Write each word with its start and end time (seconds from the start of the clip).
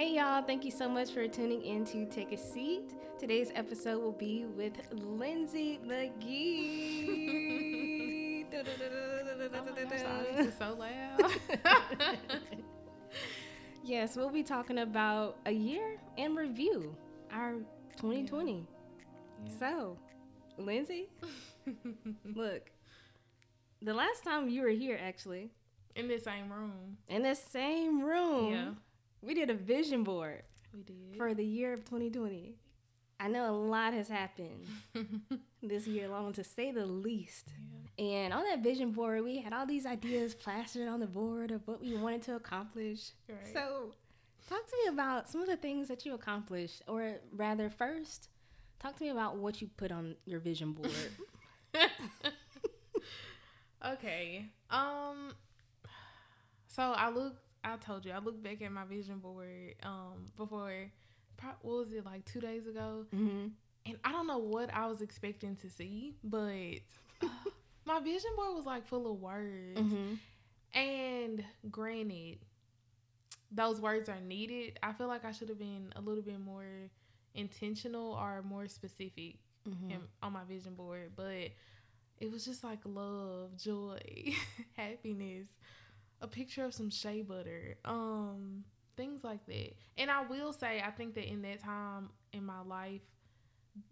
Hey 0.00 0.14
y'all, 0.14 0.40
thank 0.40 0.64
you 0.64 0.70
so 0.70 0.88
much 0.88 1.10
for 1.10 1.28
tuning 1.28 1.60
in 1.60 1.84
to 1.84 2.06
Take 2.06 2.32
a 2.32 2.36
Seat. 2.38 2.94
Today's 3.18 3.52
episode 3.54 4.00
will 4.00 4.12
be 4.12 4.46
with 4.46 4.72
Lindsay 4.92 5.78
McGee. 5.84 7.26
oh 8.54 8.62
my 9.52 9.84
gosh, 9.84 10.00
this 10.38 10.56
so 10.58 10.74
loud. 10.78 11.30
yes, 13.84 14.16
we'll 14.16 14.30
be 14.30 14.42
talking 14.42 14.78
about 14.78 15.36
a 15.44 15.52
year 15.52 15.98
in 16.16 16.34
review, 16.34 16.96
our 17.30 17.56
2020. 17.98 18.52
Yeah. 18.52 18.60
Yeah. 19.44 19.52
So, 19.58 19.98
Lindsay, 20.56 21.10
look, 22.24 22.70
the 23.82 23.92
last 23.92 24.24
time 24.24 24.48
you 24.48 24.62
were 24.62 24.68
here, 24.70 24.98
actually, 24.98 25.50
in 25.94 26.08
the 26.08 26.18
same 26.18 26.50
room, 26.50 26.96
in 27.06 27.22
the 27.22 27.34
same 27.34 28.02
room, 28.02 28.50
yeah 28.50 28.70
we 29.22 29.34
did 29.34 29.50
a 29.50 29.54
vision 29.54 30.04
board. 30.04 30.42
We 30.74 30.82
did. 30.82 31.16
For 31.16 31.34
the 31.34 31.44
year 31.44 31.72
of 31.72 31.84
2020. 31.84 32.54
I 33.18 33.28
know 33.28 33.50
a 33.50 33.52
lot 33.52 33.92
has 33.92 34.08
happened 34.08 34.66
this 35.62 35.86
year 35.86 36.08
long, 36.08 36.32
to 36.32 36.42
say 36.42 36.70
the 36.72 36.86
least. 36.86 37.48
Yeah. 37.98 38.04
And 38.04 38.32
on 38.32 38.44
that 38.44 38.60
vision 38.62 38.92
board, 38.92 39.22
we 39.24 39.38
had 39.38 39.52
all 39.52 39.66
these 39.66 39.84
ideas 39.84 40.34
plastered 40.34 40.88
on 40.88 41.00
the 41.00 41.06
board 41.06 41.50
of 41.50 41.66
what 41.68 41.82
we 41.82 41.94
wanted 41.96 42.22
to 42.22 42.36
accomplish. 42.36 43.10
Right. 43.28 43.38
So, 43.52 43.92
talk 44.48 44.66
to 44.66 44.76
me 44.82 44.88
about 44.88 45.28
some 45.28 45.42
of 45.42 45.48
the 45.48 45.58
things 45.58 45.88
that 45.88 46.06
you 46.06 46.14
accomplished, 46.14 46.80
or 46.88 47.16
rather, 47.36 47.68
first, 47.68 48.30
talk 48.78 48.96
to 48.96 49.04
me 49.04 49.10
about 49.10 49.36
what 49.36 49.60
you 49.60 49.68
put 49.76 49.92
on 49.92 50.16
your 50.24 50.40
vision 50.40 50.72
board. 50.72 50.90
okay. 53.92 54.46
Um. 54.70 55.34
So 56.68 56.82
I 56.82 57.10
looked 57.10 57.42
I 57.62 57.76
told 57.76 58.04
you 58.04 58.12
I 58.12 58.18
looked 58.18 58.42
back 58.42 58.62
at 58.62 58.72
my 58.72 58.84
vision 58.84 59.18
board 59.18 59.74
um 59.82 60.32
before 60.36 60.90
what 61.62 61.78
was 61.78 61.92
it 61.92 62.04
like 62.04 62.24
two 62.24 62.40
days 62.40 62.66
ago, 62.66 63.06
mm-hmm. 63.14 63.48
and 63.86 63.96
I 64.04 64.12
don't 64.12 64.26
know 64.26 64.38
what 64.38 64.72
I 64.74 64.86
was 64.86 65.00
expecting 65.00 65.56
to 65.56 65.70
see, 65.70 66.14
but 66.22 66.80
uh, 67.22 67.28
my 67.86 68.00
vision 68.00 68.30
board 68.36 68.56
was 68.56 68.66
like 68.66 68.86
full 68.86 69.10
of 69.10 69.20
words, 69.20 69.78
mm-hmm. 69.78 70.78
and 70.78 71.44
granted, 71.70 72.38
those 73.50 73.80
words 73.80 74.08
are 74.08 74.20
needed. 74.20 74.78
I 74.82 74.92
feel 74.92 75.08
like 75.08 75.24
I 75.24 75.32
should 75.32 75.48
have 75.48 75.58
been 75.58 75.92
a 75.96 76.00
little 76.00 76.22
bit 76.22 76.40
more 76.40 76.90
intentional 77.34 78.12
or 78.12 78.42
more 78.42 78.68
specific 78.68 79.36
mm-hmm. 79.68 79.90
in, 79.92 79.98
on 80.22 80.32
my 80.32 80.44
vision 80.48 80.74
board, 80.74 81.12
but 81.16 81.50
it 82.20 82.30
was 82.30 82.44
just 82.44 82.62
like 82.62 82.80
love, 82.84 83.56
joy, 83.56 83.98
happiness 84.76 85.48
a 86.20 86.26
picture 86.26 86.64
of 86.64 86.74
some 86.74 86.90
shea 86.90 87.22
butter, 87.22 87.76
um, 87.84 88.64
things 88.96 89.24
like 89.24 89.44
that. 89.46 89.74
And 89.98 90.10
I 90.10 90.22
will 90.22 90.52
say, 90.52 90.82
I 90.84 90.90
think 90.90 91.14
that 91.14 91.28
in 91.28 91.42
that 91.42 91.62
time 91.62 92.10
in 92.32 92.44
my 92.44 92.62
life, 92.62 93.02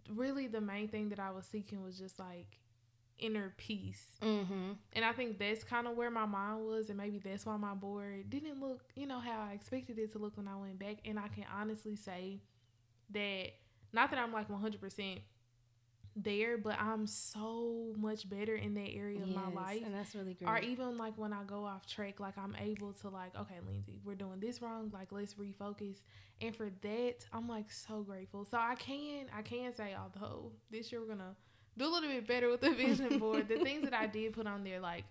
really 0.09 0.47
the 0.47 0.61
main 0.61 0.87
thing 0.87 1.09
that 1.09 1.19
I 1.19 1.31
was 1.31 1.45
seeking 1.45 1.81
was 1.81 1.97
just 1.97 2.19
like 2.19 2.59
inner 3.17 3.53
peace. 3.57 4.05
Mm-hmm. 4.21 4.71
And 4.93 5.05
I 5.05 5.11
think 5.11 5.39
that's 5.39 5.63
kind 5.63 5.87
of 5.87 5.95
where 5.95 6.11
my 6.11 6.25
mind 6.25 6.65
was, 6.65 6.89
and 6.89 6.97
maybe 6.97 7.19
that's 7.19 7.45
why 7.45 7.57
my 7.57 7.73
board 7.73 8.29
didn't 8.29 8.59
look, 8.59 8.83
you 8.95 9.07
know, 9.07 9.19
how 9.19 9.47
I 9.49 9.53
expected 9.53 9.97
it 9.99 10.11
to 10.13 10.19
look 10.19 10.37
when 10.37 10.47
I 10.47 10.55
went 10.55 10.79
back. 10.79 10.97
And 11.05 11.19
I 11.19 11.27
can 11.27 11.45
honestly 11.55 11.95
say 11.95 12.41
that, 13.11 13.47
not 13.91 14.11
that 14.11 14.19
I'm 14.19 14.31
like 14.31 14.49
100% 14.49 15.19
there, 16.15 16.57
but 16.57 16.79
I'm 16.79 17.07
so 17.07 17.93
much 17.97 18.29
better 18.29 18.55
in 18.55 18.73
that 18.75 18.89
area 18.93 19.19
yes, 19.19 19.29
of 19.29 19.35
my 19.35 19.61
life. 19.61 19.81
And 19.85 19.93
that's 19.93 20.15
really 20.15 20.33
great. 20.33 20.49
Or 20.49 20.59
even 20.59 20.97
like 20.97 21.17
when 21.17 21.33
I 21.33 21.43
go 21.43 21.65
off 21.65 21.85
track, 21.85 22.19
like 22.19 22.37
I'm 22.37 22.55
able 22.59 22.93
to 22.93 23.09
like, 23.09 23.35
okay, 23.35 23.55
Lindsay, 23.65 23.99
we're 24.03 24.15
doing 24.15 24.39
this 24.39 24.61
wrong. 24.61 24.91
Like 24.93 25.11
let's 25.11 25.35
refocus. 25.35 25.97
And 26.41 26.55
for 26.55 26.69
that, 26.81 27.25
I'm 27.33 27.47
like 27.47 27.71
so 27.71 28.01
grateful. 28.01 28.45
So 28.45 28.57
I 28.57 28.75
can 28.75 29.27
I 29.35 29.41
can 29.41 29.73
say 29.73 29.95
although 29.99 30.51
this 30.71 30.91
year 30.91 31.01
we're 31.01 31.07
gonna 31.07 31.35
do 31.77 31.85
a 31.85 31.87
little 31.87 32.09
bit 32.09 32.27
better 32.27 32.49
with 32.49 32.61
the 32.61 32.71
vision 32.71 33.19
board. 33.19 33.47
the 33.47 33.59
things 33.59 33.83
that 33.83 33.93
I 33.93 34.07
did 34.07 34.33
put 34.33 34.47
on 34.47 34.63
there, 34.63 34.79
like 34.79 35.05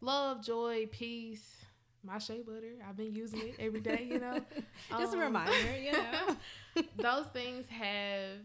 love, 0.00 0.44
joy, 0.44 0.86
peace, 0.90 1.62
my 2.04 2.18
shea 2.18 2.42
butter. 2.42 2.74
I've 2.86 2.96
been 2.96 3.14
using 3.14 3.40
it 3.40 3.54
every 3.58 3.80
day, 3.80 4.06
you 4.10 4.18
know. 4.18 4.40
Just 4.90 5.14
um, 5.14 5.20
a 5.20 5.24
reminder, 5.24 5.76
you 5.80 5.92
know. 5.92 6.36
those 6.96 7.26
things 7.26 7.66
have 7.68 8.38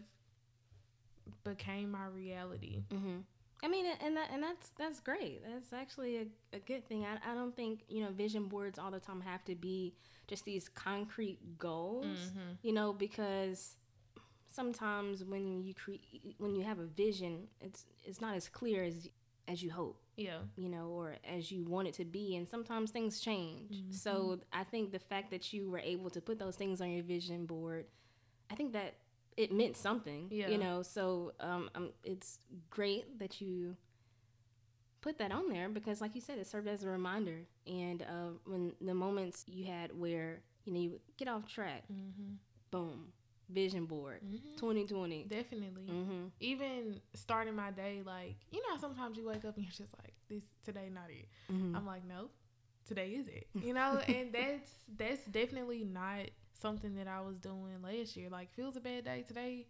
became 1.48 1.90
my 1.90 2.06
reality. 2.06 2.82
Mm-hmm. 2.90 3.18
I 3.62 3.68
mean, 3.68 3.86
and 4.04 4.16
that, 4.16 4.30
and 4.32 4.42
that's 4.42 4.70
that's 4.78 5.00
great. 5.00 5.42
That's 5.44 5.72
actually 5.72 6.16
a, 6.18 6.26
a 6.56 6.58
good 6.60 6.88
thing. 6.88 7.04
I, 7.04 7.32
I 7.32 7.34
don't 7.34 7.54
think 7.56 7.82
you 7.88 8.04
know 8.04 8.10
vision 8.10 8.44
boards 8.44 8.78
all 8.78 8.90
the 8.90 9.00
time 9.00 9.20
have 9.20 9.44
to 9.46 9.54
be 9.54 9.94
just 10.28 10.44
these 10.44 10.68
concrete 10.68 11.58
goals. 11.58 12.06
Mm-hmm. 12.06 12.52
You 12.62 12.72
know, 12.72 12.92
because 12.92 13.76
sometimes 14.48 15.24
when 15.24 15.62
you 15.64 15.74
create 15.74 16.36
when 16.38 16.54
you 16.54 16.64
have 16.64 16.78
a 16.78 16.86
vision, 16.86 17.48
it's 17.60 17.86
it's 18.04 18.20
not 18.20 18.36
as 18.36 18.48
clear 18.48 18.84
as 18.84 19.08
as 19.48 19.62
you 19.62 19.70
hope. 19.70 20.00
Yeah. 20.16 20.38
You 20.56 20.68
know, 20.68 20.88
or 20.88 21.16
as 21.28 21.50
you 21.50 21.64
want 21.64 21.88
it 21.88 21.94
to 21.94 22.04
be, 22.04 22.36
and 22.36 22.48
sometimes 22.48 22.90
things 22.90 23.20
change. 23.20 23.72
Mm-hmm. 23.72 23.92
So 23.92 24.40
I 24.52 24.64
think 24.64 24.92
the 24.92 24.98
fact 24.98 25.30
that 25.30 25.52
you 25.52 25.70
were 25.70 25.78
able 25.78 26.10
to 26.10 26.20
put 26.20 26.38
those 26.38 26.56
things 26.56 26.80
on 26.80 26.90
your 26.90 27.04
vision 27.04 27.46
board, 27.46 27.86
I 28.50 28.54
think 28.54 28.72
that 28.72 28.94
it 29.38 29.52
meant 29.52 29.76
something. 29.76 30.26
Yeah. 30.30 30.48
You 30.48 30.58
know, 30.58 30.82
so 30.82 31.32
um, 31.38 31.70
um, 31.76 31.90
it's 32.02 32.40
great 32.70 33.20
that 33.20 33.40
you 33.40 33.76
put 35.00 35.16
that 35.18 35.30
on 35.30 35.48
there 35.48 35.68
because, 35.68 36.00
like 36.00 36.16
you 36.16 36.20
said, 36.20 36.38
it 36.38 36.46
served 36.48 36.66
as 36.66 36.82
a 36.82 36.88
reminder. 36.88 37.46
And 37.66 38.02
uh, 38.02 38.32
when 38.44 38.72
the 38.80 38.94
moments 38.94 39.44
you 39.46 39.64
had 39.64 39.96
where 39.96 40.40
you 40.64 40.72
know 40.72 40.80
you 40.80 41.00
get 41.16 41.28
off 41.28 41.46
track, 41.46 41.84
mm-hmm. 41.84 42.34
boom, 42.72 43.12
vision 43.48 43.86
board, 43.86 44.20
mm-hmm. 44.26 44.56
2020. 44.56 45.26
Definitely. 45.30 45.84
Mm-hmm. 45.84 46.24
Even 46.40 47.00
starting 47.14 47.54
my 47.54 47.70
day, 47.70 48.02
like 48.04 48.34
you 48.50 48.60
know, 48.68 48.76
sometimes 48.80 49.16
you 49.16 49.24
wake 49.24 49.44
up 49.44 49.56
and 49.56 49.64
you're 49.64 49.70
just 49.70 49.94
like, 50.02 50.14
"This 50.28 50.42
today 50.64 50.90
not 50.92 51.10
it." 51.10 51.28
Mm-hmm. 51.52 51.76
I'm 51.76 51.86
like, 51.86 52.04
"No, 52.04 52.28
today 52.88 53.10
is 53.10 53.28
it." 53.28 53.46
You 53.64 53.72
know, 53.72 54.00
and 54.08 54.32
that's 54.32 54.70
that's 54.96 55.24
definitely 55.26 55.84
not 55.84 56.26
something 56.60 56.94
that 56.96 57.08
I 57.08 57.20
was 57.20 57.38
doing 57.38 57.82
last 57.82 58.16
year. 58.16 58.28
Like, 58.30 58.52
feels 58.54 58.76
a 58.76 58.80
bad 58.80 59.04
day 59.04 59.24
today, 59.26 59.66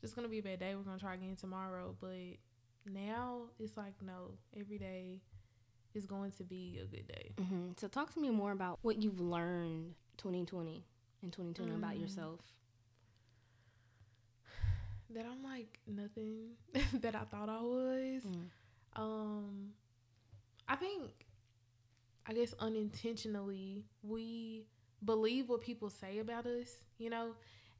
just 0.00 0.14
gonna 0.14 0.28
be 0.28 0.38
a 0.38 0.42
bad 0.42 0.60
day. 0.60 0.74
We're 0.74 0.82
gonna 0.82 0.98
try 0.98 1.14
again 1.14 1.36
tomorrow. 1.36 1.94
But 2.00 2.38
now 2.86 3.42
it's 3.58 3.76
like, 3.76 3.94
no, 4.04 4.32
every 4.58 4.78
day 4.78 5.20
is 5.94 6.06
going 6.06 6.32
to 6.32 6.44
be 6.44 6.78
a 6.82 6.86
good 6.86 7.08
day. 7.08 7.32
Mm-hmm. 7.36 7.70
So, 7.76 7.88
talk 7.88 8.12
to 8.14 8.20
me 8.20 8.30
more 8.30 8.52
about 8.52 8.78
what 8.82 9.02
you've 9.02 9.20
learned 9.20 9.94
2020 10.18 10.84
and 11.22 11.32
2020 11.32 11.72
mm. 11.72 11.76
about 11.76 11.98
yourself. 11.98 12.40
That 15.10 15.24
I'm 15.24 15.42
like 15.42 15.78
nothing 15.86 16.50
that 17.00 17.14
I 17.14 17.24
thought 17.24 17.48
I 17.48 17.60
was. 17.60 18.22
Mm. 18.24 18.44
Um, 18.96 19.68
I 20.68 20.76
think, 20.76 21.10
I 22.26 22.34
guess 22.34 22.52
unintentionally, 22.58 23.84
we 24.02 24.64
believe 25.04 25.48
what 25.48 25.60
people 25.60 25.90
say 25.90 26.18
about 26.18 26.46
us, 26.46 26.70
you 26.98 27.10
know. 27.10 27.34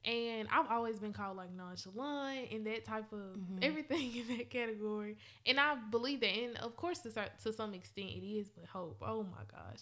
And 0.05 0.47
I've 0.49 0.71
always 0.71 0.97
been 0.97 1.11
called 1.11 1.35
like 1.35 1.51
nonchalant 1.51 2.51
and 2.51 2.65
that 2.67 2.85
type 2.85 3.11
of 3.11 3.19
mm-hmm. 3.19 3.59
everything 3.61 4.15
in 4.29 4.37
that 4.37 4.49
category. 4.49 5.17
And 5.45 5.59
I 5.59 5.75
believe 5.75 6.21
that, 6.21 6.29
and 6.29 6.57
of 6.57 6.75
course, 6.77 6.99
to, 6.99 7.11
to 7.43 7.53
some 7.53 7.73
extent, 7.73 8.09
it 8.09 8.25
is. 8.25 8.49
But 8.49 8.65
hope, 8.65 8.97
oh 9.01 9.23
my 9.23 9.43
gosh, 9.51 9.79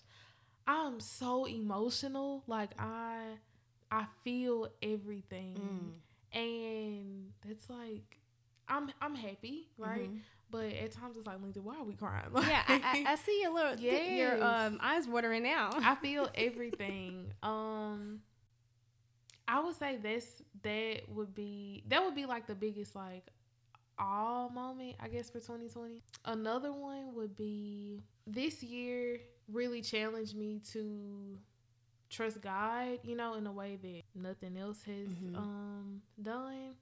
I'm 0.68 1.00
so 1.00 1.46
emotional. 1.46 2.44
Like 2.48 2.72
I, 2.80 3.24
I 3.92 4.06
feel 4.24 4.70
everything, 4.82 5.94
mm. 6.36 6.38
and 6.38 7.32
it's 7.48 7.70
like 7.70 8.18
I'm 8.68 8.92
I'm 9.02 9.16
happy, 9.16 9.70
right? 9.78 10.10
Mm-hmm. 10.10 10.18
But 10.50 10.66
at 10.66 10.92
times 10.94 11.18
it's 11.18 11.28
like, 11.28 11.42
Lindsay, 11.42 11.60
why 11.60 11.78
are 11.78 11.84
we 11.84 11.94
crying? 11.94 12.32
Like, 12.32 12.48
yeah, 12.50 12.64
I, 12.68 13.04
I, 13.06 13.16
see 13.16 13.42
your 13.42 13.54
little, 13.54 13.76
yes. 13.76 14.12
your 14.12 14.44
um, 14.44 14.80
eyes 14.82 15.08
watering 15.08 15.44
now. 15.44 15.72
I 15.74 15.96
feel 16.02 16.30
everything. 16.36 17.34
um, 17.44 18.22
I 19.48 19.62
would 19.62 19.78
say 19.78 19.98
this 19.98 20.26
that 20.64 21.04
would 21.10 21.34
be 21.34 21.84
that 21.88 22.04
would 22.04 22.16
be 22.16 22.26
like 22.26 22.48
the 22.48 22.56
biggest 22.56 22.96
like 22.96 23.26
all 23.98 24.50
moment 24.50 24.96
I 25.00 25.08
guess 25.08 25.30
for 25.30 25.40
2020. 25.40 26.02
Another 26.26 26.74
one 26.74 27.16
would 27.16 27.36
be 27.36 28.04
this 28.26 28.62
year 28.62 29.20
really 29.50 29.82
challenged 29.82 30.36
me 30.36 30.60
to 30.74 31.40
trust 32.10 32.42
God, 32.42 33.00
you 33.04 33.16
know, 33.16 33.36
in 33.36 33.48
a 33.48 33.52
way 33.52 33.78
that 33.82 34.02
nothing 34.14 34.58
else 34.58 34.82
has 34.84 35.08
mm-hmm. 35.08 35.38
um 35.38 36.02
done 36.22 36.76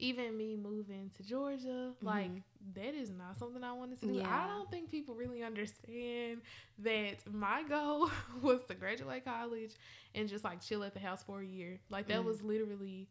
even 0.00 0.36
me 0.36 0.56
moving 0.56 1.10
to 1.16 1.22
Georgia, 1.22 1.92
mm-hmm. 1.92 2.06
like 2.06 2.30
that 2.74 2.94
is 2.94 3.10
not 3.10 3.38
something 3.38 3.62
I 3.62 3.72
wanted 3.72 4.00
to 4.00 4.06
do. 4.06 4.12
Yeah. 4.14 4.44
I 4.44 4.46
don't 4.46 4.70
think 4.70 4.90
people 4.90 5.14
really 5.14 5.42
understand 5.42 6.40
that 6.80 7.16
my 7.30 7.62
goal 7.68 8.10
was 8.42 8.60
to 8.68 8.74
graduate 8.74 9.24
college 9.24 9.72
and 10.14 10.28
just 10.28 10.44
like 10.44 10.60
chill 10.60 10.82
at 10.82 10.94
the 10.94 11.00
house 11.00 11.22
for 11.22 11.40
a 11.40 11.46
year. 11.46 11.80
Like 11.90 12.08
that 12.08 12.20
mm. 12.20 12.24
was 12.24 12.42
literally 12.42 13.08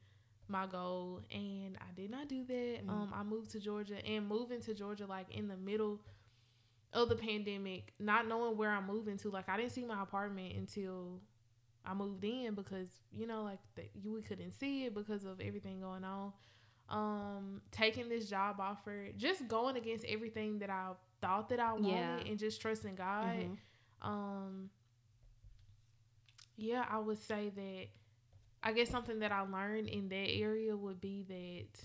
my 0.48 0.66
goal 0.66 1.22
and 1.32 1.78
I 1.80 1.94
did 1.96 2.10
not 2.10 2.28
do 2.28 2.44
that. 2.46 2.86
Mm. 2.86 2.90
Um 2.90 3.14
I 3.16 3.24
moved 3.24 3.52
to 3.52 3.60
Georgia 3.60 4.06
and 4.06 4.28
moving 4.28 4.62
to 4.62 4.74
Georgia 4.74 5.06
like 5.06 5.36
in 5.36 5.48
the 5.48 5.58
middle 5.58 6.00
of 6.92 7.10
the 7.10 7.16
pandemic, 7.16 7.94
not 8.00 8.28
knowing 8.28 8.58
where 8.58 8.72
I'm 8.72 8.88
moving 8.88 9.18
to. 9.18 9.30
Like 9.30 9.48
I 9.48 9.58
didn't 9.58 9.72
see 9.72 9.86
my 9.86 10.02
apartment 10.02 10.56
until 10.56 11.22
I 11.86 11.94
moved 11.94 12.24
in 12.24 12.56
because 12.56 12.88
you 13.12 13.28
know 13.28 13.44
like 13.44 13.60
the, 13.76 13.84
we 14.04 14.22
couldn't 14.22 14.52
see 14.52 14.86
it 14.86 14.94
because 14.94 15.26
of 15.26 15.40
everything 15.40 15.82
going 15.82 16.04
on. 16.04 16.34
Um, 16.90 17.62
taking 17.72 18.10
this 18.10 18.28
job 18.28 18.60
offer, 18.60 19.10
just 19.16 19.48
going 19.48 19.78
against 19.78 20.06
everything 20.06 20.60
that 20.60 20.72
I 20.72 20.88
thought 21.22 21.50
that 21.50 21.60
I 21.60 21.74
wanted, 21.74 21.92
yeah. 21.92 22.18
and 22.26 22.40
just 22.40 22.62
trusting 22.62 22.96
God. 22.96 23.26
Mm-hmm. 23.26 24.10
Um, 24.10 24.70
yeah, 26.58 26.86
I 26.90 27.00
would 27.00 27.22
say 27.22 27.52
that. 27.56 27.88
I 28.62 28.74
guess 28.74 28.90
something 28.90 29.20
that 29.20 29.32
I 29.32 29.42
learned 29.42 29.88
in 29.88 30.10
that 30.10 30.30
area 30.30 30.76
would 30.76 31.00
be 31.00 31.24
that 31.30 31.82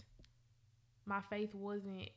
my 1.07 1.21
faith 1.21 1.55
wasn't 1.55 2.09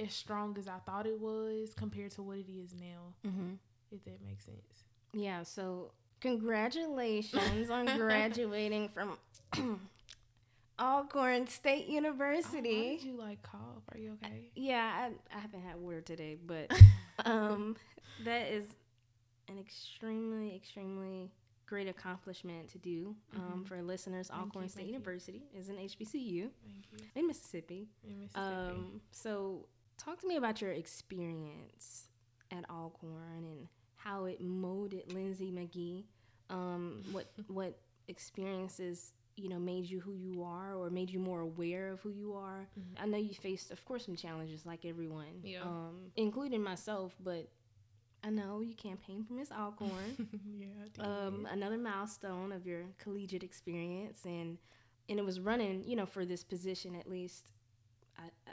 as 0.00 0.12
strong 0.12 0.56
as 0.58 0.66
I 0.66 0.78
thought 0.84 1.06
it 1.06 1.20
was 1.20 1.74
compared 1.74 2.10
to 2.12 2.22
what 2.22 2.38
it 2.38 2.50
is 2.50 2.74
now. 2.74 3.14
Mm-hmm. 3.26 3.52
If 3.92 4.04
that 4.04 4.20
makes 4.26 4.46
sense. 4.46 4.84
Yeah. 5.12 5.42
So 5.42 5.92
congratulations 6.20 7.70
on 7.70 7.86
graduating 7.98 8.90
from 8.90 9.18
Alcorn 10.80 11.46
State 11.46 11.88
University. 11.88 12.70
Oh, 12.70 12.82
why 12.82 12.96
did 12.96 13.02
you 13.04 13.16
like 13.16 13.42
cough? 13.42 13.82
Are 13.92 13.98
you 13.98 14.16
okay? 14.24 14.50
Yeah, 14.54 14.90
I, 14.94 15.36
I 15.36 15.40
haven't 15.40 15.60
had 15.60 15.76
water 15.76 16.00
today, 16.00 16.36
but 16.44 16.72
um, 17.24 17.76
that 18.24 18.50
is 18.50 18.64
an 19.48 19.58
extremely, 19.58 20.54
extremely 20.54 21.30
great 21.66 21.86
accomplishment 21.86 22.68
to 22.68 22.78
do 22.78 23.14
um, 23.36 23.42
mm-hmm. 23.42 23.62
for 23.64 23.82
listeners. 23.82 24.28
Thank 24.28 24.40
Alcorn 24.40 24.64
you, 24.64 24.70
State 24.70 24.86
University 24.86 25.42
you. 25.52 25.60
is 25.60 25.68
an 25.68 25.76
HBCU 25.76 26.48
in 27.14 27.26
Mississippi. 27.26 27.88
In 28.02 28.20
Mississippi. 28.20 28.46
Um, 28.46 29.00
so, 29.10 29.66
talk 29.98 30.20
to 30.20 30.26
me 30.26 30.36
about 30.36 30.60
your 30.60 30.72
experience 30.72 32.08
at 32.50 32.64
Alcorn 32.70 33.44
and 33.44 33.68
how 33.96 34.24
it 34.24 34.40
molded 34.40 35.12
Lindsay 35.12 35.52
McGee. 35.52 36.04
Um, 36.48 37.04
what 37.12 37.30
what 37.48 37.78
experiences 38.08 39.12
you 39.40 39.48
know 39.48 39.58
made 39.58 39.84
you 39.84 40.00
who 40.00 40.14
you 40.14 40.42
are 40.42 40.74
or 40.74 40.90
made 40.90 41.10
you 41.10 41.18
more 41.18 41.40
aware 41.40 41.88
of 41.88 42.00
who 42.00 42.10
you 42.10 42.34
are 42.34 42.66
mm-hmm. 42.78 43.02
i 43.02 43.06
know 43.06 43.18
you 43.18 43.34
faced 43.34 43.70
of 43.70 43.84
course 43.84 44.04
some 44.04 44.16
challenges 44.16 44.66
like 44.66 44.84
everyone 44.84 45.40
yeah. 45.42 45.62
um, 45.62 45.96
including 46.16 46.62
myself 46.62 47.14
but 47.22 47.48
I 48.22 48.30
know 48.30 48.60
you 48.60 48.74
campaigned 48.74 49.26
for 49.26 49.32
Miss 49.32 49.50
Alcorn. 49.50 50.28
yeah, 50.58 50.66
um, 51.04 51.48
another 51.50 51.78
milestone 51.78 52.52
of 52.52 52.66
your 52.66 52.82
collegiate 52.98 53.42
experience, 53.42 54.20
and 54.24 54.58
and 55.08 55.18
it 55.18 55.24
was 55.24 55.40
running, 55.40 55.82
you 55.84 55.96
know, 55.96 56.06
for 56.06 56.24
this 56.24 56.44
position 56.44 56.94
at 56.94 57.08
least. 57.08 57.52
I, 58.18 58.24
I, 58.46 58.52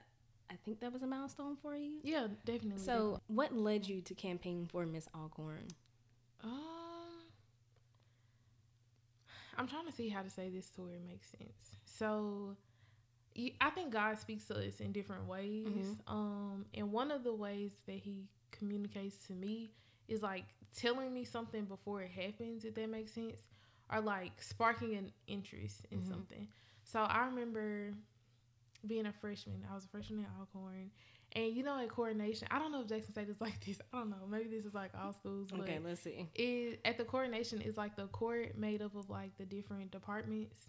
I 0.50 0.56
think 0.64 0.80
that 0.80 0.94
was 0.94 1.04
a 1.04 1.08
milestone 1.08 1.58
for 1.62 1.76
you. 1.76 2.00
Yeah, 2.04 2.28
definitely. 2.46 2.82
So, 2.82 3.20
what 3.28 3.54
led 3.54 3.88
you 3.88 4.02
to 4.02 4.14
campaign 4.14 4.68
for 4.72 4.86
Miss 4.86 5.08
Alcorn? 5.14 5.68
Um, 6.44 6.77
I'm 9.58 9.68
trying 9.68 9.86
to 9.88 9.92
see 9.92 10.10
how 10.10 10.22
to 10.22 10.30
say 10.30 10.50
this 10.50 10.70
to 10.72 10.82
where 10.82 10.94
it 10.94 11.02
makes 11.08 11.30
sense. 11.30 11.78
So, 11.86 12.56
I 13.62 13.70
think 13.70 13.92
God 13.92 14.18
speaks 14.20 14.46
to 14.46 14.56
us 14.56 14.80
in 14.80 14.92
different 14.92 15.28
ways. 15.28 15.68
Mm-hmm. 15.68 16.14
Um, 16.14 16.66
and 16.74 16.92
one 16.92 17.12
of 17.12 17.24
the 17.24 17.34
ways 17.34 17.72
that 17.86 17.98
He 17.98 18.26
communicates 18.52 19.18
to 19.28 19.34
me 19.34 19.70
is 20.08 20.22
like 20.24 20.46
telling 20.76 21.14
me 21.14 21.24
something 21.24 21.66
before 21.66 22.02
it 22.02 22.12
happens, 22.12 22.66
if 22.66 22.76
that 22.76 22.90
makes 22.90 23.14
sense, 23.14 23.42
or 23.92 24.02
like 24.02 24.42
sparking 24.42 24.96
an 24.96 25.12
interest 25.28 25.86
in 25.92 26.00
mm-hmm. 26.00 26.12
something. 26.12 26.48
So 26.84 27.00
I 27.02 27.26
remember 27.26 27.94
being 28.86 29.06
a 29.06 29.14
freshman. 29.14 29.66
I 29.70 29.76
was 29.76 29.86
a 29.86 29.90
freshman 29.90 30.20
at 30.20 30.30
Alcorn. 30.40 30.92
And 31.38 31.56
you 31.56 31.62
know, 31.62 31.80
at 31.80 31.90
coronation, 31.90 32.48
I 32.50 32.58
don't 32.58 32.72
know 32.72 32.82
if 32.82 32.88
Jackson 32.88 33.12
State 33.12 33.30
is 33.30 33.40
like 33.40 33.64
this. 33.64 33.80
I 33.94 34.00
don't 34.00 34.10
know. 34.10 34.26
Maybe 34.28 34.50
this 34.50 34.66
is 34.66 34.74
like 34.74 34.90
all 35.00 35.14
schools. 35.14 35.50
okay, 35.60 35.80
let's 35.84 36.02
see. 36.02 36.28
It, 36.34 36.80
at 36.84 36.98
the 36.98 37.04
coronation, 37.04 37.62
it's 37.64 37.78
like 37.78 37.96
the 37.96 38.08
court 38.08 38.58
made 38.58 38.82
up 38.82 38.96
of 38.96 39.08
like 39.12 39.38
the 39.38 39.46
different 39.46 39.92
departments 39.92 40.62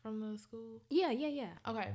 from 0.00 0.20
the 0.20 0.38
school. 0.38 0.80
Yeah, 0.88 1.10
yeah, 1.10 1.26
yeah. 1.26 1.50
Okay. 1.66 1.88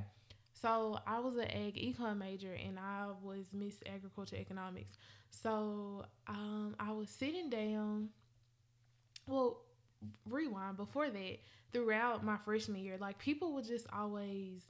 So 0.52 0.98
I 1.06 1.18
was 1.18 1.36
an 1.36 1.50
ag 1.50 1.76
econ 1.76 2.18
major 2.18 2.52
and 2.52 2.78
I 2.78 3.06
was 3.22 3.46
Miss 3.54 3.76
Agriculture 3.86 4.36
Economics. 4.36 4.92
So 5.30 6.04
um, 6.28 6.76
I 6.78 6.92
was 6.92 7.08
sitting 7.08 7.48
down. 7.48 8.10
Well, 9.26 9.62
rewind 10.28 10.76
before 10.76 11.08
that. 11.08 11.38
Throughout 11.72 12.22
my 12.22 12.36
freshman 12.44 12.84
year, 12.84 12.98
like 13.00 13.18
people 13.18 13.52
would 13.54 13.64
just 13.64 13.86
always 13.92 14.62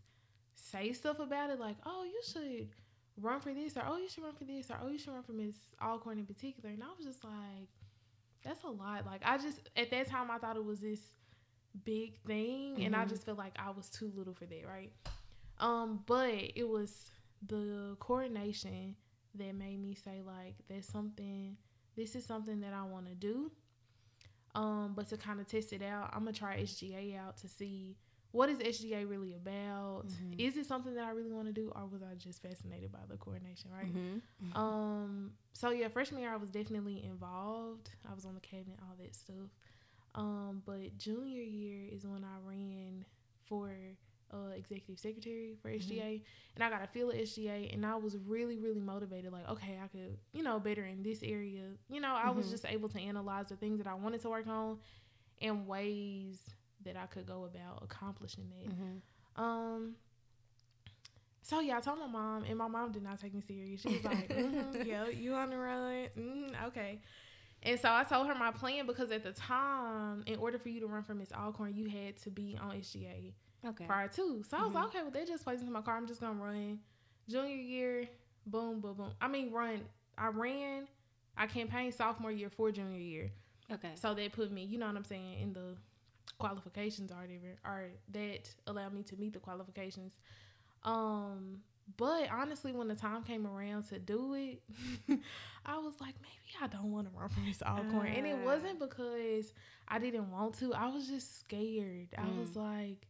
say 0.55 0.95
stuff 0.95 1.19
about 1.19 1.51
it, 1.51 1.61
like, 1.61 1.77
"Oh, 1.85 2.05
you 2.05 2.21
should 2.25 2.69
run 3.21 3.41
for 3.41 3.53
this," 3.53 3.77
or 3.77 3.85
"Oh, 3.87 3.97
you 3.97 4.09
should 4.09 4.25
run 4.25 4.35
for 4.35 4.45
this," 4.45 4.71
or 4.71 4.79
"Oh, 4.83 4.89
you 4.89 4.99
should 4.99 5.13
run 5.13 5.23
for 5.23 5.33
Miss 5.33 5.57
Alcorn 5.83 6.19
in 6.19 6.27
particular." 6.27 6.71
And 6.71 6.83
I 6.83 6.89
was 6.97 7.07
just 7.07 7.25
like, 7.25 7.69
"That's 8.43 8.63
a 8.65 8.69
lot." 8.69 9.07
Like 9.07 9.23
I 9.25 9.39
just 9.39 9.61
at 9.77 9.91
that 9.91 10.09
time 10.09 10.31
I 10.31 10.39
thought 10.39 10.57
it 10.57 10.65
was 10.65 10.81
this 10.81 11.01
big 11.85 12.21
thing, 12.27 12.75
mm-hmm. 12.75 12.83
and 12.83 12.97
I 12.97 13.01
mm-hmm. 13.01 13.11
just 13.11 13.25
felt 13.25 13.39
like 13.39 13.55
I 13.57 13.71
was 13.71 13.89
too 13.89 14.13
little 14.15 14.35
for 14.35 14.47
that, 14.47 14.67
right? 14.67 14.93
Um, 15.59 16.03
but 16.07 16.35
it 16.55 16.69
was 16.69 17.11
the 17.47 17.97
coronation 18.01 18.97
that 19.37 19.55
made 19.55 19.81
me 19.81 19.95
say 19.95 20.23
like 20.25 20.55
that's 20.69 20.89
something 20.89 21.57
this 21.97 22.15
is 22.15 22.25
something 22.25 22.61
that 22.61 22.73
I 22.73 22.83
want 22.85 23.07
to 23.07 23.15
do. 23.15 23.51
Um, 24.55 24.93
but 24.95 25.09
to 25.09 25.17
kind 25.17 25.41
of 25.41 25.49
test 25.49 25.73
it 25.73 25.83
out, 25.83 26.11
I'm 26.13 26.21
gonna 26.21 26.33
try 26.33 26.61
SGA 26.61 27.19
out 27.19 27.37
to 27.39 27.49
see 27.49 27.97
what 28.35 28.49
is 28.49 28.59
SGA 28.59 29.09
really 29.09 29.33
about. 29.35 30.09
Mm-hmm. 30.09 30.41
Is 30.41 30.57
it 30.57 30.67
something 30.67 30.97
that 30.97 31.05
I 31.05 31.11
really 31.11 31.31
want 31.31 31.47
to 31.47 31.53
do, 31.53 31.71
or 31.75 31.87
was 31.87 32.03
I 32.03 32.17
just 32.17 32.43
fascinated 32.43 32.91
by 32.91 32.99
the 33.09 33.17
coronation? 33.17 33.71
Right. 33.73 33.87
Mm-hmm. 33.87 34.49
Mm-hmm. 34.49 34.59
Um. 34.59 35.31
So 35.53 35.71
yeah, 35.71 35.87
freshman 35.87 36.21
year 36.21 36.33
I 36.33 36.37
was 36.37 36.51
definitely 36.51 37.05
involved. 37.05 37.91
I 38.11 38.13
was 38.13 38.25
on 38.25 38.35
the 38.35 38.41
cabinet, 38.41 38.81
all 38.83 38.97
that 38.99 39.15
stuff. 39.15 39.55
Um. 40.17 40.63
But 40.67 40.99
junior 40.99 41.43
year 41.43 41.87
is 41.93 42.05
when 42.05 42.25
I 42.25 42.37
ran 42.45 43.05
for 43.45 43.71
uh, 44.33 44.51
executive 44.57 44.99
secretary 44.99 45.55
for 45.63 45.69
SGA, 45.69 46.01
mm-hmm. 46.01 46.57
and 46.57 46.65
I 46.65 46.71
got 46.71 46.83
a 46.83 46.89
feel 46.89 47.11
of 47.11 47.17
SGA, 47.17 47.73
and 47.73 47.87
I 47.87 47.95
was 47.95 48.17
really, 48.27 48.59
really 48.59 48.81
motivated. 48.81 49.31
Like, 49.31 49.49
okay, 49.49 49.79
I 49.81 49.87
could, 49.87 50.19
you 50.33 50.43
know, 50.43 50.59
better 50.59 50.85
in 50.85 51.05
this 51.05 51.23
area. 51.23 51.63
You 51.89 52.01
know, 52.01 52.17
I 52.17 52.27
mm-hmm. 52.27 52.39
was 52.39 52.51
just 52.51 52.65
able 52.65 52.89
to 52.89 52.99
analyze 52.99 53.51
the 53.51 53.57
things 53.57 53.79
that 53.79 53.87
I 53.87 53.95
wanted 53.95 54.23
to 54.23 54.31
work 54.31 54.49
on, 54.49 54.79
and 55.41 55.69
ways 55.69 56.41
that 56.85 56.97
I 56.97 57.07
could 57.07 57.27
go 57.27 57.45
about 57.45 57.83
accomplishing 57.83 58.51
it. 58.63 58.71
Mm-hmm. 58.71 59.43
Um. 59.43 59.95
So 61.43 61.61
yeah, 61.61 61.77
I 61.77 61.81
told 61.81 61.99
my 61.99 62.07
mom, 62.07 62.45
and 62.45 62.57
my 62.57 62.69
mom 62.69 62.93
did 62.93 63.03
not 63.03 63.21
take 63.21 63.35
me 63.35 63.43
serious. 63.43 63.83
She 63.83 63.89
was 63.89 64.05
like, 64.05 64.29
mm-hmm, 64.35 64.83
"Yeah, 64.87 65.09
you 65.09 65.35
on 65.35 65.51
the 65.51 65.59
run? 65.59 66.07
Mm, 66.19 66.67
okay." 66.69 67.01
And 67.63 67.81
so 67.81 67.91
I 67.91 68.05
told 68.05 68.27
her 68.27 68.35
my 68.35 68.51
plan 68.51 68.87
because 68.87 69.11
at 69.11 69.23
the 69.23 69.33
time, 69.33 70.23
in 70.27 70.39
order 70.39 70.59
for 70.59 70.69
you 70.69 70.81
to 70.81 70.87
run 70.87 71.03
for 71.03 71.15
Miss 71.15 71.33
Alcorn, 71.33 71.75
you 71.75 71.89
had 71.89 72.17
to 72.19 72.31
be 72.31 72.59
on 72.61 72.77
SGA 72.77 73.33
okay. 73.67 73.87
prior 73.87 74.09
to. 74.09 74.43
So 74.49 74.57
I 74.57 74.61
was 74.61 74.69
mm-hmm. 74.69 74.77
like, 74.77 74.87
okay, 74.87 75.03
well, 75.03 75.11
they 75.11 75.25
just 75.25 75.45
placed 75.45 75.61
into 75.61 75.73
my 75.73 75.81
car. 75.81 75.97
I'm 75.97 76.07
just 76.07 76.21
gonna 76.21 76.41
run. 76.41 76.79
Junior 77.29 77.57
year, 77.57 78.09
boom, 78.47 78.81
boom, 78.81 78.95
boom. 78.95 79.11
I 79.21 79.29
mean, 79.29 79.51
run. 79.51 79.81
I 80.17 80.29
ran. 80.29 80.87
I 81.37 81.47
campaigned 81.47 81.95
sophomore 81.95 82.31
year 82.31 82.51
for 82.51 82.71
junior 82.71 83.01
year. 83.01 83.33
Okay. 83.73 83.93
So 83.97 84.15
they 84.15 84.29
put 84.29 84.53
me, 84.53 84.65
you 84.65 84.79
know 84.79 84.87
what 84.87 84.97
I'm 84.97 85.05
saying, 85.05 85.41
in 85.41 85.53
the 85.53 85.77
qualifications 86.45 87.11
or 87.11 87.17
whatever, 87.17 87.57
or 87.65 87.91
that 88.13 88.51
allowed 88.67 88.93
me 88.93 89.03
to 89.05 89.17
meet 89.17 89.33
the 89.33 89.39
qualifications. 89.39 90.19
Um, 90.83 91.61
but 91.97 92.29
honestly, 92.31 92.73
when 92.73 92.89
the 92.89 92.95
time 92.95 93.23
came 93.23 93.47
around 93.47 93.85
to 93.89 93.99
do 93.99 94.35
it, 94.35 94.63
I 95.67 95.79
was 95.79 95.95
like, 96.01 96.15
maybe 96.23 96.63
I 96.63 96.67
don't 96.67 96.93
want 96.93 97.11
to 97.11 97.19
run 97.19 97.29
for 97.29 97.41
Miss 97.41 97.63
Alcorn. 97.63 98.09
Uh. 98.09 98.17
And 98.17 98.27
it 98.27 98.39
wasn't 98.39 98.79
ah. 98.81 98.87
because 98.87 99.53
I 99.89 99.99
didn't 99.99 100.31
want 100.31 100.59
to. 100.59 100.75
I 100.75 100.89
was 100.89 101.07
just 101.07 101.41
scared. 101.41 102.09
Mm. 102.13 102.19
I 102.19 102.41
was 102.41 102.51
mm. 102.51 102.57
like, 102.57 103.07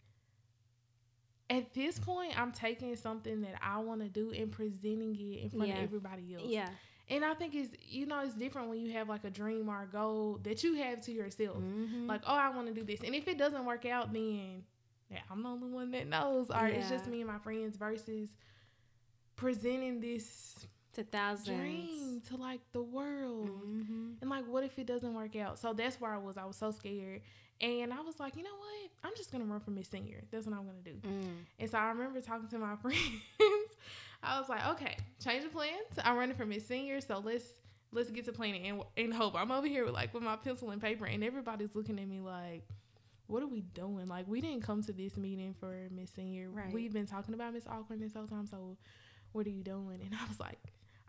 at 1.51 1.75
this 1.75 1.99
point, 1.99 2.39
I'm 2.41 2.53
taking 2.53 2.95
something 2.97 3.43
that 3.43 3.55
I 3.63 3.79
want 3.79 4.01
to 4.01 4.09
do 4.09 4.33
and 4.33 4.51
presenting 4.51 5.15
it 5.15 5.43
in 5.43 5.51
front 5.51 5.69
yeah. 5.69 5.79
of 5.79 5.85
everybody 5.85 6.35
else. 6.35 6.45
Yeah. 6.47 6.69
And 7.11 7.25
I 7.25 7.35
think 7.35 7.55
it's 7.55 7.75
you 7.87 8.07
know 8.07 8.21
it's 8.21 8.35
different 8.35 8.69
when 8.69 8.79
you 8.79 8.93
have 8.93 9.09
like 9.09 9.25
a 9.25 9.31
dream 9.31 9.69
or 9.69 9.83
a 9.83 9.87
goal 9.87 10.39
that 10.43 10.65
you 10.65 10.75
have 10.77 11.03
to 11.03 11.13
yourself. 11.13 11.59
Mm-hmm. 11.59 12.07
Like, 12.07 12.23
oh, 12.27 12.35
I 12.35 12.49
want 12.51 12.69
to 12.69 12.75
do 12.75 12.83
this, 12.83 13.01
and 13.05 13.15
if 13.15 13.29
it 13.29 13.39
doesn't 13.39 13.65
work 13.65 13.85
out, 13.85 14.13
then 14.13 14.63
yeah, 15.11 15.21
I'm 15.31 15.43
the 15.43 15.49
only 15.49 15.69
one 15.69 15.91
that 15.91 16.07
knows. 16.07 16.51
Or 16.51 16.67
yeah. 16.67 16.77
it's 16.77 16.89
just 16.89 17.07
me 17.07 17.21
and 17.21 17.31
my 17.31 17.39
friends 17.39 17.77
versus 17.77 18.31
presenting 19.37 20.01
this 20.01 20.67
to 20.95 21.05
thousands 21.05 21.59
dream 21.59 22.23
to 22.29 22.37
like 22.37 22.61
the 22.73 22.83
world. 22.83 23.49
Mm-hmm. 23.49 24.13
And 24.21 24.31
like, 24.31 24.47
what 24.47 24.65
if 24.65 24.79
it 24.79 24.87
doesn't 24.87 25.15
work 25.15 25.37
out? 25.37 25.59
So 25.59 25.73
that's 25.73 26.01
where 26.01 26.13
I 26.13 26.19
was. 26.19 26.39
I 26.39 26.45
was 26.45 26.57
so 26.57 26.71
scared. 26.71 27.21
And 27.61 27.93
I 27.93 28.01
was 28.01 28.19
like, 28.19 28.37
you 28.37 28.43
know 28.43 28.57
what? 28.59 28.91
I'm 29.05 29.13
just 29.17 29.31
gonna 29.31 29.45
run 29.45 29.61
for 29.61 29.71
Miss 29.71 29.89
Senior. 29.89 30.25
That's 30.31 30.47
what 30.47 30.57
I'm 30.57 30.67
gonna 30.67 30.79
do. 30.85 30.97
Mm. 31.07 31.45
And 31.59 31.71
so 31.71 31.79
I 31.79 31.89
remember 31.89 32.21
talking 32.21 32.49
to 32.49 32.59
my 32.59 32.77
friends. 32.83 32.99
I 34.25 34.39
was 34.39 34.49
like, 34.49 34.67
okay, 34.71 34.97
change 35.23 35.45
of 35.45 35.53
plans. 35.53 35.75
I'm 36.03 36.17
running 36.17 36.37
for 36.37 36.47
Miss 36.47 36.67
Senior, 36.67 37.01
so 37.01 37.23
let's 37.25 37.45
let's 37.93 38.11
get 38.11 38.25
to 38.27 38.33
planning 38.33 38.67
and 38.67 38.83
and 38.97 39.13
hope. 39.13 39.35
I'm 39.35 39.51
over 39.51 39.67
here 39.67 39.85
with 39.85 39.95
like 39.95 40.13
with 40.15 40.23
my 40.23 40.37
pencil 40.37 40.71
and 40.71 40.81
paper, 40.81 41.05
and 41.05 41.23
everybody's 41.23 41.75
looking 41.75 41.99
at 41.99 42.09
me 42.09 42.21
like, 42.21 42.65
what 43.27 43.43
are 43.43 43.47
we 43.47 43.61
doing? 43.61 44.07
Like 44.09 44.27
we 44.29 44.41
didn't 44.41 44.63
come 44.63 44.83
to 44.83 44.93
this 44.93 45.17
meeting 45.17 45.55
for 45.59 45.89
Miss 45.91 46.11
Senior. 46.11 46.51
Right. 46.51 46.73
We've 46.73 46.93
been 46.93 47.07
talking 47.07 47.35
about 47.35 47.55
Miss 47.55 47.67
Alcorn 47.67 48.01
this 48.01 48.15
whole 48.15 48.27
time. 48.27 48.47
So 48.47 48.77
what 49.33 49.47
are 49.47 49.51
you 49.51 49.63
doing? 49.63 50.01
And 50.05 50.15
I 50.15 50.27
was 50.29 50.39
like, 50.39 50.59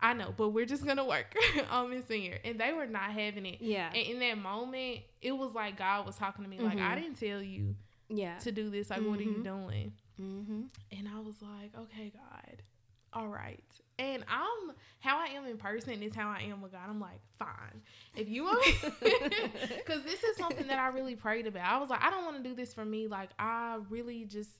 I 0.00 0.12
know, 0.12 0.34
but 0.36 0.50
we're 0.50 0.66
just 0.66 0.86
gonna 0.86 1.04
work 1.04 1.34
on 1.70 1.90
Miss 1.90 2.06
Senior. 2.06 2.38
And 2.44 2.60
they 2.60 2.72
were 2.72 2.86
not 2.86 3.10
having 3.12 3.46
it. 3.46 3.58
Yeah. 3.60 3.88
And 3.88 4.06
in 4.06 4.18
that 4.20 4.38
moment, 4.38 5.00
it 5.20 5.32
was 5.32 5.54
like 5.54 5.78
God 5.78 6.06
was 6.06 6.16
talking 6.16 6.44
to 6.44 6.50
me, 6.50 6.56
mm-hmm. 6.56 6.66
like, 6.66 6.78
I 6.78 6.80
mm-hmm. 6.80 7.02
didn't 7.02 7.20
tell 7.20 7.42
you 7.42 7.74
yeah. 8.08 8.38
to 8.38 8.52
do 8.52 8.70
this. 8.70 8.90
Like, 8.90 9.00
mm-hmm. 9.00 9.10
what 9.10 9.20
are 9.20 9.22
you 9.22 9.30
mm-hmm. 9.30 9.42
doing? 9.42 9.92
Mm-hmm. 10.20 10.62
And 10.98 11.08
I 11.08 11.20
was 11.20 11.34
like, 11.42 11.72
okay, 11.78 12.12
God, 12.14 12.62
all 13.12 13.28
right. 13.28 13.62
And 13.98 14.24
I'm 14.28 14.74
how 15.00 15.18
I 15.18 15.26
am 15.26 15.46
in 15.46 15.56
person 15.56 16.02
is 16.02 16.14
how 16.14 16.28
I 16.28 16.42
am 16.50 16.60
with 16.60 16.72
God. 16.72 16.82
I'm 16.88 17.00
like, 17.00 17.20
fine. 17.38 17.80
If 18.14 18.28
you 18.28 18.44
want 18.44 18.64
because 18.82 20.02
this 20.04 20.22
is 20.22 20.36
something 20.36 20.66
that 20.66 20.78
I 20.78 20.88
really 20.88 21.16
prayed 21.16 21.46
about. 21.46 21.64
I 21.64 21.78
was 21.78 21.88
like, 21.88 22.02
I 22.02 22.10
don't 22.10 22.24
want 22.24 22.36
to 22.36 22.42
do 22.42 22.54
this 22.54 22.74
for 22.74 22.84
me. 22.84 23.06
Like, 23.06 23.30
I 23.38 23.78
really 23.88 24.24
just 24.24 24.50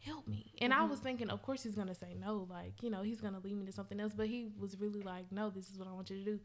help 0.00 0.26
me. 0.26 0.52
And 0.60 0.72
mm-hmm. 0.72 0.82
I 0.82 0.86
was 0.86 1.00
thinking, 1.00 1.30
of 1.30 1.42
course 1.42 1.62
he's 1.62 1.74
gonna 1.74 1.94
say 1.94 2.16
no, 2.18 2.46
like, 2.50 2.82
you 2.82 2.90
know, 2.90 3.02
he's 3.02 3.20
gonna 3.20 3.40
lead 3.40 3.56
me 3.56 3.66
to 3.66 3.72
something 3.72 4.00
else. 4.00 4.12
But 4.16 4.26
he 4.26 4.48
was 4.58 4.78
really 4.80 5.02
like, 5.02 5.30
No, 5.30 5.50
this 5.50 5.70
is 5.70 5.78
what 5.78 5.88
I 5.88 5.92
want 5.92 6.10
you 6.10 6.18
to 6.18 6.24
do. 6.24 6.40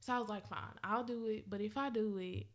So 0.00 0.12
I 0.12 0.18
was 0.18 0.28
like, 0.28 0.46
Fine, 0.48 0.78
I'll 0.82 1.04
do 1.04 1.26
it. 1.26 1.48
But 1.48 1.60
if 1.60 1.76
I 1.76 1.90
do 1.90 2.18
it, 2.18 2.46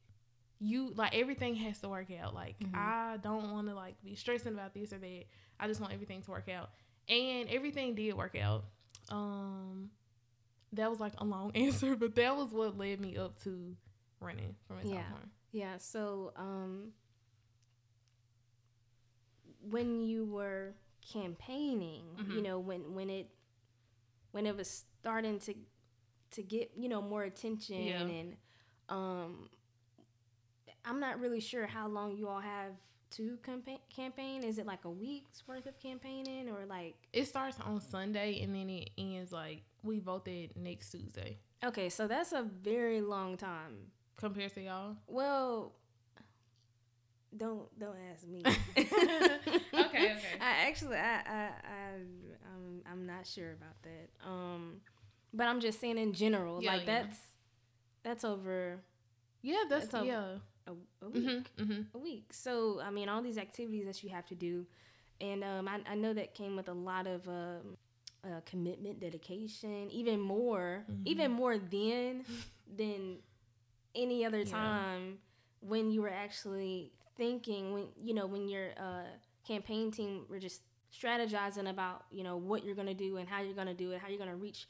you 0.59 0.93
like 0.95 1.15
everything 1.15 1.55
has 1.55 1.79
to 1.79 1.89
work 1.89 2.07
out. 2.21 2.33
Like 2.33 2.59
mm-hmm. 2.59 2.75
I 2.75 3.17
don't 3.21 3.51
wanna 3.51 3.75
like 3.75 3.95
be 4.03 4.15
stressing 4.15 4.53
about 4.53 4.73
this 4.73 4.93
or 4.93 4.97
that. 4.97 5.25
I 5.59 5.67
just 5.67 5.81
want 5.81 5.93
everything 5.93 6.21
to 6.23 6.31
work 6.31 6.49
out. 6.49 6.69
And 7.09 7.49
everything 7.49 7.95
did 7.95 8.13
work 8.13 8.35
out. 8.35 8.65
Um 9.09 9.89
that 10.73 10.89
was 10.89 10.99
like 10.99 11.13
a 11.17 11.23
long 11.23 11.51
answer, 11.55 11.95
but 11.95 12.15
that 12.15 12.35
was 12.35 12.51
what 12.51 12.77
led 12.77 12.99
me 12.99 13.17
up 13.17 13.41
to 13.43 13.75
running 14.19 14.55
from 14.67 14.77
yeah. 14.83 15.01
Yeah. 15.51 15.77
So 15.77 16.33
um 16.35 16.91
when 19.61 20.01
you 20.01 20.25
were 20.25 20.73
campaigning, 21.11 22.03
mm-hmm. 22.17 22.31
you 22.31 22.41
know, 22.41 22.59
when 22.59 22.93
when 22.93 23.09
it 23.09 23.29
when 24.31 24.45
it 24.45 24.55
was 24.55 24.85
starting 24.99 25.39
to 25.39 25.55
to 26.31 26.43
get, 26.43 26.71
you 26.77 26.89
know, 26.89 27.01
more 27.01 27.23
attention 27.23 27.83
yeah. 27.83 28.01
and 28.01 28.35
um 28.89 29.49
I'm 30.85 30.99
not 30.99 31.19
really 31.19 31.39
sure 31.39 31.67
how 31.67 31.87
long 31.87 32.15
you 32.15 32.27
all 32.27 32.39
have 32.39 32.73
to 33.11 33.37
campaign 33.43 33.79
campaign. 33.93 34.43
Is 34.43 34.57
it 34.57 34.65
like 34.65 34.85
a 34.85 34.89
week's 34.89 35.47
worth 35.47 35.65
of 35.65 35.79
campaigning 35.79 36.49
or 36.49 36.65
like 36.65 36.95
It 37.13 37.25
starts 37.25 37.57
on 37.59 37.81
Sunday 37.81 38.41
and 38.41 38.53
then 38.53 38.69
it 38.69 38.91
ends 38.97 39.31
like 39.31 39.63
we 39.83 39.99
voted 39.99 40.53
next 40.55 40.91
Tuesday. 40.91 41.37
Okay, 41.63 41.89
so 41.89 42.07
that's 42.07 42.31
a 42.31 42.43
very 42.43 43.01
long 43.01 43.37
time 43.37 43.91
compared 44.15 44.53
to 44.53 44.61
y'all. 44.61 44.95
Well, 45.07 45.73
don't 47.35 47.67
don't 47.79 47.97
ask 48.11 48.27
me. 48.27 48.41
okay, 48.77 48.87
okay. 49.73 50.15
I 50.41 50.67
actually 50.67 50.97
I 50.97 51.21
I 51.25 51.49
I 51.63 51.91
I'm 52.53 52.81
I'm 52.89 53.05
not 53.05 53.27
sure 53.27 53.51
about 53.51 53.81
that. 53.83 54.09
Um, 54.27 54.81
but 55.33 55.47
I'm 55.47 55.59
just 55.59 55.79
saying 55.79 55.97
in 55.97 56.13
general, 56.13 56.61
yeah, 56.61 56.73
like 56.73 56.87
yeah. 56.87 57.03
that's 57.03 57.17
that's 58.03 58.23
over. 58.23 58.79
Yeah, 59.41 59.63
that's, 59.69 59.87
that's 59.87 60.05
yeah. 60.05 60.35
A, 60.67 60.71
a 60.71 60.73
mm-hmm, 61.09 61.13
week, 61.13 61.51
mm-hmm, 61.57 61.71
mm-hmm. 61.71 61.97
a 61.97 61.99
week. 61.99 62.25
So 62.31 62.79
I 62.81 62.91
mean, 62.91 63.09
all 63.09 63.21
these 63.21 63.37
activities 63.37 63.85
that 63.85 64.03
you 64.03 64.09
have 64.09 64.25
to 64.27 64.35
do, 64.35 64.65
and 65.21 65.43
um, 65.43 65.67
I, 65.67 65.79
I 65.89 65.95
know 65.95 66.13
that 66.13 66.33
came 66.33 66.55
with 66.55 66.69
a 66.69 66.73
lot 66.73 67.07
of 67.07 67.27
um, 67.27 67.77
uh, 68.23 68.41
commitment, 68.45 68.99
dedication, 68.99 69.89
even 69.91 70.19
more, 70.19 70.85
mm-hmm. 70.91 71.03
even 71.05 71.31
more 71.31 71.57
then 71.57 72.23
than 72.77 73.17
any 73.95 74.25
other 74.25 74.43
time 74.43 75.17
yeah. 75.61 75.69
when 75.69 75.91
you 75.91 76.01
were 76.01 76.11
actually 76.11 76.91
thinking 77.17 77.73
when 77.73 77.85
you 78.01 78.13
know 78.13 78.25
when 78.25 78.47
your 78.47 78.69
uh, 78.77 79.03
campaign 79.45 79.91
team 79.91 80.25
were 80.29 80.39
just 80.39 80.61
strategizing 80.91 81.69
about 81.69 82.05
you 82.11 82.23
know 82.23 82.37
what 82.37 82.63
you're 82.63 82.75
going 82.75 82.87
to 82.87 82.93
do 82.93 83.17
and 83.17 83.27
how 83.27 83.41
you're 83.41 83.53
going 83.53 83.67
to 83.67 83.73
do 83.73 83.91
it, 83.91 83.99
how 83.99 84.07
you're 84.07 84.17
going 84.17 84.29
to 84.29 84.35
reach 84.35 84.67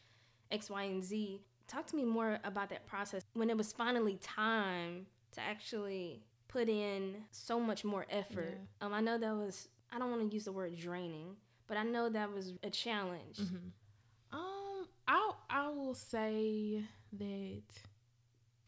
X, 0.51 0.69
Y, 0.69 0.83
and 0.83 1.03
Z. 1.03 1.41
Talk 1.67 1.85
to 1.87 1.95
me 1.95 2.03
more 2.03 2.39
about 2.43 2.69
that 2.69 2.87
process 2.87 3.23
when 3.33 3.49
it 3.49 3.57
was 3.57 3.71
finally 3.71 4.17
time 4.21 5.05
to 5.39 5.45
actually 5.49 6.21
put 6.47 6.69
in 6.69 7.15
so 7.31 7.59
much 7.59 7.83
more 7.83 8.05
effort. 8.09 8.57
Yeah. 8.81 8.87
Um, 8.87 8.93
I 8.93 9.01
know 9.01 9.17
that 9.17 9.35
was 9.35 9.67
I 9.91 9.99
don't 9.99 10.11
want 10.11 10.29
to 10.29 10.33
use 10.33 10.45
the 10.45 10.51
word 10.51 10.77
draining, 10.77 11.35
but 11.67 11.77
I 11.77 11.83
know 11.83 12.09
that 12.09 12.31
was 12.31 12.53
a 12.63 12.69
challenge. 12.69 13.37
Mm-hmm. 13.37 14.37
Um, 14.37 14.87
I 15.07 15.31
I 15.49 15.67
will 15.69 15.95
say 15.95 16.83
that 17.17 17.63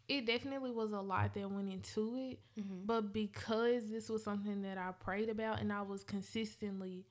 it 0.07 0.25
definitely 0.25 0.71
was 0.71 0.91
a 0.91 0.99
lot 0.99 1.33
that 1.33 1.49
went 1.49 1.71
into 1.71 2.15
it. 2.17 2.39
Mm-hmm. 2.59 2.85
But 2.85 3.13
because 3.13 3.87
this 3.87 4.09
was 4.09 4.23
something 4.23 4.61
that 4.63 4.77
I 4.77 4.91
prayed 4.91 5.29
about 5.29 5.61
and 5.61 5.71
I 5.71 5.83
was 5.83 6.03
consistently 6.03 7.05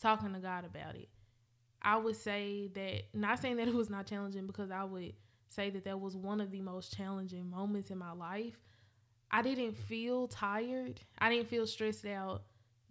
talking 0.00 0.32
to 0.34 0.38
God 0.38 0.64
about 0.64 0.94
it, 0.94 1.08
I 1.82 1.96
would 1.96 2.16
say 2.16 2.70
that, 2.74 3.02
not 3.12 3.40
saying 3.40 3.56
that 3.56 3.68
it 3.68 3.74
was 3.74 3.90
not 3.90 4.06
challenging, 4.06 4.46
because 4.46 4.70
I 4.70 4.84
would 4.84 5.14
say 5.48 5.70
that 5.70 5.84
that 5.84 6.00
was 6.00 6.16
one 6.16 6.40
of 6.40 6.50
the 6.50 6.60
most 6.60 6.96
challenging 6.96 7.50
moments 7.50 7.90
in 7.90 7.98
my 7.98 8.12
life. 8.12 8.58
I 9.34 9.42
didn't 9.42 9.76
feel 9.76 10.28
tired, 10.28 11.00
I 11.18 11.28
didn't 11.28 11.48
feel 11.48 11.66
stressed 11.66 12.06
out 12.06 12.42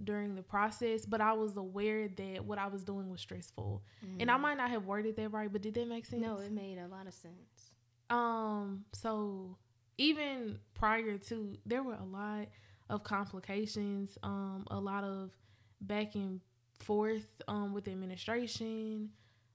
during 0.04 0.36
the 0.36 0.42
process, 0.42 1.06
but 1.06 1.22
I 1.22 1.32
was 1.32 1.56
aware 1.56 2.10
that 2.10 2.44
what 2.44 2.58
I 2.58 2.68
was 2.68 2.84
doing 2.84 3.10
was 3.10 3.22
stressful. 3.22 3.82
Mm-hmm. 4.06 4.20
And 4.20 4.30
I 4.30 4.36
mm. 4.36 4.42
might 4.42 4.58
not 4.58 4.70
have 4.70 4.86
worded 4.86 5.16
that 5.16 5.30
right, 5.30 5.50
but 5.50 5.62
did 5.62 5.76
that 5.76 5.88
make 5.88 6.06
sense? 6.06 6.22
No, 6.22 6.40
it 6.40 6.52
made 6.52 6.80
a 6.80 6.88
lot 6.88 7.08
of 7.08 7.14
sense. 7.14 7.72
Um, 8.10 8.84
so 8.92 9.56
even 9.98 10.60
prior 10.74 11.18
to 11.18 11.58
there 11.66 11.82
were 11.82 11.96
a 11.96 12.04
lot 12.04 12.48
of 12.90 13.06
complications, 13.06 14.18
um, 14.22 14.66
a 14.70 14.78
lot 14.78 15.06
of 15.06 15.32
back 15.80 16.16
and 16.16 16.42
forth 16.80 17.42
um 17.48 17.74
with 17.74 17.86
the 17.86 17.92
administration, 17.92 19.12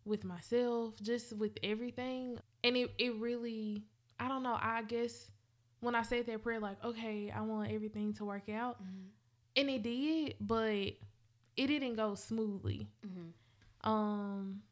with 0.06 0.24
myself, 0.24 0.94
just 1.02 1.36
with 1.36 1.52
everything. 1.62 2.38
And 2.64 2.78
it, 2.78 2.92
it 2.98 3.14
really 3.16 3.82
I 4.18 4.28
don't 4.28 4.42
know, 4.42 4.56
I 4.58 4.84
guess 4.84 5.30
when 5.80 5.94
I 5.94 6.02
said 6.02 6.26
that 6.26 6.42
prayer, 6.42 6.60
like, 6.60 6.82
okay, 6.84 7.32
I 7.34 7.40
want 7.42 7.70
everything 7.70 8.12
to 8.14 8.24
work 8.24 8.48
out. 8.48 8.82
Mm-hmm. 8.82 9.06
And 9.56 9.70
it 9.70 9.82
did, 9.82 10.34
but 10.40 10.72
it 10.72 11.66
didn't 11.66 11.96
go 11.96 12.14
smoothly. 12.14 12.88
Mm-hmm. 13.06 13.90
Um 13.90 14.62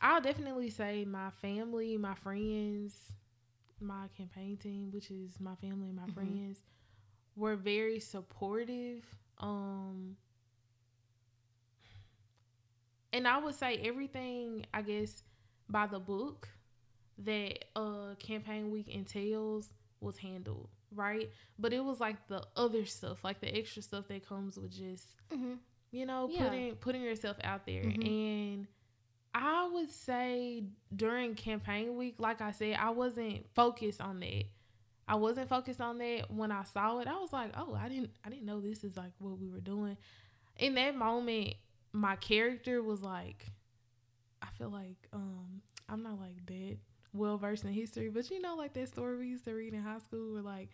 I'll 0.00 0.20
definitely 0.20 0.70
say 0.70 1.04
my 1.04 1.30
family, 1.30 1.96
my 1.96 2.14
friends, 2.14 2.94
my 3.80 4.06
campaign 4.16 4.56
team, 4.56 4.90
which 4.92 5.10
is 5.10 5.40
my 5.40 5.54
family 5.56 5.88
and 5.88 5.96
my 5.96 6.02
mm-hmm. 6.02 6.12
friends, 6.12 6.62
were 7.36 7.56
very 7.56 7.98
supportive. 7.98 9.04
Um, 9.38 10.16
and 13.12 13.26
I 13.26 13.38
would 13.38 13.54
say 13.54 13.80
everything, 13.84 14.66
I 14.72 14.82
guess, 14.82 15.22
by 15.68 15.86
the 15.86 15.98
book 15.98 16.48
that 17.24 17.64
uh 17.76 18.14
campaign 18.18 18.70
week 18.70 18.88
entails 18.88 19.68
was 20.00 20.16
handled 20.18 20.68
right 20.94 21.30
but 21.58 21.72
it 21.72 21.84
was 21.84 22.00
like 22.00 22.16
the 22.28 22.42
other 22.56 22.84
stuff 22.84 23.22
like 23.24 23.40
the 23.40 23.56
extra 23.56 23.82
stuff 23.82 24.06
that 24.08 24.26
comes 24.26 24.56
with 24.56 24.70
just 24.70 25.14
mm-hmm. 25.32 25.54
you 25.90 26.06
know 26.06 26.28
yeah. 26.30 26.44
putting 26.44 26.74
putting 26.76 27.02
yourself 27.02 27.36
out 27.42 27.66
there 27.66 27.82
mm-hmm. 27.82 28.02
and 28.02 28.66
I 29.34 29.68
would 29.72 29.90
say 29.90 30.64
during 30.94 31.34
campaign 31.34 31.96
week, 31.96 32.16
like 32.18 32.40
I 32.40 32.50
said, 32.50 32.76
I 32.80 32.90
wasn't 32.90 33.46
focused 33.54 34.00
on 34.00 34.18
that. 34.20 34.44
I 35.06 35.14
wasn't 35.14 35.48
focused 35.48 35.80
on 35.80 35.98
that 35.98 36.30
when 36.30 36.50
I 36.50 36.64
saw 36.64 36.98
it. 36.98 37.06
I 37.06 37.18
was 37.18 37.32
like, 37.32 37.52
"Oh, 37.56 37.74
I 37.74 37.88
didn't 37.88 38.10
I 38.24 38.30
didn't 38.30 38.46
know 38.46 38.60
this 38.60 38.84
is 38.84 38.96
like 38.96 39.12
what 39.18 39.38
we 39.38 39.48
were 39.48 39.60
doing." 39.60 39.96
In 40.56 40.74
that 40.74 40.96
moment, 40.96 41.54
my 41.92 42.16
character 42.16 42.82
was 42.82 43.02
like 43.02 43.46
I 44.42 44.48
feel 44.58 44.70
like 44.70 45.08
um 45.12 45.62
I'm 45.88 46.02
not 46.02 46.18
like 46.18 46.44
that 46.46 46.76
well 47.12 47.38
versed 47.38 47.64
in 47.64 47.72
history, 47.72 48.08
but 48.08 48.30
you 48.30 48.40
know 48.40 48.56
like 48.56 48.74
that 48.74 48.88
story 48.88 49.16
we 49.18 49.26
used 49.26 49.44
to 49.44 49.52
read 49.52 49.74
in 49.74 49.82
high 49.82 49.98
school 49.98 50.34
where 50.34 50.42
like 50.42 50.68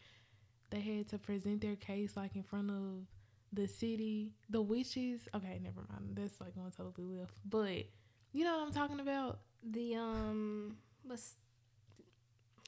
they 0.71 0.81
had 0.81 1.09
to 1.09 1.19
present 1.19 1.61
their 1.61 1.77
case 1.77 2.17
like 2.17 2.35
in 2.37 2.43
front 2.43 2.71
of 2.71 3.07
the 3.53 3.69
city, 3.69 4.33
the 4.51 4.61
witches. 4.61 5.29
Okay, 5.35 5.61
never 5.63 5.81
mind. 5.91 6.15
That's 6.15 6.41
like 6.41 6.55
going 6.55 6.73
totally 6.77 7.19
left. 7.19 7.35
But 7.49 7.85
you 8.33 8.45
know 8.45 8.59
what 8.59 8.67
I'm 8.67 8.73
talking 8.73 9.01
about? 9.01 9.39
The 9.63 9.95
um, 9.95 10.77
what's 11.05 11.37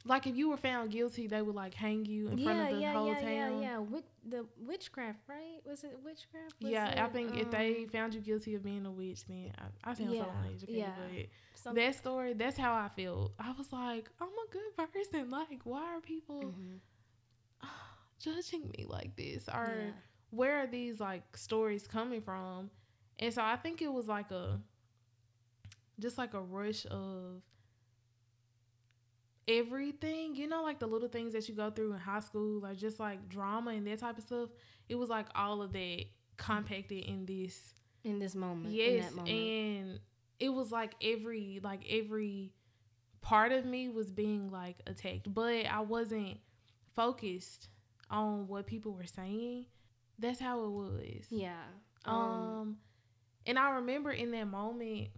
like 0.06 0.26
if 0.26 0.36
you 0.36 0.48
were 0.48 0.56
found 0.56 0.90
guilty, 0.90 1.26
they 1.26 1.42
would 1.42 1.54
like 1.54 1.74
hang 1.74 2.04
you 2.04 2.28
in 2.28 2.38
yeah, 2.38 2.44
front 2.44 2.60
of 2.60 2.76
the 2.76 2.82
yeah, 2.82 2.92
whole 2.92 3.08
yeah, 3.08 3.20
town. 3.20 3.28
Yeah, 3.28 3.60
yeah, 3.60 3.78
With 3.78 4.04
the 4.28 4.46
witchcraft, 4.58 5.18
right? 5.28 5.60
Was 5.64 5.84
it 5.84 5.98
witchcraft? 6.04 6.54
Was 6.62 6.70
yeah, 6.70 6.88
it, 6.88 6.98
I 6.98 7.08
think 7.08 7.32
um, 7.32 7.38
if 7.38 7.50
they 7.50 7.84
um, 7.84 7.88
found 7.88 8.14
you 8.14 8.20
guilty 8.20 8.54
of 8.54 8.62
being 8.62 8.86
a 8.86 8.90
witch, 8.90 9.26
then 9.26 9.52
I, 9.58 9.90
I 9.90 9.94
sound 9.94 10.12
yeah, 10.12 10.22
so 10.22 10.30
uneducated, 10.42 10.76
yeah. 10.76 11.24
but 11.64 11.74
that 11.74 11.94
story, 11.94 12.34
that's 12.34 12.56
how 12.56 12.72
I 12.72 12.88
feel. 12.94 13.32
I 13.38 13.52
was 13.56 13.72
like, 13.72 14.08
I'm 14.20 14.28
a 14.28 14.52
good 14.52 14.92
person. 14.92 15.30
Like, 15.30 15.60
why 15.64 15.96
are 15.96 16.00
people 16.00 16.42
mm-hmm. 16.42 17.68
judging 18.20 18.70
me 18.76 18.84
like 18.88 19.16
this? 19.16 19.48
Or 19.52 19.92
where 20.30 20.62
are 20.62 20.66
these 20.66 21.00
like 21.00 21.36
stories 21.36 21.86
coming 21.86 22.20
from? 22.20 22.70
And 23.18 23.32
so 23.32 23.42
I 23.42 23.56
think 23.56 23.82
it 23.82 23.92
was 23.92 24.06
like 24.06 24.30
a 24.30 24.60
just 25.98 26.18
like 26.18 26.34
a 26.34 26.40
rush 26.40 26.86
of 26.90 27.42
everything, 29.48 30.34
you 30.34 30.48
know, 30.48 30.62
like 30.62 30.78
the 30.78 30.86
little 30.86 31.08
things 31.08 31.32
that 31.32 31.48
you 31.48 31.54
go 31.54 31.70
through 31.70 31.92
in 31.92 31.98
high 31.98 32.20
school, 32.20 32.60
like 32.60 32.76
just 32.76 32.98
like 32.98 33.28
drama 33.28 33.70
and 33.70 33.86
that 33.86 34.00
type 34.00 34.18
of 34.18 34.24
stuff. 34.24 34.50
It 34.88 34.96
was 34.96 35.08
like 35.08 35.26
all 35.34 35.62
of 35.62 35.72
that 35.72 36.04
compacted 36.36 37.04
in 37.04 37.26
this 37.26 37.74
in 38.04 38.18
this 38.18 38.34
moment. 38.34 38.74
Yes, 38.74 39.12
moment. 39.12 39.28
and 39.28 40.00
it 40.38 40.50
was 40.50 40.70
like 40.70 40.94
every 41.02 41.60
like 41.62 41.80
every 41.90 42.52
part 43.20 43.52
of 43.52 43.64
me 43.64 43.88
was 43.88 44.10
being 44.10 44.50
like 44.50 44.76
attacked, 44.86 45.32
but 45.32 45.66
I 45.66 45.80
wasn't 45.80 46.38
focused 46.94 47.68
on 48.10 48.46
what 48.48 48.66
people 48.66 48.92
were 48.92 49.06
saying. 49.06 49.66
That's 50.18 50.40
how 50.40 50.64
it 50.64 50.70
was. 50.70 51.26
Yeah. 51.30 51.62
Um, 52.04 52.14
um 52.14 52.76
and 53.46 53.58
I 53.58 53.70
remember 53.70 54.10
in 54.10 54.30
that 54.32 54.46
moment 54.46 55.08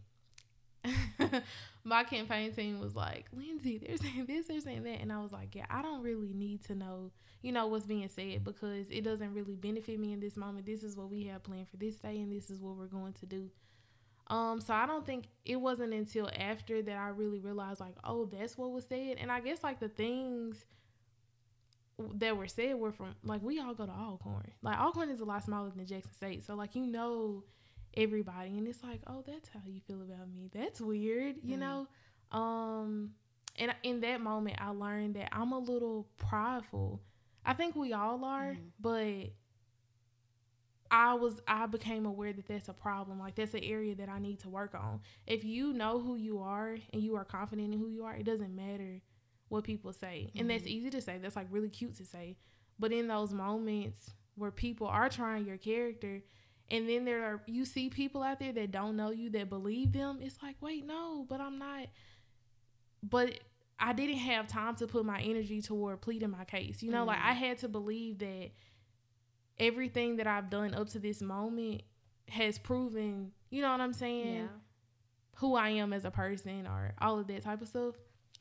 my 1.84 2.04
campaign 2.04 2.52
team 2.52 2.80
was 2.80 2.94
like, 2.94 3.26
Lindsay, 3.32 3.78
they're 3.78 3.96
saying 3.96 4.26
this, 4.26 4.46
they're 4.46 4.60
saying 4.60 4.84
that. 4.84 5.00
And 5.00 5.12
I 5.12 5.20
was 5.20 5.32
like, 5.32 5.54
yeah, 5.54 5.66
I 5.70 5.82
don't 5.82 6.02
really 6.02 6.32
need 6.32 6.64
to 6.64 6.74
know, 6.74 7.10
you 7.42 7.52
know, 7.52 7.66
what's 7.66 7.86
being 7.86 8.08
said 8.08 8.44
because 8.44 8.90
it 8.90 9.02
doesn't 9.02 9.32
really 9.34 9.56
benefit 9.56 9.98
me 9.98 10.12
in 10.12 10.20
this 10.20 10.36
moment. 10.36 10.66
This 10.66 10.82
is 10.82 10.96
what 10.96 11.10
we 11.10 11.24
have 11.26 11.42
planned 11.42 11.68
for 11.68 11.76
this 11.76 11.96
day 11.96 12.20
and 12.20 12.32
this 12.32 12.50
is 12.50 12.60
what 12.60 12.76
we're 12.76 12.86
going 12.86 13.14
to 13.14 13.26
do. 13.26 13.50
Um, 14.28 14.60
so 14.60 14.74
I 14.74 14.86
don't 14.86 15.06
think 15.06 15.24
it 15.46 15.56
wasn't 15.56 15.94
until 15.94 16.30
after 16.38 16.82
that 16.82 16.96
I 16.96 17.08
really 17.08 17.38
realized 17.40 17.80
like, 17.80 17.94
oh, 18.04 18.26
that's 18.26 18.58
what 18.58 18.72
was 18.72 18.84
said. 18.84 19.16
And 19.18 19.32
I 19.32 19.40
guess 19.40 19.62
like 19.62 19.80
the 19.80 19.88
things 19.88 20.64
that 22.14 22.36
were 22.36 22.46
said 22.46 22.76
were 22.76 22.92
from 22.92 23.14
like 23.24 23.42
we 23.42 23.58
all 23.58 23.74
go 23.74 23.86
to 23.86 23.92
Alcorn. 23.92 24.52
Like 24.62 24.78
Alcorn 24.78 25.10
is 25.10 25.20
a 25.20 25.24
lot 25.24 25.44
smaller 25.44 25.70
than 25.74 25.86
Jackson 25.86 26.14
State. 26.14 26.46
So 26.46 26.54
like 26.54 26.74
you 26.74 26.86
know 26.86 27.44
everybody 27.98 28.56
and 28.56 28.66
it's 28.66 28.82
like, 28.82 29.00
oh, 29.06 29.22
that's 29.26 29.48
how 29.48 29.60
you 29.66 29.80
feel 29.86 30.02
about 30.02 30.30
me. 30.32 30.50
That's 30.54 30.80
weird, 30.80 31.36
you 31.42 31.56
mm. 31.56 31.60
know? 31.60 31.88
Um 32.30 33.10
and 33.56 33.74
in 33.82 34.00
that 34.00 34.20
moment 34.20 34.56
I 34.60 34.70
learned 34.70 35.16
that 35.16 35.28
I'm 35.32 35.52
a 35.52 35.58
little 35.58 36.08
prideful. 36.16 37.02
I 37.44 37.54
think 37.54 37.74
we 37.76 37.92
all 37.92 38.24
are, 38.24 38.52
mm. 38.52 38.58
but 38.80 39.32
I 40.90 41.14
was 41.14 41.40
I 41.46 41.66
became 41.66 42.06
aware 42.06 42.32
that 42.32 42.46
that's 42.46 42.68
a 42.68 42.72
problem. 42.72 43.18
Like 43.18 43.34
that's 43.34 43.54
an 43.54 43.64
area 43.64 43.94
that 43.96 44.08
I 44.08 44.18
need 44.18 44.40
to 44.40 44.48
work 44.48 44.74
on. 44.74 45.00
If 45.26 45.44
you 45.44 45.72
know 45.72 46.00
who 46.00 46.16
you 46.16 46.40
are 46.40 46.76
and 46.92 47.02
you 47.02 47.16
are 47.16 47.24
confident 47.24 47.72
in 47.72 47.78
who 47.78 47.88
you 47.88 48.04
are, 48.04 48.14
it 48.14 48.24
doesn't 48.24 48.54
matter 48.54 49.02
what 49.48 49.64
people 49.64 49.92
say. 49.92 50.28
Mm-hmm. 50.28 50.38
And 50.38 50.50
that's 50.50 50.64
mm-hmm. 50.64 50.72
easy 50.72 50.90
to 50.90 51.00
say. 51.00 51.18
That's 51.18 51.36
like 51.36 51.48
really 51.50 51.68
cute 51.68 51.96
to 51.96 52.04
say. 52.04 52.36
But 52.78 52.92
in 52.92 53.08
those 53.08 53.32
moments 53.32 54.10
where 54.36 54.50
people 54.50 54.86
are 54.86 55.08
trying 55.08 55.44
your 55.44 55.56
character 55.56 56.22
and 56.70 56.88
then 56.88 57.04
there 57.04 57.24
are 57.24 57.42
you 57.46 57.64
see 57.64 57.88
people 57.88 58.22
out 58.22 58.38
there 58.38 58.52
that 58.52 58.70
don't 58.70 58.96
know 58.96 59.10
you 59.10 59.30
that 59.30 59.48
believe 59.48 59.92
them, 59.92 60.18
it's 60.22 60.36
like, 60.42 60.56
"Wait, 60.60 60.86
no, 60.86 61.24
but 61.28 61.40
I'm 61.40 61.58
not 61.58 61.88
but 63.02 63.38
I 63.78 63.92
didn't 63.92 64.18
have 64.18 64.48
time 64.48 64.74
to 64.76 64.86
put 64.86 65.04
my 65.04 65.20
energy 65.20 65.62
toward 65.62 66.00
pleading 66.00 66.30
my 66.30 66.44
case. 66.44 66.82
You 66.82 66.90
know, 66.90 66.98
mm-hmm. 66.98 67.08
like 67.08 67.20
I 67.22 67.32
had 67.32 67.58
to 67.58 67.68
believe 67.68 68.18
that 68.18 68.50
everything 69.58 70.16
that 70.16 70.26
I've 70.26 70.50
done 70.50 70.74
up 70.74 70.88
to 70.90 70.98
this 70.98 71.20
moment 71.22 71.82
has 72.28 72.58
proven, 72.58 73.32
you 73.50 73.62
know 73.62 73.70
what 73.70 73.80
I'm 73.80 73.92
saying? 73.92 74.36
Yeah. 74.36 74.48
Who 75.36 75.54
I 75.54 75.70
am 75.70 75.92
as 75.92 76.04
a 76.04 76.10
person 76.10 76.66
or 76.66 76.94
all 77.00 77.20
of 77.20 77.28
that 77.28 77.44
type 77.44 77.62
of 77.62 77.68
stuff. 77.68 77.94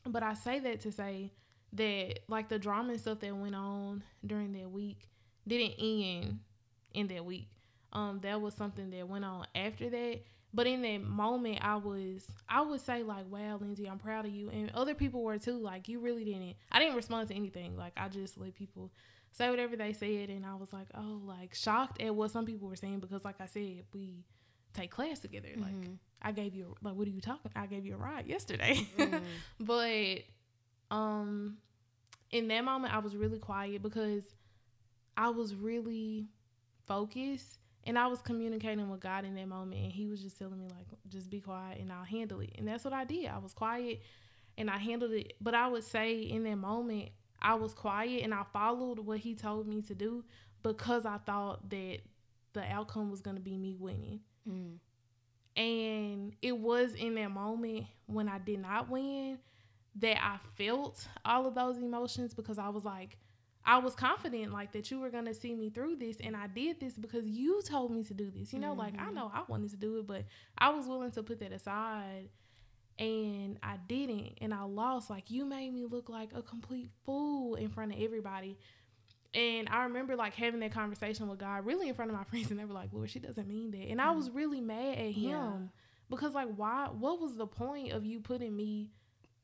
But 0.04 0.22
I 0.22 0.34
say 0.34 0.58
that 0.60 0.80
to 0.80 0.92
say 0.92 1.32
that 1.74 2.20
like 2.28 2.48
the 2.48 2.58
drama 2.58 2.92
and 2.92 3.00
stuff 3.00 3.20
that 3.20 3.36
went 3.36 3.54
on 3.54 4.02
during 4.26 4.52
that 4.54 4.70
week 4.70 5.08
didn't 5.46 5.74
end 5.78 6.40
in 6.94 7.06
that 7.08 7.24
week. 7.24 7.48
Um, 7.92 8.20
that 8.22 8.40
was 8.40 8.54
something 8.54 8.90
that 8.90 9.08
went 9.08 9.24
on 9.24 9.46
after 9.54 9.88
that. 9.90 10.20
But 10.52 10.66
in 10.66 10.82
that 10.82 11.02
moment, 11.02 11.58
I 11.60 11.76
was, 11.76 12.26
I 12.48 12.62
would 12.62 12.80
say 12.80 13.02
like, 13.02 13.30
"Wow, 13.30 13.58
Lindsay, 13.60 13.86
I'm 13.86 13.98
proud 13.98 14.24
of 14.24 14.32
you," 14.32 14.48
and 14.48 14.70
other 14.70 14.94
people 14.94 15.22
were 15.22 15.38
too. 15.38 15.58
Like, 15.58 15.88
you 15.88 16.00
really 16.00 16.24
didn't. 16.24 16.56
I 16.72 16.78
didn't 16.78 16.96
respond 16.96 17.28
to 17.28 17.34
anything. 17.34 17.76
Like, 17.76 17.92
I 17.96 18.08
just 18.08 18.38
let 18.38 18.54
people 18.54 18.90
say 19.32 19.50
whatever 19.50 19.76
they 19.76 19.92
said, 19.92 20.30
and 20.30 20.44
I 20.44 20.54
was 20.54 20.72
like, 20.72 20.88
oh, 20.94 21.20
like 21.24 21.54
shocked 21.54 22.00
at 22.00 22.14
what 22.14 22.30
some 22.30 22.46
people 22.46 22.68
were 22.68 22.76
saying 22.76 23.00
because, 23.00 23.24
like 23.24 23.40
I 23.40 23.46
said, 23.46 23.84
we 23.92 24.24
take 24.74 24.90
class 24.90 25.18
together. 25.18 25.48
Mm-hmm. 25.48 25.62
Like 25.62 25.90
I 26.22 26.32
gave 26.32 26.54
you 26.54 26.74
like, 26.82 26.94
what 26.94 27.06
are 27.06 27.10
you 27.10 27.20
talking? 27.20 27.50
I 27.54 27.66
gave 27.66 27.86
you 27.86 27.94
a 27.94 27.98
ride 27.98 28.26
yesterday, 28.26 28.86
mm-hmm. 28.96 29.18
but 29.60 30.94
um, 30.94 31.58
in 32.30 32.48
that 32.48 32.64
moment, 32.64 32.94
I 32.94 32.98
was 32.98 33.16
really 33.16 33.38
quiet 33.38 33.82
because 33.82 34.24
I 35.16 35.30
was 35.30 35.54
really 35.54 36.26
focused 36.86 37.58
and 37.88 37.98
I 37.98 38.06
was 38.06 38.20
communicating 38.20 38.88
with 38.88 39.00
God 39.00 39.24
in 39.24 39.34
that 39.34 39.48
moment, 39.48 39.82
and 39.82 39.92
He 39.92 40.06
was 40.06 40.22
just 40.22 40.38
telling 40.38 40.58
me 40.58 40.68
like, 40.68 40.86
just 41.08 41.28
be 41.28 41.40
quiet 41.40 41.80
and 41.80 41.90
I'll 41.90 42.04
handle 42.04 42.38
it, 42.40 42.52
and 42.56 42.68
that's 42.68 42.84
what 42.84 42.92
I 42.92 43.04
did. 43.04 43.26
I 43.26 43.38
was 43.38 43.52
quiet 43.52 44.02
and 44.58 44.68
I 44.68 44.76
handled 44.76 45.12
it. 45.12 45.34
But 45.40 45.54
I 45.54 45.68
would 45.68 45.84
say 45.84 46.20
in 46.20 46.42
that 46.44 46.56
moment, 46.56 47.10
I 47.40 47.54
was 47.54 47.72
quiet 47.72 48.22
and 48.24 48.34
I 48.34 48.42
followed 48.52 48.98
what 48.98 49.18
he 49.18 49.34
told 49.34 49.66
me 49.66 49.80
to 49.82 49.94
do 49.94 50.24
because 50.62 51.06
I 51.06 51.18
thought 51.18 51.70
that 51.70 51.98
the 52.52 52.62
outcome 52.64 53.10
was 53.10 53.20
going 53.20 53.36
to 53.36 53.42
be 53.42 53.56
me 53.56 53.76
winning. 53.78 54.20
Mm. 54.46 54.78
And 55.56 56.34
it 56.42 56.58
was 56.58 56.94
in 56.94 57.14
that 57.14 57.30
moment 57.30 57.86
when 58.06 58.28
I 58.28 58.38
did 58.38 58.60
not 58.60 58.90
win 58.90 59.38
that 59.96 60.22
I 60.22 60.38
felt 60.56 61.06
all 61.24 61.46
of 61.46 61.54
those 61.54 61.78
emotions 61.78 62.34
because 62.34 62.58
I 62.58 62.68
was 62.68 62.84
like, 62.84 63.16
I 63.68 63.76
was 63.76 63.94
confident 63.94 64.50
like 64.50 64.72
that 64.72 64.90
you 64.90 64.98
were 64.98 65.10
gonna 65.10 65.34
see 65.34 65.54
me 65.54 65.68
through 65.68 65.96
this, 65.96 66.16
and 66.20 66.34
I 66.34 66.46
did 66.46 66.80
this 66.80 66.94
because 66.94 67.26
you 67.26 67.60
told 67.62 67.90
me 67.90 68.02
to 68.04 68.14
do 68.14 68.30
this. 68.34 68.50
You 68.54 68.60
know, 68.60 68.70
mm-hmm. 68.70 68.78
like 68.78 68.94
I 68.94 69.04
mm-hmm. 69.04 69.14
know 69.14 69.30
I 69.32 69.42
wanted 69.46 69.70
to 69.72 69.76
do 69.76 69.98
it, 69.98 70.06
but 70.06 70.24
I 70.56 70.70
was 70.70 70.86
willing 70.86 71.10
to 71.12 71.22
put 71.22 71.40
that 71.40 71.52
aside 71.52 72.30
and 72.98 73.58
I 73.62 73.76
didn't 73.86 74.38
and 74.40 74.54
I 74.54 74.62
lost. 74.62 75.10
Like 75.10 75.30
you 75.30 75.44
made 75.44 75.72
me 75.72 75.84
look 75.84 76.08
like 76.08 76.30
a 76.34 76.40
complete 76.40 76.88
fool 77.04 77.56
in 77.56 77.68
front 77.68 77.92
of 77.92 78.00
everybody. 78.00 78.58
And 79.34 79.68
I 79.68 79.84
remember 79.84 80.16
like 80.16 80.34
having 80.34 80.60
that 80.60 80.72
conversation 80.72 81.28
with 81.28 81.38
God 81.38 81.66
really 81.66 81.90
in 81.90 81.94
front 81.94 82.10
of 82.10 82.16
my 82.16 82.24
friends 82.30 82.50
and 82.50 82.58
they 82.58 82.64
were 82.64 82.74
like, 82.74 82.88
Lord, 82.92 83.10
she 83.10 83.18
doesn't 83.18 83.46
mean 83.46 83.70
that. 83.72 83.88
And 83.90 84.00
I 84.00 84.12
was 84.12 84.28
mm-hmm. 84.28 84.38
really 84.38 84.60
mad 84.62 84.96
at 84.96 85.12
him 85.12 85.30
yeah. 85.30 85.52
because 86.08 86.32
like 86.32 86.48
why 86.56 86.88
what 86.98 87.20
was 87.20 87.36
the 87.36 87.46
point 87.46 87.92
of 87.92 88.06
you 88.06 88.20
putting 88.20 88.56
me 88.56 88.92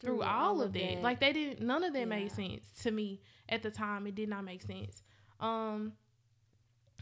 through, 0.01 0.17
through 0.17 0.23
all, 0.23 0.57
all, 0.57 0.63
of 0.63 0.73
that? 0.73 0.79
that? 0.79 1.03
Like 1.03 1.21
they 1.21 1.33
didn't 1.33 1.61
none 1.61 1.85
of 1.85 1.93
that 1.93 1.99
yeah. 2.01 2.05
made 2.05 2.33
sense 2.33 2.67
to 2.83 2.91
me 2.91 3.21
at 3.49 3.63
the 3.63 3.71
time. 3.71 4.07
It 4.07 4.15
did 4.15 4.29
not 4.29 4.45
make 4.45 4.63
sense. 4.63 5.03
Um 5.41 5.93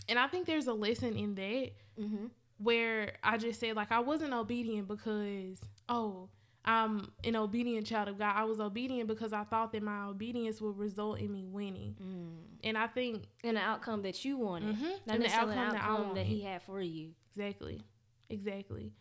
and 0.09 0.19
I 0.19 0.27
think 0.27 0.47
there's 0.47 0.67
a 0.67 0.73
lesson 0.73 1.17
in 1.17 1.35
that 1.37 1.71
mm-hmm. 2.01 2.27
where 2.59 3.15
I 3.23 3.39
just 3.39 3.61
said 3.61 3.77
like 3.77 3.93
I 3.93 4.01
wasn't 4.01 4.33
obedient 4.33 4.89
because 4.89 5.59
oh 5.89 6.29
I'm 6.65 7.11
an 7.25 7.35
obedient 7.35 7.87
child 7.87 8.09
of 8.09 8.19
God. 8.19 8.35
I 8.37 8.45
was 8.45 8.61
obedient 8.61 9.09
because 9.09 9.33
I 9.33 9.45
thought 9.45 9.73
that 9.73 9.83
my 9.83 10.05
obedience 10.05 10.61
would 10.61 10.79
result 10.79 11.19
in 11.19 11.33
me 11.33 11.45
winning. 11.45 11.97
Mm. 12.01 12.59
And 12.63 12.79
I 12.79 12.87
think 12.87 13.25
in 13.43 13.57
the 13.57 13.61
outcome 13.61 14.03
that 14.03 14.25
you 14.25 14.39
wanted, 14.39 14.77
mm-hmm. 14.77 14.91
not 15.07 15.17
in 15.17 15.23
the 15.23 15.31
outcome, 15.31 15.59
outcome 15.59 15.73
that, 15.73 15.91
wanted. 15.91 16.17
that 16.19 16.27
He 16.27 16.41
had 16.43 16.63
for 16.63 16.81
you. 16.81 17.11
Exactly, 17.35 17.81
exactly. 18.31 18.93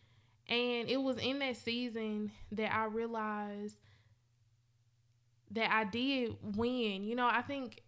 And 0.48 0.88
it 0.88 1.00
was 1.00 1.18
in 1.18 1.38
that 1.38 1.56
season 1.56 2.32
that 2.50 2.74
I 2.74 2.86
realized 2.86 3.76
that 5.52 5.72
I 5.72 5.84
did 5.84 6.36
win. 6.42 7.04
You 7.04 7.14
know, 7.14 7.28
I 7.30 7.42
think, 7.42 7.82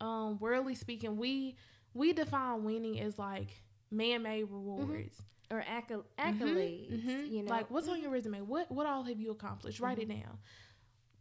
um, 0.00 0.38
worldly 0.38 0.74
speaking, 0.74 1.16
we 1.16 1.56
we 1.92 2.12
define 2.12 2.64
winning 2.64 3.00
as 3.00 3.18
like 3.18 3.48
man-made 3.90 4.44
rewards. 4.44 5.14
Mm-hmm 5.14 5.24
or 5.50 5.62
mm-hmm. 5.62 6.20
accolades. 6.20 6.92
Mm-hmm. 6.92 7.32
You 7.32 7.42
know, 7.42 7.50
like 7.50 7.70
what's 7.70 7.88
on 7.88 8.00
your 8.00 8.10
resume? 8.10 8.40
What 8.40 8.70
what 8.70 8.86
all 8.86 9.02
have 9.04 9.20
you 9.20 9.30
accomplished? 9.30 9.80
Write 9.80 9.98
it 9.98 10.08
mm-hmm. 10.08 10.20
down. 10.20 10.38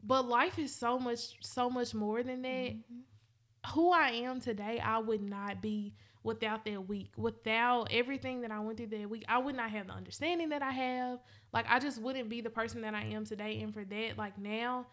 But 0.03 0.27
life 0.27 0.59
is 0.59 0.75
so 0.75 0.99
much 0.99 1.35
so 1.41 1.69
much 1.69 1.93
more 1.93 2.23
than 2.23 2.41
that. 2.41 2.49
Mm-hmm. 2.49 3.71
Who 3.73 3.91
I 3.91 4.09
am 4.09 4.41
today, 4.41 4.79
I 4.79 4.97
would 4.97 5.21
not 5.21 5.61
be 5.61 5.93
without 6.23 6.65
that 6.65 6.87
week. 6.87 7.11
Without 7.15 7.89
everything 7.91 8.41
that 8.41 8.51
I 8.51 8.59
went 8.59 8.77
through 8.77 8.87
that 8.87 9.09
week, 9.09 9.23
I 9.27 9.37
would 9.37 9.55
not 9.55 9.69
have 9.69 9.87
the 9.87 9.93
understanding 9.93 10.49
that 10.49 10.61
I 10.61 10.71
have. 10.71 11.19
Like 11.53 11.65
I 11.69 11.79
just 11.79 12.01
wouldn't 12.01 12.29
be 12.29 12.41
the 12.41 12.49
person 12.49 12.81
that 12.81 12.93
I 12.93 13.03
am 13.03 13.25
today. 13.25 13.61
And 13.61 13.73
for 13.73 13.85
that, 13.85 14.17
like 14.17 14.37
now, 14.37 14.87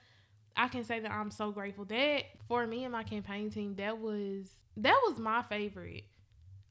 I 0.56 0.68
can 0.68 0.84
say 0.84 1.00
that 1.00 1.10
I'm 1.10 1.30
so 1.30 1.50
grateful. 1.52 1.84
That 1.86 2.24
for 2.48 2.66
me 2.66 2.84
and 2.84 2.92
my 2.92 3.02
campaign 3.02 3.50
team, 3.50 3.74
that 3.76 3.98
was 3.98 4.50
that 4.76 4.98
was 5.06 5.18
my 5.18 5.42
favorite 5.42 6.04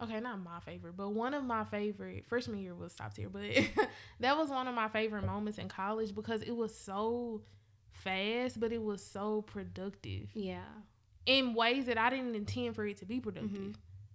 okay, 0.02 0.20
not 0.20 0.42
my 0.42 0.60
favorite, 0.62 0.96
but 0.96 1.10
one 1.10 1.34
of 1.34 1.44
my 1.44 1.64
favorite 1.66 2.26
freshman 2.26 2.60
year 2.60 2.74
was 2.74 2.94
top 2.94 3.14
tier, 3.14 3.30
but 3.30 3.44
that 4.20 4.38
was 4.38 4.50
one 4.50 4.68
of 4.68 4.76
my 4.76 4.88
favorite 4.88 5.26
moments 5.26 5.58
in 5.58 5.68
college 5.68 6.16
because 6.16 6.42
it 6.42 6.56
was 6.56 6.74
so 6.74 7.42
fast, 7.92 8.60
but 8.60 8.72
it 8.72 8.82
was 8.82 9.06
so 9.06 9.42
productive. 9.42 10.30
Yeah. 10.34 10.64
In 11.26 11.54
ways 11.54 11.86
that 11.86 11.98
I 11.98 12.10
didn't 12.10 12.36
intend 12.36 12.76
for 12.76 12.88
it 12.88 12.98
to 12.98 13.06
be 13.06 13.20
productive. 13.20 13.52
Mm-hmm. 13.52 13.72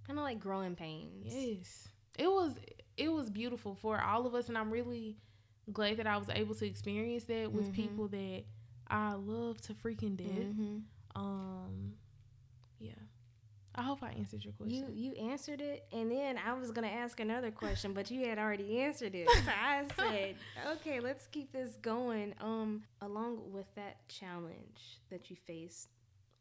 Kind 0.07 0.19
of 0.19 0.25
like 0.25 0.41
growing 0.41 0.75
pains. 0.75 1.33
Yes. 1.35 1.89
It 2.19 2.29
was 2.29 2.55
it 2.97 3.13
was 3.13 3.29
beautiful 3.29 3.75
for 3.75 4.01
all 4.01 4.27
of 4.27 4.35
us 4.35 4.49
and 4.49 4.57
I'm 4.57 4.71
really 4.71 5.17
glad 5.73 5.97
that 5.97 6.07
I 6.07 6.17
was 6.17 6.29
able 6.29 6.55
to 6.55 6.67
experience 6.67 7.25
that 7.25 7.51
with 7.51 7.67
mm-hmm. 7.67 7.75
people 7.75 8.09
that 8.09 8.45
I 8.95 9.15
love 9.15 9.61
to 9.63 9.75
freaking 9.75 10.17
death. 10.17 10.29
Mm-hmm. 10.29 10.77
Um 11.17 11.95
yeah. 12.79 12.93
I 13.77 13.83
hope 13.83 14.03
I 14.03 14.11
answered 14.11 14.45
your 14.45 14.53
question. 14.53 14.95
You 14.97 15.13
you 15.13 15.31
answered 15.31 15.61
it, 15.61 15.85
and 15.93 16.11
then 16.11 16.39
I 16.39 16.53
was 16.53 16.71
gonna 16.71 16.87
ask 16.87 17.19
another 17.19 17.51
question, 17.51 17.93
but 17.93 18.11
you 18.11 18.25
had 18.27 18.39
already 18.39 18.79
answered 18.81 19.15
it. 19.15 19.29
So 19.29 19.51
I 19.63 19.85
said, 19.97 20.37
okay, 20.75 21.01
let's 21.01 21.27
keep 21.27 21.53
this 21.53 21.77
going. 21.83 22.35
Um, 22.41 22.85
along 23.01 23.53
with 23.53 23.67
that 23.75 24.09
challenge 24.09 25.01
that 25.11 25.29
you 25.29 25.37
faced, 25.37 25.89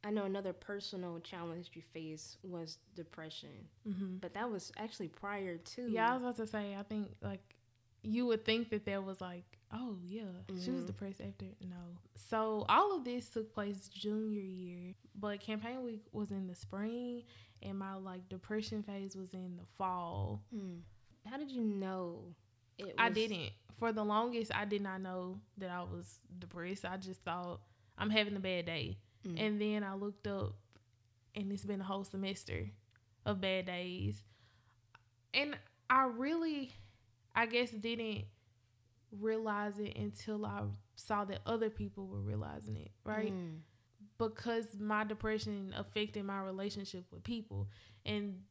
I 0.04 0.12
know 0.12 0.26
another 0.26 0.54
personal 0.54 1.20
challenge 1.22 1.72
you 1.74 1.82
faced 1.82 2.38
was 2.44 2.78
depression, 2.96 3.68
mm-hmm. 3.88 4.18
but 4.22 4.36
that 4.36 4.52
was 4.52 4.72
actually 4.78 5.08
prior 5.08 5.58
to. 5.58 5.90
Yeah, 5.90 6.12
I 6.12 6.14
was 6.14 6.22
about 6.22 6.36
to 6.38 6.48
say. 6.48 6.76
I 6.78 6.84
think 6.84 7.08
like 7.24 7.56
you 8.04 8.26
would 8.28 8.46
think 8.46 8.70
that 8.70 8.86
there 8.86 9.02
was 9.02 9.22
like, 9.22 9.46
oh 9.74 9.98
yeah, 10.06 10.22
mm-hmm. 10.22 10.64
she 10.64 10.72
was 10.72 10.82
mm-hmm. 10.82 10.88
depressed 10.88 11.22
after. 11.22 11.46
No. 11.62 11.78
So 12.30 12.66
all 12.70 12.96
of 12.96 13.04
this 13.04 13.30
took 13.30 13.54
place 13.54 13.88
junior 13.88 14.42
year, 14.42 14.94
but 15.16 15.40
campaign 15.40 15.84
week 15.84 16.04
was 16.12 16.32
in 16.32 16.48
the 16.48 16.56
spring, 16.56 17.24
and 17.62 17.80
my 17.80 17.96
like 17.96 18.28
depression 18.30 18.84
phase 18.84 19.16
was 19.16 19.34
in 19.34 19.58
the 19.58 19.66
fall. 19.78 20.42
Mm. 20.56 20.80
How 21.26 21.38
did 21.38 21.50
you 21.50 21.64
know? 21.64 22.36
Was... 22.80 22.92
I 22.98 23.10
didn't. 23.10 23.52
For 23.80 23.92
the 23.92 24.04
longest, 24.04 24.52
I 24.54 24.66
did 24.66 24.82
not 24.82 25.02
know 25.02 25.40
that 25.58 25.70
I 25.70 25.82
was 25.82 26.20
depressed. 26.38 26.86
I 26.86 26.98
just 26.98 27.22
thought 27.22 27.62
I'm 27.98 28.10
having 28.10 28.36
a 28.36 28.40
bad 28.40 28.66
day, 28.66 28.98
mm. 29.28 29.40
and 29.40 29.60
then 29.60 29.84
I 29.84 29.96
looked 29.96 30.28
up, 30.28 30.56
and 31.36 31.52
it's 31.52 31.66
been 31.66 31.82
a 31.82 31.86
whole 31.86 32.04
semester 32.04 32.70
of 33.26 33.42
bad 33.42 33.66
days, 33.66 34.24
and 35.34 35.58
I 35.90 36.06
really 36.06 36.72
I 37.36 37.46
guess 37.46 37.72
didn't 37.72 38.26
realize 39.20 39.80
it 39.80 39.98
until 39.98 40.46
I 40.46 40.62
saw 40.96 41.26
that 41.26 41.40
other 41.46 41.70
people 41.70 42.08
were 42.08 42.20
realizing 42.20 42.78
it, 42.78 42.92
right? 43.04 43.34
Mm. 43.34 43.60
Because 44.18 44.66
my 44.80 45.04
depression 45.04 45.74
affected 45.78 46.24
my 46.24 46.42
relationship 46.42 47.06
with 47.12 47.24
people. 47.24 47.68
And 48.06 48.42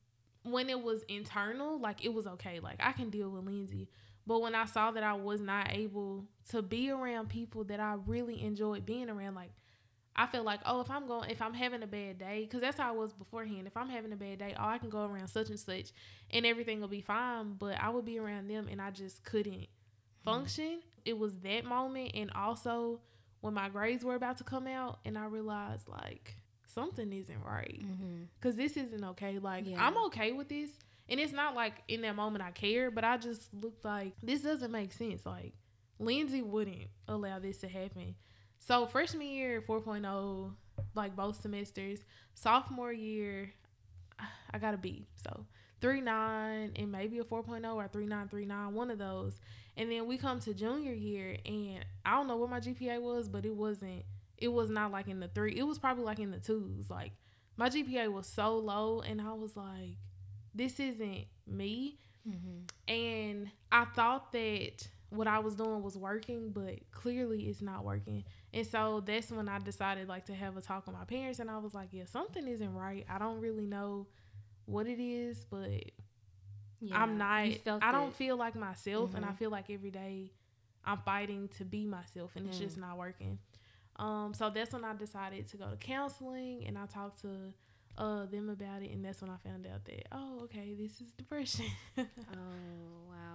when 0.44 0.68
it 0.68 0.82
was 0.82 1.02
internal, 1.08 1.78
like 1.78 2.04
it 2.04 2.12
was 2.12 2.26
okay. 2.26 2.60
Like 2.60 2.80
I 2.80 2.92
can 2.92 3.10
deal 3.10 3.30
with 3.30 3.44
Lindsay. 3.44 3.88
But 4.26 4.40
when 4.40 4.54
I 4.54 4.66
saw 4.66 4.90
that 4.92 5.02
I 5.02 5.14
was 5.14 5.40
not 5.40 5.72
able 5.72 6.24
to 6.50 6.62
be 6.62 6.90
around 6.90 7.28
people 7.28 7.64
that 7.64 7.80
I 7.80 7.96
really 8.06 8.42
enjoyed 8.42 8.86
being 8.86 9.10
around, 9.10 9.34
like 9.34 9.50
I 10.14 10.26
feel 10.26 10.42
like, 10.42 10.60
oh, 10.66 10.80
if 10.80 10.90
I'm 10.90 11.06
going, 11.06 11.30
if 11.30 11.40
I'm 11.40 11.54
having 11.54 11.82
a 11.82 11.86
bad 11.86 12.18
day, 12.18 12.42
because 12.42 12.60
that's 12.60 12.76
how 12.76 12.88
I 12.88 12.92
was 12.96 13.12
beforehand. 13.12 13.66
If 13.66 13.76
I'm 13.76 13.88
having 13.88 14.12
a 14.12 14.16
bad 14.16 14.38
day, 14.38 14.54
oh, 14.58 14.66
I 14.66 14.78
can 14.78 14.90
go 14.90 15.04
around 15.04 15.28
such 15.28 15.48
and 15.48 15.58
such, 15.58 15.90
and 16.30 16.44
everything 16.44 16.80
will 16.80 16.88
be 16.88 17.00
fine. 17.00 17.54
But 17.58 17.80
I 17.80 17.88
would 17.88 18.04
be 18.04 18.18
around 18.18 18.48
them, 18.48 18.68
and 18.70 18.80
I 18.80 18.90
just 18.90 19.24
couldn't 19.24 19.54
mm-hmm. 19.54 20.30
function. 20.30 20.80
It 21.04 21.18
was 21.18 21.34
that 21.38 21.64
moment, 21.64 22.12
and 22.14 22.30
also 22.34 23.00
when 23.40 23.54
my 23.54 23.70
grades 23.70 24.04
were 24.04 24.14
about 24.14 24.36
to 24.38 24.44
come 24.44 24.66
out, 24.66 24.98
and 25.06 25.16
I 25.16 25.24
realized 25.24 25.88
like 25.88 26.34
something 26.66 27.10
isn't 27.10 27.42
right, 27.42 27.82
because 28.38 28.54
mm-hmm. 28.54 28.62
this 28.62 28.76
isn't 28.76 29.04
okay. 29.04 29.38
Like 29.38 29.66
yeah. 29.66 29.84
I'm 29.84 29.96
okay 30.06 30.32
with 30.32 30.50
this, 30.50 30.70
and 31.08 31.20
it's 31.20 31.32
not 31.32 31.54
like 31.54 31.72
in 31.88 32.02
that 32.02 32.16
moment 32.16 32.44
I 32.44 32.50
care, 32.50 32.90
but 32.90 33.02
I 33.02 33.16
just 33.16 33.52
looked 33.54 33.84
like 33.84 34.12
this 34.22 34.42
doesn't 34.42 34.70
make 34.70 34.92
sense. 34.92 35.24
Like 35.24 35.54
Lindsay 35.98 36.42
wouldn't 36.42 36.88
allow 37.08 37.38
this 37.38 37.58
to 37.58 37.68
happen 37.68 38.14
so 38.66 38.86
freshman 38.86 39.26
year 39.26 39.60
4.0, 39.60 40.52
like 40.94 41.16
both 41.16 41.40
semesters. 41.42 41.98
Sophomore 42.34 42.92
year, 42.92 43.52
I 44.52 44.58
got 44.58 44.74
a 44.74 44.76
B. 44.76 45.06
So 45.16 45.44
three 45.80 46.00
nine 46.00 46.72
and 46.76 46.92
maybe 46.92 47.18
a 47.18 47.24
4.0 47.24 47.74
or 47.74 47.88
three 47.88 48.06
nine 48.06 48.28
three 48.28 48.46
nine, 48.46 48.72
one 48.72 48.90
of 48.90 48.98
those. 48.98 49.34
And 49.76 49.90
then 49.90 50.06
we 50.06 50.16
come 50.16 50.38
to 50.40 50.54
junior 50.54 50.92
year, 50.92 51.36
and 51.44 51.84
I 52.04 52.16
don't 52.16 52.28
know 52.28 52.36
what 52.36 52.50
my 52.50 52.60
GPA 52.60 53.00
was, 53.00 53.28
but 53.28 53.44
it 53.44 53.54
wasn't. 53.54 54.04
It 54.38 54.48
was 54.48 54.70
not 54.70 54.92
like 54.92 55.08
in 55.08 55.18
the 55.18 55.28
three. 55.28 55.56
It 55.56 55.62
was 55.62 55.78
probably 55.78 56.04
like 56.04 56.18
in 56.18 56.30
the 56.30 56.38
twos. 56.38 56.90
Like 56.90 57.12
my 57.56 57.68
GPA 57.68 58.12
was 58.12 58.26
so 58.26 58.58
low, 58.58 59.00
and 59.00 59.20
I 59.20 59.32
was 59.32 59.56
like, 59.56 59.96
"This 60.54 60.78
isn't 60.78 61.24
me." 61.46 61.98
Mm-hmm. 62.28 62.92
And 62.92 63.50
I 63.72 63.86
thought 63.86 64.32
that 64.32 64.88
what 65.12 65.26
I 65.26 65.40
was 65.40 65.54
doing 65.54 65.82
was 65.82 65.96
working, 65.96 66.50
but 66.50 66.78
clearly 66.90 67.42
it's 67.42 67.60
not 67.60 67.84
working. 67.84 68.24
And 68.54 68.66
so 68.66 69.02
that's 69.04 69.30
when 69.30 69.48
I 69.48 69.58
decided 69.58 70.08
like 70.08 70.26
to 70.26 70.34
have 70.34 70.56
a 70.56 70.60
talk 70.60 70.86
with 70.86 70.96
my 70.96 71.04
parents 71.04 71.38
and 71.38 71.50
I 71.50 71.58
was 71.58 71.74
like, 71.74 71.88
yeah, 71.92 72.04
something 72.06 72.46
isn't 72.48 72.74
right. 72.74 73.04
I 73.08 73.18
don't 73.18 73.40
really 73.40 73.66
know 73.66 74.06
what 74.64 74.86
it 74.86 75.02
is, 75.02 75.44
but 75.44 75.70
yeah, 76.80 77.00
I'm 77.00 77.18
not 77.18 77.44
I 77.82 77.92
don't 77.92 78.14
feel 78.14 78.36
like 78.36 78.56
myself 78.56 79.08
mm-hmm. 79.08 79.16
and 79.16 79.24
I 79.24 79.28
mm-hmm. 79.28 79.36
feel 79.36 79.50
like 79.50 79.70
every 79.70 79.90
day 79.90 80.32
I'm 80.84 80.98
fighting 80.98 81.48
to 81.58 81.64
be 81.64 81.84
myself 81.84 82.32
and 82.34 82.48
it's 82.48 82.56
mm. 82.56 82.62
just 82.62 82.78
not 82.78 82.96
working. 82.96 83.38
Um 83.96 84.32
so 84.34 84.50
that's 84.50 84.72
when 84.72 84.84
I 84.84 84.94
decided 84.94 85.46
to 85.48 85.56
go 85.58 85.68
to 85.68 85.76
counseling 85.76 86.64
and 86.66 86.78
I 86.78 86.86
talked 86.86 87.20
to 87.22 87.28
uh 87.98 88.24
them 88.26 88.48
about 88.48 88.82
it 88.82 88.90
and 88.90 89.04
that's 89.04 89.20
when 89.20 89.30
I 89.30 89.36
found 89.46 89.66
out 89.66 89.84
that 89.84 90.06
oh 90.12 90.40
okay 90.44 90.74
this 90.74 91.00
is 91.00 91.12
depression. 91.12 91.66
oh 91.98 92.04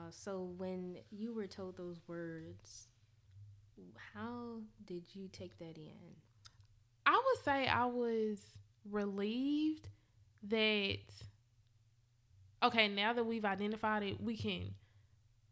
wow. 0.07 0.11
So 0.11 0.49
when 0.57 0.97
you 1.11 1.33
were 1.33 1.47
told 1.47 1.77
those 1.77 1.99
words, 2.07 2.87
how 4.13 4.61
did 4.85 5.03
you 5.13 5.27
take 5.31 5.57
that 5.59 5.77
in? 5.77 6.15
I 7.05 7.21
would 7.25 7.43
say 7.43 7.67
I 7.67 7.85
was 7.85 8.39
relieved 8.89 9.87
that 10.49 10.97
okay, 12.63 12.87
now 12.87 13.13
that 13.13 13.25
we've 13.25 13.45
identified 13.45 14.03
it, 14.03 14.21
we 14.21 14.35
can 14.35 14.73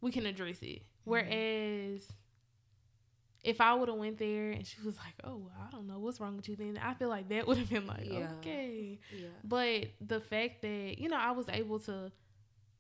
we 0.02 0.12
can 0.12 0.26
address 0.26 0.58
it. 0.62 0.82
Mm-hmm. 0.82 1.12
Whereas 1.12 2.08
if 3.44 3.62
I 3.62 3.76
would 3.76 3.89
have 3.89 3.98
went 3.98 4.18
there 4.18 4.52
and 4.52 4.65
she 4.65 4.82
was 4.82 4.98
like, 4.98 5.13
"Oh, 5.24 5.50
I 5.62 5.70
don't 5.72 5.88
know 5.88 6.00
what's 6.00 6.20
wrong 6.20 6.36
with 6.36 6.50
you," 6.50 6.56
then 6.56 6.80
I 6.82 6.94
feel 6.96 7.10
like 7.10 7.30
that 7.30 7.48
would 7.48 7.58
have 7.58 7.70
been 7.70 7.88
like, 7.88 8.06
yeah. 8.06 8.32
okay. 8.39 9.00
Yeah. 9.15 9.28
But 9.44 9.88
the 10.06 10.20
fact 10.20 10.62
that 10.63 10.96
you 10.98 11.10
know 11.10 11.18
I 11.18 11.32
was 11.32 11.48
able 11.48 11.80
to 11.82 12.12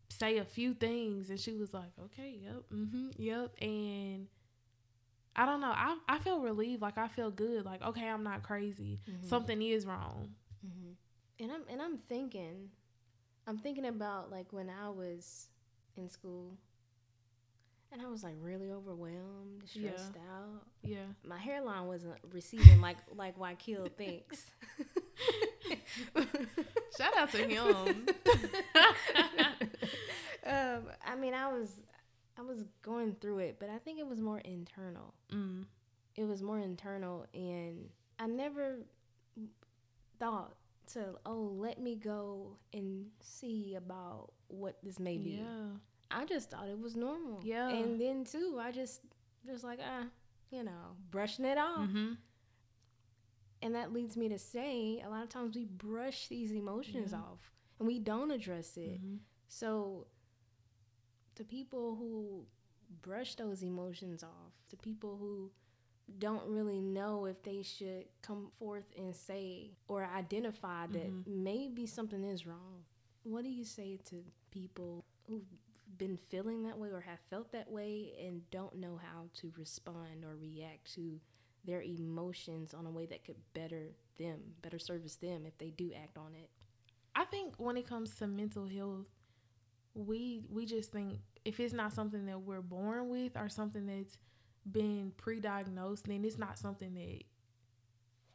say 0.09 0.37
a 0.37 0.45
few 0.45 0.73
things 0.73 1.29
and 1.29 1.39
she 1.39 1.53
was 1.53 1.73
like, 1.73 1.91
"Okay, 2.05 2.39
yep, 2.41 2.63
mm-hmm, 2.73 3.09
yep," 3.17 3.51
and 3.61 4.27
I 5.35 5.45
don't 5.45 5.61
know. 5.61 5.71
I 5.71 5.97
I 6.07 6.19
feel 6.19 6.39
relieved. 6.39 6.81
Like 6.81 6.97
I 6.97 7.07
feel 7.07 7.31
good. 7.31 7.65
Like 7.65 7.81
okay, 7.81 8.07
I'm 8.07 8.23
not 8.23 8.43
crazy. 8.43 8.99
Mm-hmm. 9.09 9.27
Something 9.27 9.61
is 9.61 9.85
wrong. 9.85 10.29
Mm-hmm. 10.65 11.43
And 11.43 11.51
I'm 11.51 11.61
and 11.69 11.81
I'm 11.81 11.97
thinking, 12.09 12.69
I'm 13.47 13.57
thinking 13.57 13.85
about 13.85 14.31
like 14.31 14.51
when 14.51 14.69
I 14.69 14.89
was 14.89 15.47
in 15.97 16.09
school 16.09 16.57
and 17.91 18.05
I 18.05 18.09
was 18.09 18.23
like 18.23 18.35
really 18.41 18.71
overwhelmed, 18.71 19.63
stressed 19.65 20.13
yeah. 20.15 20.37
out. 20.37 20.65
Yeah. 20.83 21.05
My 21.25 21.37
hairline 21.37 21.85
wasn't 21.87 22.15
receding 22.31 22.81
like 22.81 22.97
like 23.15 23.37
Wakil 23.37 23.91
thinks. 23.93 24.51
Shout 26.97 27.17
out 27.17 27.31
to 27.31 27.37
him. 27.37 28.07
um, 30.45 30.83
I 31.05 31.15
mean, 31.15 31.33
I 31.33 31.51
was 31.51 31.81
I 32.37 32.41
was 32.41 32.63
going 32.81 33.15
through 33.21 33.39
it, 33.39 33.57
but 33.59 33.69
I 33.69 33.77
think 33.77 33.99
it 33.99 34.07
was 34.07 34.19
more 34.19 34.39
internal. 34.39 35.13
Mm. 35.33 35.65
It 36.15 36.25
was 36.25 36.41
more 36.41 36.59
internal, 36.59 37.25
and 37.33 37.89
I 38.19 38.27
never 38.27 38.79
thought 40.19 40.55
to 40.93 41.15
oh 41.25 41.51
let 41.57 41.81
me 41.81 41.95
go 41.95 42.57
and 42.71 43.07
see 43.19 43.75
about 43.75 44.31
what 44.47 44.77
this 44.83 44.99
may 44.99 45.17
be. 45.17 45.41
Yeah. 45.43 45.77
I 46.11 46.25
just 46.25 46.51
thought 46.51 46.67
it 46.69 46.79
was 46.79 46.95
normal. 46.95 47.41
Yeah. 47.43 47.69
And 47.69 47.99
then 47.99 48.23
too, 48.23 48.59
I 48.61 48.71
just 48.71 49.01
just 49.45 49.63
like 49.63 49.79
ah, 49.83 50.05
you 50.51 50.63
know, 50.63 50.95
brushing 51.09 51.45
it 51.45 51.57
off. 51.57 51.87
Mm-hmm. 51.87 52.13
And 53.61 53.75
that 53.75 53.91
leads 53.91 54.15
me 54.15 54.29
to 54.29 54.37
say 54.37 55.01
a 55.03 55.09
lot 55.09 55.23
of 55.23 55.29
times 55.29 55.55
we 55.55 55.65
brush 55.65 56.27
these 56.27 56.51
emotions 56.51 57.11
yeah. 57.11 57.19
off 57.19 57.51
and 57.79 57.87
we 57.87 57.99
don't 57.99 58.31
address 58.31 58.77
it. 58.77 59.01
Mm-hmm. 59.01 59.15
So 59.47 60.07
to 61.35 61.43
people 61.43 61.95
who 61.95 62.45
brush 63.01 63.35
those 63.35 63.61
emotions 63.61 64.23
off, 64.23 64.53
to 64.69 64.77
people 64.77 65.17
who 65.17 65.51
don't 66.19 66.43
really 66.47 66.79
know 66.79 67.25
if 67.25 67.41
they 67.43 67.63
should 67.63 68.05
come 68.21 68.51
forth 68.59 68.85
and 68.97 69.15
say 69.15 69.71
or 69.87 70.07
identify 70.15 70.85
that 70.87 71.11
mm-hmm. 71.11 71.43
maybe 71.43 71.85
something 71.85 72.23
is 72.23 72.45
wrong. 72.45 72.83
What 73.23 73.43
do 73.43 73.49
you 73.49 73.63
say 73.63 73.97
to 74.09 74.23
people 74.51 75.03
who've 75.27 75.41
been 75.97 76.17
feeling 76.29 76.63
that 76.63 76.77
way 76.77 76.89
or 76.89 77.01
have 77.01 77.19
felt 77.29 77.51
that 77.53 77.71
way 77.71 78.13
and 78.23 78.47
don't 78.51 78.75
know 78.75 78.99
how 79.01 79.25
to 79.41 79.51
respond 79.57 80.23
or 80.23 80.35
react 80.35 80.93
to 80.95 81.19
their 81.65 81.81
emotions 81.81 82.73
on 82.73 82.85
a 82.85 82.91
way 82.91 83.07
that 83.07 83.23
could 83.25 83.37
better 83.53 83.87
them, 84.19 84.39
better 84.61 84.77
service 84.77 85.15
them 85.15 85.45
if 85.45 85.57
they 85.57 85.71
do 85.71 85.91
act 85.99 86.17
on 86.17 86.35
it? 86.35 86.49
I 87.15 87.25
think 87.25 87.55
when 87.57 87.77
it 87.77 87.87
comes 87.87 88.15
to 88.15 88.27
mental 88.27 88.67
health, 88.67 89.07
we 89.95 90.43
we 90.49 90.65
just 90.65 90.91
think 90.91 91.19
if 91.45 91.59
it's 91.59 91.73
not 91.73 91.93
something 91.93 92.25
that 92.25 92.41
we're 92.41 92.61
born 92.61 93.09
with 93.09 93.37
or 93.37 93.49
something 93.49 93.85
that's 93.85 94.17
been 94.69 95.13
pre-diagnosed, 95.15 96.07
then 96.07 96.25
it's 96.25 96.37
not 96.37 96.59
something 96.59 96.93
that 96.95 97.23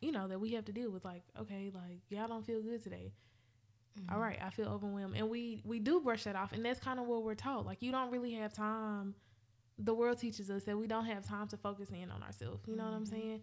you 0.00 0.10
know 0.10 0.26
that 0.28 0.40
we 0.40 0.52
have 0.52 0.64
to 0.64 0.72
deal 0.72 0.90
with. 0.90 1.04
Like, 1.04 1.22
okay, 1.38 1.70
like 1.72 2.00
y'all 2.08 2.28
don't 2.28 2.44
feel 2.44 2.62
good 2.62 2.82
today. 2.82 3.12
Mm-hmm. 3.98 4.14
All 4.14 4.20
right, 4.20 4.38
I 4.42 4.50
feel 4.50 4.68
overwhelmed, 4.68 5.16
and 5.16 5.28
we 5.28 5.60
we 5.64 5.78
do 5.78 6.00
brush 6.00 6.24
that 6.24 6.36
off, 6.36 6.52
and 6.52 6.64
that's 6.64 6.80
kind 6.80 6.98
of 6.98 7.06
what 7.06 7.22
we're 7.22 7.34
taught. 7.34 7.66
Like, 7.66 7.82
you 7.82 7.92
don't 7.92 8.10
really 8.10 8.32
have 8.34 8.52
time. 8.52 9.14
The 9.78 9.94
world 9.94 10.18
teaches 10.18 10.50
us 10.50 10.64
that 10.64 10.78
we 10.78 10.86
don't 10.86 11.06
have 11.06 11.26
time 11.26 11.48
to 11.48 11.56
focus 11.56 11.88
in 11.90 12.10
on 12.10 12.22
ourselves. 12.22 12.62
You 12.66 12.76
know 12.76 12.84
mm-hmm. 12.84 12.92
what 12.92 12.96
I'm 12.96 13.04
mm-hmm. 13.04 13.14
saying? 13.14 13.40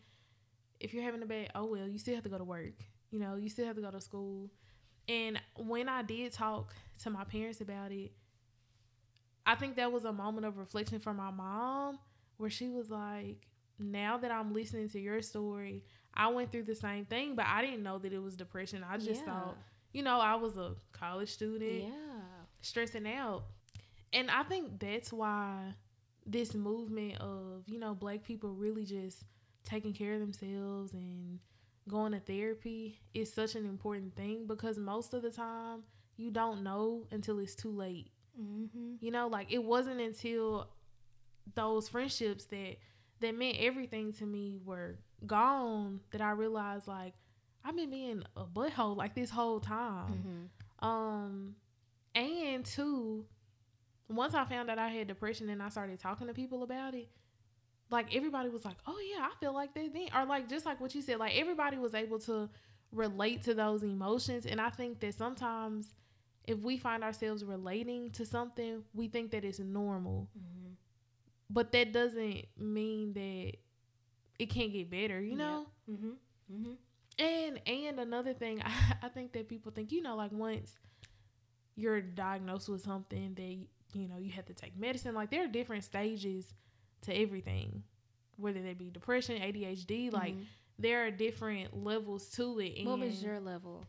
If 0.80 0.94
you're 0.94 1.04
having 1.04 1.22
a 1.22 1.26
bad, 1.26 1.52
oh 1.56 1.66
well, 1.66 1.88
you 1.88 2.00
still 2.00 2.16
have 2.16 2.24
to 2.24 2.30
go 2.30 2.38
to 2.38 2.44
work. 2.44 2.76
You 3.12 3.20
know, 3.20 3.36
you 3.36 3.50
still 3.50 3.66
have 3.66 3.76
to 3.76 3.82
go 3.82 3.92
to 3.92 4.02
school. 4.02 4.50
And 5.10 5.40
when 5.56 5.88
I 5.88 6.02
did 6.02 6.34
talk 6.34 6.74
to 7.04 7.10
my 7.10 7.24
parents 7.24 7.62
about 7.62 7.92
it, 7.92 8.12
I 9.46 9.56
think 9.56 9.76
that 9.76 9.92
was 9.92 10.06
a 10.06 10.12
moment 10.12 10.46
of 10.46 10.58
reflection 10.58 11.00
for 11.00 11.14
my 11.14 11.32
mom 11.32 12.00
where 12.38 12.50
she 12.50 12.70
was 12.70 12.90
like, 12.90 13.48
now 13.80 14.18
that 14.18 14.32
I'm 14.32 14.54
listening 14.54 14.90
to 14.90 15.00
your 15.00 15.22
story, 15.22 15.84
I 16.14 16.28
went 16.28 16.52
through 16.52 16.64
the 16.64 16.76
same 16.76 17.06
thing, 17.06 17.36
but 17.36 17.46
I 17.46 17.62
didn't 17.62 17.84
know 17.84 18.00
that 18.00 18.12
it 18.12 18.22
was 18.22 18.36
depression. 18.36 18.84
I 18.88 18.98
just 18.98 19.22
yeah. 19.22 19.26
thought, 19.26 19.58
you 19.94 20.04
know, 20.04 20.20
I 20.20 20.36
was 20.36 20.58
a 20.58 20.76
college 20.92 21.30
student, 21.30 21.84
yeah, 21.84 21.90
stressing 22.62 23.08
out. 23.08 23.44
And 24.14 24.32
I 24.32 24.44
think 24.44 24.80
that's 24.80 25.14
why 25.14 25.74
this 26.28 26.54
movement 26.54 27.20
of 27.22 27.64
you 27.68 27.80
know 27.80 27.96
black 27.96 28.24
people 28.24 28.50
really 28.50 28.84
just 28.84 29.24
taking 29.64 29.94
care 29.94 30.14
of 30.14 30.20
themselves 30.20 30.94
and 30.94 31.40
going 31.88 32.12
to 32.12 32.20
therapy 32.20 33.00
is 33.14 33.34
such 33.34 33.56
an 33.56 33.66
important 33.66 34.16
thing 34.16 34.46
because 34.46 34.78
most 34.78 35.14
of 35.14 35.22
the 35.22 35.32
time 35.32 35.84
you 36.18 36.32
don't 36.32 36.64
know 36.64 37.08
until 37.12 37.40
it's 37.40 37.56
too 37.56 37.72
late. 37.72 38.12
Mm-hmm. 38.40 38.96
You 39.00 39.12
know, 39.12 39.28
like 39.28 39.52
it 39.52 39.64
wasn't 39.64 40.02
until 40.02 40.70
those 41.56 41.88
friendships 41.88 42.46
that 42.46 42.78
that 43.20 43.36
meant 43.38 43.58
everything 43.60 44.14
to 44.14 44.26
me 44.26 44.60
were 44.64 44.98
gone 45.26 46.02
that 46.12 46.22
I 46.22 46.32
realized 46.32 46.88
like 46.88 47.14
I've 47.64 47.76
been 47.76 47.90
being 47.90 48.24
a 48.36 48.46
butthole 48.46 48.96
like 48.96 49.16
this 49.16 49.30
whole 49.30 49.60
time. 49.60 50.50
Mm-hmm. 50.82 50.88
Um, 50.88 51.56
and 52.14 52.64
two, 52.64 53.26
once 54.10 54.34
I 54.34 54.46
found 54.46 54.70
out 54.70 54.80
I 54.80 54.90
had 54.90 55.08
depression 55.08 55.50
and 55.50 55.62
I 55.62 55.70
started 55.70 56.00
talking 56.00 56.28
to 56.28 56.34
people 56.34 56.64
about 56.64 56.94
it, 56.94 57.10
like 57.90 58.16
everybody 58.16 58.50
was 58.50 58.66
like, 58.66 58.78
"Oh 58.86 59.00
yeah, 59.00 59.22
I 59.22 59.32
feel 59.40 59.54
like 59.54 59.74
that 59.74 59.94
then," 59.94 60.08
or 60.16 60.26
like 60.26 60.50
just 60.50 60.66
like 60.66 60.80
what 60.80 60.94
you 60.94 61.02
said, 61.02 61.20
like 61.20 61.36
everybody 61.36 61.78
was 61.78 61.94
able 61.94 62.20
to 62.20 62.50
relate 62.92 63.44
to 63.44 63.54
those 63.54 63.84
emotions, 63.84 64.46
and 64.46 64.62
I 64.62 64.70
think 64.70 65.00
that 65.02 65.16
sometimes 65.16 65.94
if 66.48 66.60
we 66.60 66.78
find 66.78 67.04
ourselves 67.04 67.44
relating 67.44 68.10
to 68.12 68.26
something, 68.26 68.84
we 68.94 69.10
think 69.10 69.32
that 69.32 69.44
it's 69.44 69.60
normal, 69.60 70.30
mm-hmm. 70.38 70.72
but 71.50 71.74
that 71.74 71.92
doesn't 71.92 72.46
mean 72.58 73.14
that 73.14 73.52
it 74.40 74.50
can't 74.50 74.72
get 74.72 74.90
better, 74.90 75.20
you 75.20 75.36
know. 75.36 75.68
Mm-hmm. 75.92 76.12
Mm-hmm. 76.54 76.72
And 77.20 77.60
and 77.68 78.00
another 78.00 78.34
thing, 78.34 78.62
I, 78.66 78.72
I 79.04 79.10
think 79.10 79.34
that 79.34 79.50
people 79.50 79.72
think, 79.74 79.92
you 79.92 80.02
know, 80.02 80.16
like 80.16 80.32
once 80.32 80.72
you're 81.76 82.02
diagnosed 82.02 82.70
with 82.70 82.82
something 82.82 83.34
that 83.36 84.00
you 84.00 84.08
know 84.08 84.18
you 84.18 84.32
have 84.32 84.46
to 84.46 84.54
take 84.54 84.78
medicine, 84.80 85.14
like 85.14 85.30
there 85.30 85.44
are 85.44 85.48
different 85.48 85.84
stages 85.84 86.54
to 87.02 87.14
everything, 87.14 87.84
whether 88.38 88.62
they 88.62 88.74
be 88.74 88.90
depression, 88.90 89.42
ADHD, 89.42 90.14
like 90.14 90.34
mm-hmm. 90.34 90.44
there 90.80 91.06
are 91.06 91.12
different 91.12 91.84
levels 91.84 92.30
to 92.30 92.58
it. 92.60 92.86
what 92.86 93.00
was 93.00 93.22
your 93.22 93.42
level? 93.42 93.86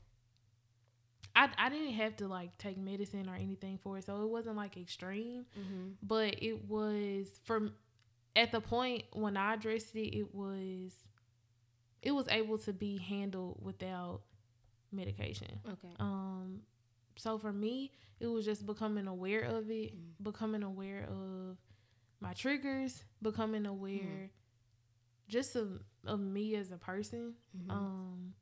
I, 1.39 1.49
I 1.57 1.69
didn't 1.69 1.93
have 1.93 2.17
to 2.17 2.27
like 2.27 2.59
take 2.59 2.77
medicine 2.77 3.29
or 3.29 3.37
anything 3.37 3.79
for 3.81 3.97
it, 3.97 4.05
so 4.05 4.21
it 4.23 4.29
wasn't 4.29 4.57
like 4.57 4.77
extreme, 4.77 5.47
mm-hmm. 5.57 5.91
but 6.03 6.43
it 6.43 6.69
was 6.69 7.29
from 7.45 7.75
at 8.35 8.51
the 8.51 8.61
point 8.61 9.05
when 9.13 9.37
I 9.37 9.55
addressed 9.55 9.95
it, 9.95 10.17
it 10.19 10.35
was 10.35 10.93
it 12.03 12.11
was 12.11 12.27
able 12.29 12.59
to 12.59 12.73
be 12.73 12.99
handled 12.99 13.59
without 13.63 14.23
medication. 14.91 15.61
Okay. 15.65 15.95
Um 16.01 16.63
so 17.15 17.39
for 17.39 17.53
me, 17.53 17.93
it 18.19 18.27
was 18.27 18.45
just 18.45 18.67
becoming 18.67 19.07
aware 19.07 19.43
of 19.43 19.71
it, 19.71 19.95
mm. 19.95 20.01
becoming 20.21 20.65
aware 20.65 21.07
of 21.09 21.57
my 22.21 22.33
triggers, 22.33 23.05
becoming 23.23 23.65
aware 23.65 24.27
mm. 24.27 24.31
just 25.29 25.55
of, 25.55 25.69
of 26.05 26.19
me 26.19 26.57
as 26.57 26.73
a 26.73 26.79
person. 26.79 27.35
Mm-hmm. 27.57 27.71
Um 27.71 28.35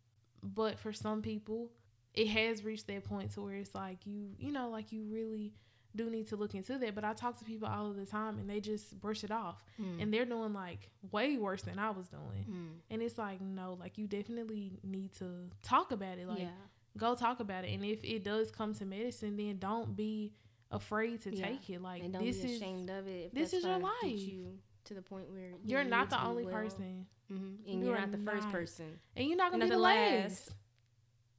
but 0.42 0.78
for 0.78 0.94
some 0.94 1.20
people, 1.20 1.72
it 2.16 2.29
has 2.29 2.64
reached 2.64 2.87
that 2.88 3.05
point 3.05 3.33
to 3.33 3.42
where 3.42 3.55
it's 3.55 3.74
like 3.74 4.07
you, 4.07 4.31
you 4.38 4.50
know, 4.50 4.70
like 4.70 4.90
you 4.90 5.05
really 5.05 5.52
do 5.94 6.11
need 6.11 6.29
to 6.29 6.37
look 6.37 6.55
into 6.55 6.79
that. 6.79 6.94
But 6.94 7.05
I 7.05 7.12
talk 7.12 7.38
to 7.38 7.44
people 7.44 7.68
all 7.68 7.90
of 7.90 7.96
the 7.96 8.07
time 8.07 8.38
and 8.38 8.48
they 8.48 8.61
just 8.61 8.98
brush 9.00 9.22
it 9.24 9.31
off. 9.31 9.62
Mm. 9.81 10.02
And 10.02 10.14
they're 10.14 10.24
doing 10.24 10.52
like 10.52 10.90
way 11.11 11.37
worse 11.37 11.62
than 11.62 11.79
I 11.79 11.90
was 11.90 12.09
doing. 12.09 12.46
Mm. 12.50 12.68
And 12.90 13.02
it's 13.02 13.18
like, 13.18 13.40
no, 13.40 13.76
like 13.79 13.98
you 13.98 14.07
definitely 14.07 14.79
need 14.83 15.12
to 15.14 15.26
talk 15.62 15.92
about 15.92 16.18
it. 16.18 16.26
Like 16.26 16.40
yeah. 16.40 16.48
go 16.96 17.14
talk 17.14 17.40
about 17.40 17.64
it. 17.64 17.72
And 17.72 17.85
if 17.85 18.02
it 18.02 18.24
does 18.24 18.50
come 18.50 18.74
to 18.74 18.85
medicine, 18.85 19.37
then 19.37 19.59
don't 19.59 19.96
be 19.96 20.33
afraid 20.70 21.22
to 21.22 21.35
yeah. 21.35 21.46
take 21.46 21.70
it. 21.70 21.83
Like 21.83 22.02
and 22.02 22.12
don't 22.12 22.24
this 22.24 22.38
be 22.38 22.55
ashamed 22.55 22.90
is, 22.90 22.98
of 22.98 23.09
it. 23.09 23.35
this 23.35 23.52
is 23.52 23.64
your 23.64 23.79
life. 23.79 23.92
You 24.05 24.59
to 24.85 24.94
the 24.94 25.02
point 25.02 25.29
where 25.31 25.50
you 25.64 25.76
are 25.76 25.85
not 25.85 26.11
the 26.11 26.22
only 26.22 26.44
well. 26.44 26.55
person. 26.55 27.07
Mm-hmm. 27.33 27.70
And 27.70 27.81
you 27.81 27.87
you're 27.87 27.98
not 27.98 28.12
the 28.12 28.18
first 28.18 28.48
person. 28.50 29.00
And 29.16 29.29
you're 29.29 29.37
not 29.37 29.50
gonna 29.50 29.64
be 29.64 29.70
the 29.70 29.79
last. 29.79 30.22
last. 30.22 30.50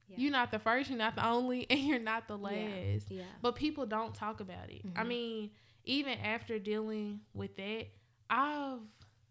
Yeah. 0.07 0.15
You're 0.17 0.31
not 0.31 0.51
the 0.51 0.59
first, 0.59 0.89
you're 0.89 0.97
not 0.97 1.15
the 1.15 1.27
only, 1.27 1.65
and 1.69 1.79
you're 1.79 1.99
not 1.99 2.27
the 2.27 2.37
last. 2.37 2.55
Yeah. 2.55 2.97
yeah. 3.09 3.23
But 3.41 3.55
people 3.55 3.85
don't 3.85 4.13
talk 4.13 4.39
about 4.39 4.69
it. 4.69 4.85
Mm-hmm. 4.85 4.99
I 4.99 5.03
mean, 5.03 5.51
even 5.83 6.17
after 6.19 6.59
dealing 6.59 7.21
with 7.33 7.55
that, 7.57 7.87
I've 8.29 8.79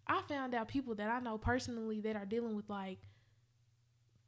I 0.08 0.22
found 0.28 0.54
out 0.54 0.68
people 0.68 0.94
that 0.96 1.08
I 1.08 1.20
know 1.20 1.36
personally 1.36 2.00
that 2.02 2.16
are 2.16 2.24
dealing 2.24 2.54
with 2.54 2.68
like 2.70 2.98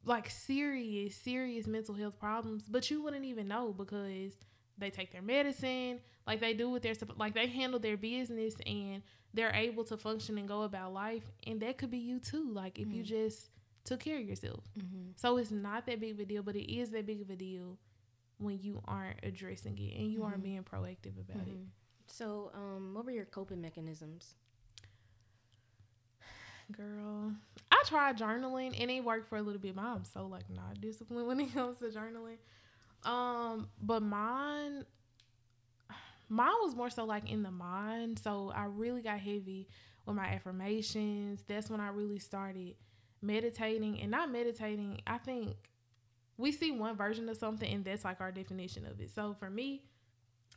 like 0.05 0.29
serious, 0.29 1.15
serious 1.15 1.67
mental 1.67 1.95
health 1.95 2.19
problems, 2.19 2.63
but 2.67 2.89
you 2.89 3.01
wouldn't 3.01 3.25
even 3.25 3.47
know 3.47 3.73
because 3.73 4.33
they 4.77 4.89
take 4.89 5.11
their 5.11 5.21
medicine, 5.21 5.99
like 6.25 6.39
they 6.39 6.53
do 6.53 6.69
with 6.69 6.83
their 6.83 6.93
like 7.17 7.33
they 7.33 7.47
handle 7.47 7.79
their 7.79 7.97
business 7.97 8.55
and 8.65 9.03
they're 9.33 9.53
able 9.53 9.83
to 9.85 9.97
function 9.97 10.37
and 10.37 10.47
go 10.47 10.63
about 10.63 10.93
life, 10.93 11.23
and 11.45 11.61
that 11.61 11.77
could 11.77 11.91
be 11.91 11.99
you 11.99 12.19
too. 12.19 12.49
Like 12.51 12.79
if 12.79 12.87
mm-hmm. 12.87 12.97
you 12.97 13.03
just 13.03 13.49
took 13.89 14.01
care 14.01 14.19
of 14.19 14.23
yourself. 14.23 14.63
Mm-hmm. 14.77 15.11
So 15.15 15.37
it's 15.37 15.49
not 15.49 15.87
that 15.87 15.99
big 15.99 16.11
of 16.11 16.19
a 16.19 16.25
deal, 16.25 16.43
but 16.43 16.55
it 16.55 16.71
is 16.71 16.91
that 16.91 17.07
big 17.07 17.21
of 17.21 17.29
a 17.31 17.35
deal 17.35 17.77
when 18.37 18.59
you 18.61 18.81
aren't 18.87 19.17
addressing 19.23 19.77
it 19.79 19.97
and 19.97 20.11
you 20.11 20.19
mm-hmm. 20.19 20.27
aren't 20.27 20.43
being 20.43 20.63
proactive 20.63 21.19
about 21.19 21.41
mm-hmm. 21.41 21.63
it. 21.63 21.67
So, 22.05 22.51
um, 22.53 22.93
what 22.93 23.05
were 23.05 23.11
your 23.11 23.25
coping 23.25 23.61
mechanisms? 23.61 24.35
Girl, 26.71 27.33
I 27.71 27.83
tried 27.87 28.17
journaling 28.17 28.79
and 28.79 28.91
it 28.91 29.03
worked 29.03 29.27
for 29.27 29.37
a 29.37 29.41
little 29.41 29.59
bit. 29.59 29.75
I'm 29.75 30.05
so 30.05 30.27
like 30.27 30.47
not 30.49 30.79
disciplined 30.79 31.27
when 31.27 31.39
it 31.39 31.51
comes 31.51 31.77
to 31.77 31.85
journaling. 31.85 32.37
Um, 33.09 33.69
but 33.81 34.03
mine, 34.03 34.85
mine 36.29 36.53
was 36.61 36.75
more 36.75 36.91
so 36.91 37.05
like 37.05 37.29
in 37.29 37.41
the 37.41 37.51
mind. 37.51 38.19
So 38.19 38.51
I 38.55 38.65
really 38.65 39.01
got 39.01 39.19
heavy 39.19 39.67
with 40.05 40.15
my 40.15 40.27
affirmations. 40.27 41.43
That's 41.47 41.71
when 41.71 41.81
I 41.81 41.89
really 41.89 42.19
started 42.19 42.75
meditating 43.21 43.99
and 44.01 44.11
not 44.11 44.31
meditating, 44.31 45.01
I 45.05 45.17
think 45.17 45.55
we 46.37 46.51
see 46.51 46.71
one 46.71 46.95
version 46.95 47.27
of 47.29 47.37
something 47.37 47.71
and 47.71 47.83
that's 47.83 48.05
like 48.05 48.21
our 48.21 48.31
definition 48.31 48.85
of 48.85 48.99
it. 49.01 49.11
So 49.13 49.35
for 49.37 49.49
me, 49.49 49.83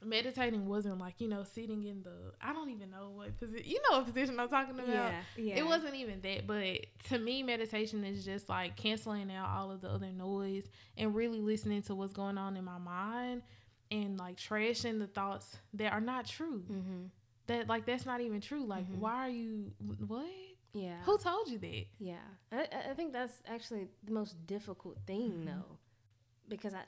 meditating 0.04 0.66
wasn't 0.66 0.98
like, 0.98 1.20
you 1.20 1.28
know, 1.28 1.44
sitting 1.44 1.84
in 1.84 2.02
the 2.02 2.32
I 2.40 2.52
don't 2.52 2.70
even 2.70 2.90
know 2.90 3.10
what 3.14 3.38
position 3.38 3.66
you 3.66 3.80
know 3.90 3.98
what 3.98 4.06
position 4.06 4.38
I'm 4.38 4.48
talking 4.48 4.78
about. 4.78 4.88
Yeah, 4.88 5.20
yeah. 5.36 5.58
It 5.58 5.66
wasn't 5.66 5.94
even 5.94 6.20
that, 6.22 6.46
but 6.46 6.86
to 7.08 7.18
me 7.18 7.42
meditation 7.42 8.04
is 8.04 8.24
just 8.24 8.48
like 8.48 8.76
canceling 8.76 9.30
out 9.32 9.48
all 9.48 9.70
of 9.70 9.80
the 9.80 9.88
other 9.88 10.10
noise 10.12 10.64
and 10.96 11.14
really 11.14 11.40
listening 11.40 11.82
to 11.82 11.94
what's 11.94 12.12
going 12.12 12.38
on 12.38 12.56
in 12.56 12.64
my 12.64 12.78
mind 12.78 13.42
and 13.90 14.18
like 14.18 14.36
trashing 14.36 14.98
the 14.98 15.06
thoughts 15.06 15.56
that 15.74 15.92
are 15.92 16.00
not 16.00 16.26
true. 16.26 16.62
Mm-hmm. 16.70 17.04
That 17.48 17.68
like 17.68 17.86
that's 17.86 18.06
not 18.06 18.20
even 18.20 18.40
true. 18.40 18.64
Like 18.64 18.84
mm-hmm. 18.84 19.00
why 19.00 19.14
are 19.26 19.30
you 19.30 19.72
what? 20.06 20.26
Yeah. 20.72 20.96
Who 21.04 21.18
told 21.18 21.48
you 21.48 21.58
that? 21.58 21.84
Yeah. 21.98 22.16
I, 22.50 22.66
I 22.90 22.94
think 22.94 23.12
that's 23.12 23.42
actually 23.46 23.88
the 24.04 24.12
most 24.12 24.46
difficult 24.46 24.96
thing, 25.06 25.30
mm-hmm. 25.30 25.46
though, 25.46 25.78
because 26.48 26.74
I, 26.74 26.82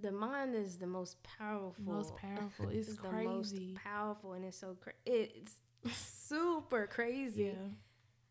the 0.00 0.12
mind 0.12 0.54
is 0.54 0.78
the 0.78 0.86
most 0.86 1.16
powerful. 1.22 1.84
Most 1.84 2.16
powerful. 2.16 2.68
It's, 2.70 2.88
it's 2.88 2.98
crazy. 2.98 3.16
the 3.16 3.24
most 3.24 3.74
powerful, 3.74 4.32
and 4.32 4.44
it's 4.44 4.58
so 4.58 4.76
cra- 4.80 4.92
it's 5.06 5.54
super 5.92 6.86
crazy. 6.86 7.44
Yeah. 7.44 7.68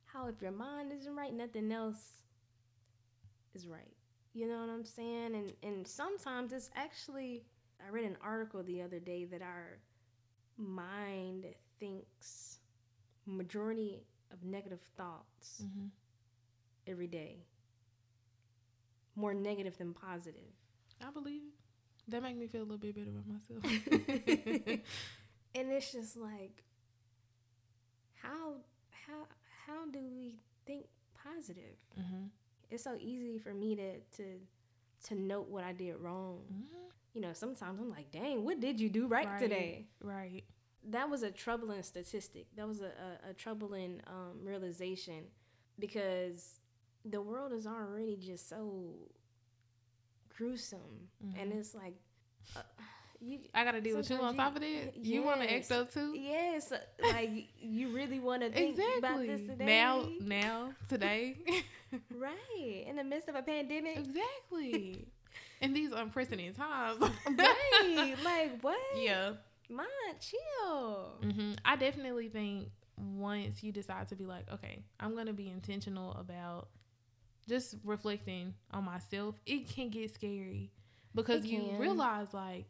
How 0.05 0.27
if 0.27 0.41
your 0.41 0.51
mind 0.51 0.91
isn't 0.91 1.15
right, 1.15 1.33
nothing 1.33 1.71
else 1.71 2.19
is 3.53 3.67
right. 3.67 3.93
You 4.33 4.47
know 4.47 4.59
what 4.59 4.69
I'm 4.69 4.85
saying? 4.85 5.35
And 5.35 5.53
and 5.63 5.87
sometimes 5.87 6.53
it's 6.53 6.69
actually 6.75 7.43
I 7.85 7.89
read 7.91 8.05
an 8.05 8.17
article 8.21 8.63
the 8.63 8.81
other 8.81 8.99
day 8.99 9.25
that 9.25 9.41
our 9.41 9.79
mind 10.57 11.45
thinks 11.79 12.59
majority 13.25 13.99
of 14.31 14.43
negative 14.43 14.81
thoughts 14.97 15.61
mm-hmm. 15.63 15.87
every 16.87 17.07
day. 17.07 17.37
More 19.15 19.33
negative 19.33 19.77
than 19.77 19.93
positive. 19.93 20.53
I 21.05 21.11
believe 21.11 21.41
it. 21.41 22.11
That 22.11 22.23
make 22.23 22.37
me 22.37 22.47
feel 22.47 22.61
a 22.61 22.63
little 22.63 22.77
bit 22.77 22.95
better 22.95 23.09
about 23.09 23.27
myself. 23.27 23.63
and 25.55 25.71
it's 25.71 25.91
just 25.91 26.17
like 26.17 26.63
how 28.21 28.55
how 28.89 29.27
how 29.67 29.85
do 29.91 29.99
we 29.99 30.39
think 30.65 30.85
positive? 31.23 31.77
Mm-hmm. 31.99 32.25
It's 32.71 32.83
so 32.83 32.95
easy 32.99 33.37
for 33.37 33.53
me 33.53 33.75
to 33.75 33.99
to 34.17 34.39
to 35.07 35.15
note 35.15 35.49
what 35.49 35.63
I 35.63 35.73
did 35.73 35.97
wrong. 35.97 36.39
Mm-hmm. 36.51 36.89
You 37.13 37.21
know, 37.21 37.33
sometimes 37.33 37.79
I'm 37.79 37.89
like, 37.89 38.11
"Dang, 38.11 38.43
what 38.43 38.59
did 38.59 38.79
you 38.79 38.89
do 38.89 39.07
right, 39.07 39.27
right 39.27 39.39
today?" 39.39 39.85
Right 40.01 40.43
that 40.89 41.09
was 41.09 41.23
a 41.23 41.31
troubling 41.31 41.83
statistic. 41.83 42.47
That 42.55 42.67
was 42.67 42.81
a, 42.81 42.85
a, 43.27 43.31
a 43.31 43.33
troubling 43.33 44.01
um, 44.07 44.39
realization 44.43 45.25
because 45.77 46.59
the 47.05 47.21
world 47.21 47.53
is 47.53 47.67
already 47.67 48.17
just 48.17 48.49
so 48.49 48.93
gruesome, 50.35 51.09
mm-hmm. 51.23 51.39
and 51.39 51.53
it's 51.53 51.75
like. 51.75 51.95
Uh, 52.55 52.61
you, 53.21 53.39
I 53.53 53.65
gotta 53.65 53.81
deal 53.81 53.97
with 53.97 54.09
you 54.09 54.15
on 54.15 54.35
top 54.37 54.55
of 54.55 54.61
that. 54.61 54.95
You 54.95 55.19
yes, 55.19 55.25
want 55.25 55.41
to 55.41 55.53
act 55.53 55.71
up 55.73 55.93
too? 55.93 56.13
Yes, 56.17 56.71
like 57.01 57.49
you 57.59 57.89
really 57.89 58.19
want 58.21 58.43
to 58.43 58.49
think 58.49 58.79
exactly. 58.79 58.97
about 58.97 59.19
this 59.27 59.41
today. 59.41 59.65
Now, 59.65 60.07
now, 60.21 60.69
today, 60.87 61.35
right 62.15 62.85
in 62.87 62.95
the 62.95 63.03
midst 63.03 63.27
of 63.27 63.35
a 63.35 63.41
pandemic. 63.41 63.97
Exactly. 63.97 65.05
in 65.61 65.73
these 65.73 65.91
unprecedented 65.91 66.55
times, 66.55 67.01
right? 67.01 68.15
Like 68.23 68.61
what? 68.61 68.79
Yeah, 68.95 69.33
Mine, 69.69 69.86
chill. 70.19 71.17
Mm-hmm. 71.21 71.51
I 71.63 71.75
definitely 71.75 72.29
think 72.29 72.69
once 72.97 73.63
you 73.63 73.71
decide 73.71 74.08
to 74.10 74.15
be 74.15 74.25
like, 74.25 74.45
okay, 74.51 74.84
I'm 74.99 75.15
gonna 75.15 75.34
be 75.34 75.49
intentional 75.49 76.13
about 76.13 76.69
just 77.47 77.75
reflecting 77.84 78.53
on 78.71 78.86
myself, 78.86 79.36
it 79.45 79.67
can 79.69 79.89
get 79.89 80.13
scary 80.13 80.71
because 81.15 81.45
you 81.45 81.75
realize 81.77 82.27
like 82.34 82.65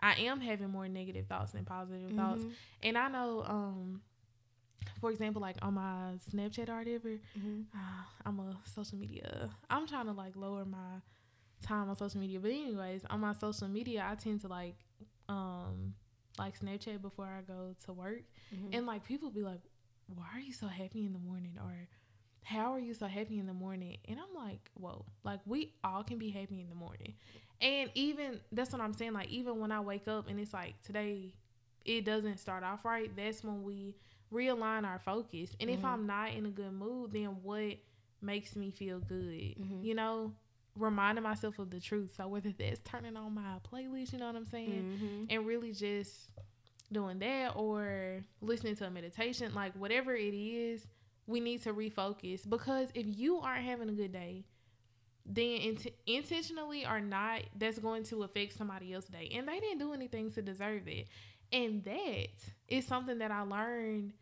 I 0.00 0.14
am 0.14 0.40
having 0.40 0.70
more 0.70 0.88
negative 0.88 1.26
thoughts 1.26 1.52
than 1.52 1.64
positive 1.64 2.10
mm-hmm. 2.10 2.18
thoughts, 2.18 2.44
and 2.82 2.98
I 2.98 3.08
know, 3.08 3.44
um, 3.46 4.00
for 5.00 5.10
example, 5.10 5.40
like 5.40 5.56
on 5.62 5.74
my 5.74 6.14
Snapchat 6.32 6.68
or 6.68 6.78
whatever, 6.78 7.08
mm-hmm. 7.38 7.60
uh, 7.74 8.02
I'm 8.26 8.40
a 8.40 8.56
social 8.74 8.98
media. 8.98 9.48
I'm 9.70 9.86
trying 9.86 10.06
to 10.06 10.12
like 10.12 10.34
lower 10.34 10.64
my 10.64 11.00
time 11.62 11.88
on 11.88 11.96
social 11.96 12.20
media, 12.20 12.40
but 12.40 12.50
anyways, 12.50 13.04
on 13.08 13.20
my 13.20 13.32
social 13.34 13.68
media, 13.68 14.06
I 14.08 14.14
tend 14.16 14.40
to 14.40 14.48
like 14.48 14.76
um 15.28 15.94
like 16.38 16.58
Snapchat 16.58 17.02
before 17.02 17.26
I 17.26 17.42
go 17.42 17.74
to 17.86 17.92
work, 17.92 18.22
mm-hmm. 18.54 18.72
and 18.72 18.86
like 18.86 19.04
people 19.04 19.30
be 19.30 19.42
like, 19.42 19.60
"Why 20.14 20.26
are 20.34 20.40
you 20.40 20.52
so 20.52 20.66
happy 20.66 21.04
in 21.04 21.12
the 21.12 21.18
morning?" 21.18 21.58
or 21.60 21.88
"How 22.42 22.72
are 22.72 22.78
you 22.78 22.94
so 22.94 23.06
happy 23.06 23.38
in 23.38 23.46
the 23.46 23.54
morning?" 23.54 23.98
And 24.08 24.18
I'm 24.18 24.34
like, 24.34 24.70
"Whoa!" 24.74 25.04
Like 25.24 25.40
we 25.46 25.72
all 25.84 26.02
can 26.02 26.18
be 26.18 26.30
happy 26.30 26.60
in 26.60 26.68
the 26.68 26.74
morning, 26.74 27.14
and 27.60 27.90
even 27.94 28.40
that's 28.50 28.72
what 28.72 28.80
I'm 28.80 28.94
saying. 28.94 29.12
Like 29.12 29.28
even 29.28 29.58
when 29.58 29.72
I 29.72 29.80
wake 29.80 30.08
up 30.08 30.28
and 30.28 30.40
it's 30.40 30.52
like 30.52 30.80
today, 30.82 31.34
it 31.84 32.04
doesn't 32.04 32.38
start 32.38 32.64
off 32.64 32.84
right. 32.84 33.10
That's 33.16 33.44
when 33.44 33.62
we 33.62 33.96
realign 34.32 34.84
our 34.84 34.98
focus. 34.98 35.50
And 35.60 35.68
mm-hmm. 35.68 35.78
if 35.78 35.84
I'm 35.84 36.06
not 36.06 36.32
in 36.32 36.46
a 36.46 36.50
good 36.50 36.72
mood, 36.72 37.12
then 37.12 37.36
what 37.42 37.76
makes 38.20 38.56
me 38.56 38.70
feel 38.70 38.98
good? 38.98 39.20
Mm-hmm. 39.20 39.82
You 39.82 39.94
know, 39.94 40.32
reminding 40.76 41.24
myself 41.24 41.58
of 41.58 41.70
the 41.70 41.80
truth. 41.80 42.14
So 42.16 42.28
whether 42.28 42.52
that's 42.56 42.80
turning 42.80 43.16
on 43.16 43.34
my 43.34 43.58
playlist, 43.70 44.12
you 44.12 44.18
know 44.18 44.26
what 44.26 44.36
I'm 44.36 44.46
saying, 44.46 44.98
mm-hmm. 45.00 45.24
and 45.30 45.46
really 45.46 45.72
just 45.72 46.30
doing 46.90 47.18
that 47.20 47.52
or 47.56 48.24
listening 48.40 48.76
to 48.76 48.86
a 48.86 48.90
meditation, 48.90 49.54
like 49.54 49.74
whatever 49.74 50.14
it 50.14 50.34
is, 50.34 50.86
we 51.26 51.40
need 51.40 51.62
to 51.62 51.72
refocus 51.72 52.48
because 52.48 52.88
if 52.94 53.06
you 53.06 53.38
aren't 53.38 53.64
having 53.64 53.88
a 53.88 53.92
good 53.92 54.12
day, 54.12 54.44
then 55.24 55.56
int- 55.60 55.94
intentionally 56.06 56.84
or 56.84 57.00
not, 57.00 57.42
that's 57.56 57.78
going 57.78 58.02
to 58.04 58.24
affect 58.24 58.54
somebody 58.54 58.92
else's 58.92 59.10
day, 59.10 59.30
and 59.34 59.46
they 59.46 59.60
didn't 59.60 59.78
do 59.78 59.92
anything 59.92 60.30
to 60.32 60.42
deserve 60.42 60.88
it. 60.88 61.06
And 61.52 61.84
that 61.84 62.28
is 62.68 62.86
something 62.86 63.18
that 63.18 63.30
I 63.30 63.42
learned 63.42 64.14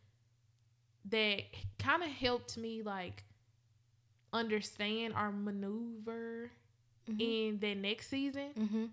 that 1.06 1.42
kind 1.78 2.02
of 2.02 2.10
helped 2.10 2.58
me 2.58 2.82
like 2.82 3.24
understand 4.32 5.14
or 5.16 5.32
maneuver 5.32 6.50
mm-hmm. 7.10 7.20
in 7.20 7.58
that 7.60 7.76
next 7.76 8.08
season, 8.08 8.50
mm-hmm. 8.58 8.84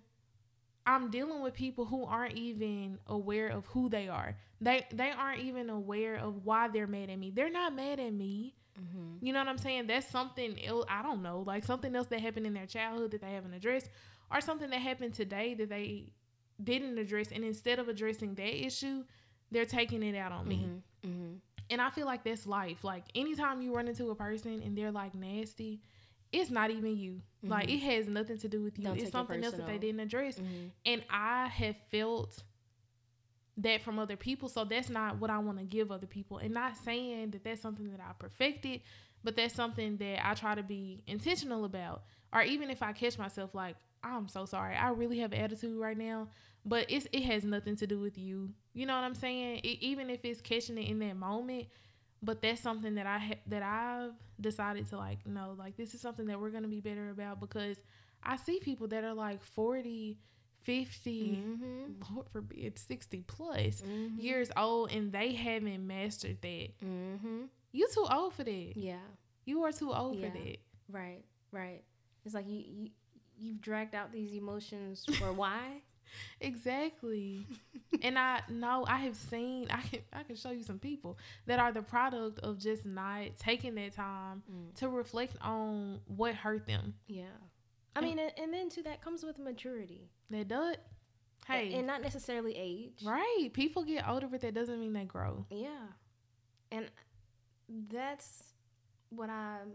I'm 0.86 1.10
dealing 1.10 1.42
with 1.42 1.54
people 1.54 1.84
who 1.84 2.04
aren't 2.04 2.34
even 2.34 2.98
aware 3.06 3.48
of 3.48 3.66
who 3.66 3.88
they 3.88 4.08
are. 4.08 4.36
They 4.60 4.86
they 4.92 5.10
aren't 5.10 5.40
even 5.40 5.70
aware 5.70 6.16
of 6.16 6.44
why 6.44 6.68
they're 6.68 6.86
mad 6.86 7.10
at 7.10 7.18
me. 7.18 7.30
They're 7.30 7.50
not 7.50 7.74
mad 7.74 8.00
at 8.00 8.12
me. 8.12 8.54
Mm-hmm. 8.80 9.26
You 9.26 9.32
know 9.32 9.40
what 9.40 9.48
I'm 9.48 9.58
saying? 9.58 9.86
That's 9.86 10.08
something 10.08 10.64
else. 10.64 10.86
I 10.88 11.02
don't 11.02 11.22
know, 11.22 11.42
like 11.46 11.64
something 11.64 11.94
else 11.94 12.08
that 12.08 12.20
happened 12.20 12.46
in 12.46 12.54
their 12.54 12.66
childhood 12.66 13.10
that 13.10 13.20
they 13.20 13.32
haven't 13.32 13.54
addressed, 13.54 13.90
or 14.32 14.40
something 14.40 14.70
that 14.70 14.80
happened 14.80 15.14
today 15.14 15.54
that 15.54 15.68
they 15.68 16.12
didn't 16.62 16.98
address. 16.98 17.30
And 17.32 17.44
instead 17.44 17.78
of 17.78 17.88
addressing 17.88 18.34
that 18.34 18.66
issue, 18.66 19.04
they're 19.50 19.66
taking 19.66 20.02
it 20.02 20.16
out 20.16 20.32
on 20.32 20.48
me. 20.48 20.68
And 21.70 21.80
I 21.80 21.90
feel 21.90 22.06
like 22.06 22.24
that's 22.24 22.46
life. 22.46 22.82
Like 22.82 23.04
anytime 23.14 23.60
you 23.62 23.74
run 23.74 23.88
into 23.88 24.10
a 24.10 24.14
person 24.14 24.62
and 24.64 24.76
they're 24.76 24.92
like 24.92 25.14
nasty, 25.14 25.80
it's 26.32 26.50
not 26.50 26.70
even 26.70 26.96
you. 26.96 27.20
Mm-hmm. 27.44 27.50
Like 27.50 27.70
it 27.70 27.78
has 27.78 28.08
nothing 28.08 28.38
to 28.38 28.48
do 28.48 28.62
with 28.62 28.78
you. 28.78 28.84
Don't 28.84 28.98
it's 28.98 29.10
something 29.10 29.40
it 29.40 29.46
else 29.46 29.56
that 29.56 29.66
they 29.66 29.78
didn't 29.78 30.00
address. 30.00 30.36
Mm-hmm. 30.36 30.68
And 30.86 31.04
I 31.10 31.46
have 31.48 31.76
felt 31.90 32.42
that 33.58 33.82
from 33.82 33.98
other 33.98 34.16
people. 34.16 34.48
So 34.48 34.64
that's 34.64 34.88
not 34.88 35.18
what 35.18 35.30
I 35.30 35.38
want 35.38 35.58
to 35.58 35.64
give 35.64 35.90
other 35.90 36.06
people. 36.06 36.38
And 36.38 36.54
not 36.54 36.76
saying 36.76 37.30
that 37.30 37.44
that's 37.44 37.60
something 37.60 37.90
that 37.90 38.00
I 38.00 38.12
perfected, 38.18 38.80
but 39.24 39.36
that's 39.36 39.54
something 39.54 39.96
that 39.98 40.26
I 40.26 40.34
try 40.34 40.54
to 40.54 40.62
be 40.62 41.02
intentional 41.06 41.64
about. 41.64 42.02
Or 42.32 42.42
even 42.42 42.70
if 42.70 42.82
I 42.82 42.92
catch 42.92 43.18
myself 43.18 43.54
like, 43.54 43.76
I'm 44.02 44.28
so 44.28 44.44
sorry. 44.44 44.76
I 44.76 44.90
really 44.90 45.18
have 45.18 45.32
attitude 45.32 45.78
right 45.78 45.96
now 45.96 46.28
but 46.68 46.86
it's 46.90 47.06
it 47.12 47.22
has 47.24 47.44
nothing 47.44 47.76
to 47.76 47.86
do 47.86 47.98
with 47.98 48.18
you. 48.18 48.50
You 48.74 48.86
know 48.86 48.94
what 48.94 49.04
I'm 49.04 49.14
saying? 49.14 49.60
It, 49.64 49.82
even 49.82 50.10
if 50.10 50.24
it's 50.24 50.40
catching 50.40 50.78
it 50.78 50.88
in 50.88 50.98
that 51.00 51.16
moment, 51.16 51.66
but 52.22 52.42
that's 52.42 52.60
something 52.60 52.94
that 52.96 53.06
I 53.06 53.18
ha- 53.18 53.40
that 53.46 53.62
I've 53.62 54.12
decided 54.40 54.88
to 54.90 54.96
like 54.96 55.26
no, 55.26 55.54
like 55.58 55.76
this 55.76 55.94
is 55.94 56.00
something 56.00 56.26
that 56.26 56.40
we're 56.40 56.50
gonna 56.50 56.68
be 56.68 56.80
better 56.80 57.10
about 57.10 57.40
because 57.40 57.78
I 58.22 58.36
see 58.36 58.58
people 58.60 58.88
that 58.88 59.04
are 59.04 59.14
like 59.14 59.42
40, 59.42 60.18
50, 60.62 61.42
mm-hmm. 61.44 62.14
Lord 62.14 62.28
forbid, 62.30 62.78
60 62.78 63.24
plus 63.26 63.80
mm-hmm. 63.80 64.20
years 64.20 64.50
old 64.56 64.92
and 64.92 65.12
they 65.12 65.32
haven't 65.32 65.86
mastered 65.86 66.42
that. 66.42 66.68
Mm-hmm. 66.84 67.42
You 67.72 67.88
too 67.92 68.06
old 68.10 68.34
for 68.34 68.44
that. 68.44 68.72
Yeah. 68.76 68.96
You 69.44 69.62
are 69.64 69.72
too 69.72 69.92
old 69.92 70.16
yeah. 70.16 70.30
for 70.30 70.38
that. 70.38 70.56
Right, 70.90 71.24
right. 71.52 71.82
It's 72.24 72.34
like 72.34 72.48
you, 72.48 72.64
you 72.66 72.90
you've 73.38 73.60
dragged 73.60 73.94
out 73.94 74.12
these 74.12 74.32
emotions 74.32 75.04
for 75.18 75.32
why? 75.32 75.82
exactly. 76.40 77.46
and 78.02 78.18
I 78.18 78.40
know 78.48 78.84
I 78.86 78.96
have 78.98 79.16
seen 79.16 79.68
I 79.70 79.80
can 79.82 80.00
I 80.12 80.22
can 80.22 80.36
show 80.36 80.50
you 80.50 80.62
some 80.62 80.78
people 80.78 81.18
that 81.46 81.58
are 81.58 81.72
the 81.72 81.82
product 81.82 82.40
of 82.40 82.58
just 82.58 82.86
not 82.86 83.36
taking 83.38 83.74
that 83.76 83.94
time 83.94 84.42
mm. 84.50 84.74
to 84.76 84.88
reflect 84.88 85.36
on 85.40 86.00
what 86.06 86.34
hurt 86.34 86.66
them. 86.66 86.94
Yeah. 87.06 87.24
I 87.96 88.00
mean, 88.00 88.18
and, 88.18 88.32
and 88.38 88.54
then 88.54 88.70
too, 88.70 88.82
that 88.84 89.02
comes 89.02 89.24
with 89.24 89.38
maturity. 89.38 90.08
That 90.30 90.48
does. 90.48 90.76
Hey, 91.46 91.72
and 91.74 91.86
not 91.86 92.02
necessarily 92.02 92.54
age. 92.54 93.02
Right. 93.04 93.48
People 93.52 93.82
get 93.82 94.06
older, 94.06 94.28
but 94.28 94.42
that 94.42 94.54
doesn't 94.54 94.78
mean 94.78 94.92
they 94.92 95.04
grow. 95.04 95.46
Yeah. 95.50 95.86
And 96.70 96.90
that's 97.90 98.54
what 99.10 99.30
I'm 99.30 99.72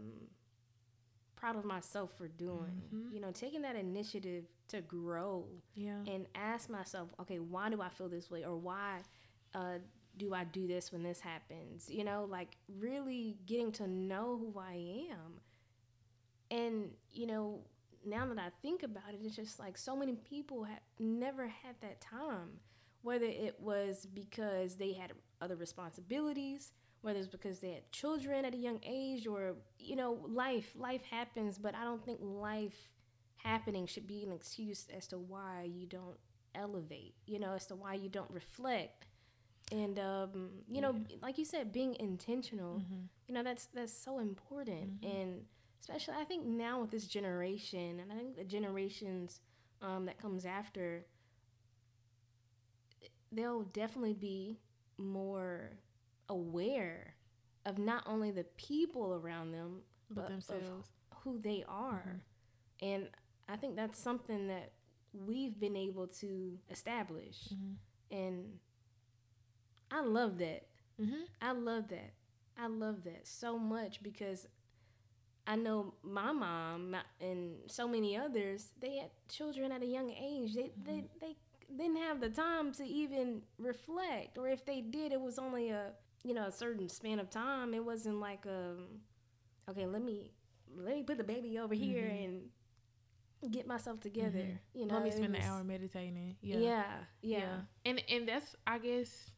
proud 1.36 1.56
of 1.56 1.64
myself 1.64 2.10
for 2.16 2.28
doing. 2.28 2.82
Mm-hmm. 2.94 3.14
You 3.14 3.20
know, 3.20 3.30
taking 3.30 3.62
that 3.62 3.76
initiative 3.76 4.44
to 4.68 4.80
grow. 4.80 5.46
Yeah. 5.74 5.98
And 6.06 6.26
ask 6.34 6.70
myself, 6.70 7.10
okay, 7.20 7.38
why 7.38 7.70
do 7.70 7.80
I 7.80 7.88
feel 7.88 8.08
this 8.08 8.30
way, 8.30 8.44
or 8.44 8.56
why 8.56 9.00
uh, 9.54 9.78
do 10.16 10.34
I 10.34 10.44
do 10.44 10.66
this 10.66 10.92
when 10.92 11.02
this 11.02 11.20
happens? 11.20 11.88
You 11.90 12.04
know, 12.04 12.26
like 12.30 12.56
really 12.78 13.36
getting 13.46 13.72
to 13.72 13.86
know 13.86 14.38
who 14.38 14.58
I 14.58 15.08
am. 15.10 15.40
And 16.50 16.90
you 17.12 17.26
know, 17.26 17.60
now 18.06 18.26
that 18.26 18.38
I 18.38 18.50
think 18.62 18.82
about 18.82 19.10
it, 19.12 19.20
it's 19.22 19.36
just 19.36 19.58
like 19.58 19.76
so 19.78 19.96
many 19.96 20.14
people 20.14 20.64
have 20.64 20.80
never 20.98 21.46
had 21.46 21.76
that 21.82 22.00
time. 22.00 22.60
Whether 23.02 23.26
it 23.26 23.56
was 23.60 24.06
because 24.06 24.76
they 24.76 24.94
had 24.94 25.12
other 25.42 25.56
responsibilities, 25.56 26.72
whether 27.04 27.18
it's 27.18 27.28
because 27.28 27.58
they 27.58 27.72
had 27.72 27.92
children 27.92 28.46
at 28.46 28.54
a 28.54 28.56
young 28.56 28.80
age 28.82 29.26
or 29.26 29.54
you 29.78 29.94
know 29.94 30.18
life 30.26 30.72
life 30.74 31.02
happens 31.10 31.58
but 31.58 31.74
i 31.74 31.84
don't 31.84 32.02
think 32.02 32.18
life 32.22 32.88
happening 33.36 33.86
should 33.86 34.06
be 34.06 34.24
an 34.24 34.32
excuse 34.32 34.86
as 34.96 35.06
to 35.06 35.18
why 35.18 35.68
you 35.70 35.86
don't 35.86 36.16
elevate 36.54 37.14
you 37.26 37.38
know 37.38 37.52
as 37.52 37.66
to 37.66 37.74
why 37.74 37.92
you 37.92 38.08
don't 38.08 38.30
reflect 38.30 39.06
and 39.70 39.98
um, 39.98 40.50
you 40.70 40.80
know 40.80 40.94
yeah. 41.08 41.16
like 41.22 41.36
you 41.36 41.44
said 41.44 41.72
being 41.72 41.94
intentional 42.00 42.76
mm-hmm. 42.76 43.04
you 43.28 43.34
know 43.34 43.42
that's 43.42 43.66
that's 43.74 43.92
so 43.92 44.18
important 44.18 45.00
mm-hmm. 45.00 45.16
and 45.16 45.42
especially 45.80 46.14
i 46.18 46.24
think 46.24 46.46
now 46.46 46.80
with 46.80 46.90
this 46.90 47.06
generation 47.06 48.00
and 48.00 48.10
i 48.10 48.16
think 48.16 48.34
the 48.34 48.44
generations 48.44 49.40
um, 49.82 50.06
that 50.06 50.18
comes 50.18 50.46
after 50.46 51.04
they'll 53.32 53.62
definitely 53.62 54.14
be 54.14 54.58
more 54.96 55.70
aware 56.28 57.14
of 57.66 57.78
not 57.78 58.04
only 58.06 58.30
the 58.30 58.44
people 58.56 59.14
around 59.14 59.52
them, 59.52 59.80
but, 60.10 60.22
but 60.22 60.28
themselves, 60.28 60.90
who 61.22 61.38
they 61.42 61.64
are. 61.68 62.20
Mm-hmm. 62.82 62.86
And 62.86 63.08
I 63.48 63.56
think 63.56 63.76
that's 63.76 64.02
something 64.02 64.48
that 64.48 64.72
we've 65.12 65.58
been 65.58 65.76
able 65.76 66.06
to 66.08 66.58
establish. 66.70 67.48
Mm-hmm. 67.52 68.16
And 68.16 68.44
I 69.90 70.02
love 70.02 70.38
that. 70.38 70.66
Mm-hmm. 71.00 71.22
I 71.40 71.52
love 71.52 71.88
that. 71.88 72.12
I 72.58 72.66
love 72.66 73.04
that 73.04 73.26
so 73.26 73.58
much 73.58 74.02
because 74.02 74.46
I 75.46 75.56
know 75.56 75.94
my 76.02 76.32
mom 76.32 76.96
and 77.20 77.56
so 77.66 77.86
many 77.88 78.16
others, 78.16 78.70
they 78.80 78.96
had 78.96 79.10
children 79.28 79.72
at 79.72 79.82
a 79.82 79.86
young 79.86 80.10
age. 80.10 80.54
They, 80.54 80.70
they, 80.84 80.92
mm-hmm. 80.92 81.18
they 81.20 81.36
didn't 81.76 81.96
have 81.96 82.20
the 82.20 82.28
time 82.28 82.72
to 82.72 82.84
even 82.84 83.42
reflect. 83.58 84.38
Or 84.38 84.48
if 84.48 84.64
they 84.64 84.80
did, 84.80 85.12
it 85.12 85.20
was 85.20 85.38
only 85.38 85.70
a 85.70 85.92
you 86.24 86.34
know 86.34 86.46
a 86.46 86.52
certain 86.52 86.88
span 86.88 87.18
of 87.18 87.30
time. 87.30 87.74
It 87.74 87.84
wasn't 87.84 88.20
like 88.20 88.46
um, 88.46 88.86
okay, 89.70 89.86
let 89.86 90.02
me 90.02 90.32
let 90.76 90.96
me 90.96 91.02
put 91.02 91.18
the 91.18 91.24
baby 91.24 91.58
over 91.58 91.74
mm-hmm. 91.74 91.84
here 91.84 92.06
and 92.06 93.52
get 93.52 93.66
myself 93.66 94.00
together. 94.00 94.38
Mm-hmm. 94.38 94.78
You 94.78 94.86
know, 94.86 94.94
let 94.94 95.04
me 95.04 95.10
spend 95.10 95.34
was, 95.34 95.44
an 95.44 95.50
hour 95.50 95.64
meditating. 95.64 96.36
Yeah. 96.40 96.56
yeah, 96.56 96.84
yeah, 97.22 97.38
yeah, 97.38 97.46
and 97.84 98.02
and 98.10 98.28
that's 98.28 98.56
I 98.66 98.78
guess 98.78 99.30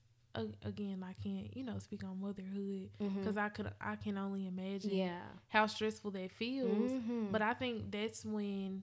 again 0.65 1.03
I 1.03 1.15
can't 1.23 1.57
you 1.57 1.65
know 1.65 1.79
speak 1.79 2.05
on 2.05 2.21
motherhood 2.21 2.91
because 2.99 3.37
mm-hmm. 3.37 3.39
I 3.39 3.49
could 3.49 3.71
I 3.81 3.97
can 3.97 4.19
only 4.19 4.47
imagine 4.47 4.91
yeah 4.91 5.21
how 5.49 5.67
stressful 5.67 6.11
that 6.13 6.31
feels. 6.33 6.93
Mm-hmm. 6.93 7.33
But 7.33 7.43
I 7.43 7.55
think 7.55 7.91
that's 7.91 8.25
when 8.25 8.83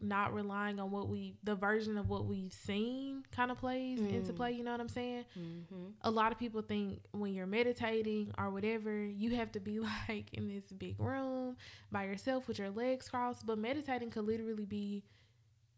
not 0.00 0.32
relying 0.32 0.80
on 0.80 0.90
what 0.90 1.08
we 1.08 1.34
the 1.44 1.54
version 1.54 1.98
of 1.98 2.08
what 2.08 2.24
we've 2.24 2.52
seen 2.52 3.22
kind 3.34 3.50
of 3.50 3.58
plays 3.58 4.00
mm. 4.00 4.12
into 4.12 4.32
play 4.32 4.50
you 4.50 4.64
know 4.64 4.70
what 4.70 4.80
i'm 4.80 4.88
saying 4.88 5.24
mm-hmm. 5.38 5.86
a 6.02 6.10
lot 6.10 6.32
of 6.32 6.38
people 6.38 6.62
think 6.62 7.00
when 7.12 7.34
you're 7.34 7.46
meditating 7.46 8.32
or 8.38 8.50
whatever 8.50 9.04
you 9.04 9.34
have 9.36 9.52
to 9.52 9.60
be 9.60 9.78
like 10.08 10.32
in 10.32 10.48
this 10.48 10.64
big 10.78 10.98
room 10.98 11.56
by 11.92 12.04
yourself 12.04 12.48
with 12.48 12.58
your 12.58 12.70
legs 12.70 13.08
crossed 13.08 13.44
but 13.44 13.58
meditating 13.58 14.10
could 14.10 14.24
literally 14.24 14.64
be 14.64 15.04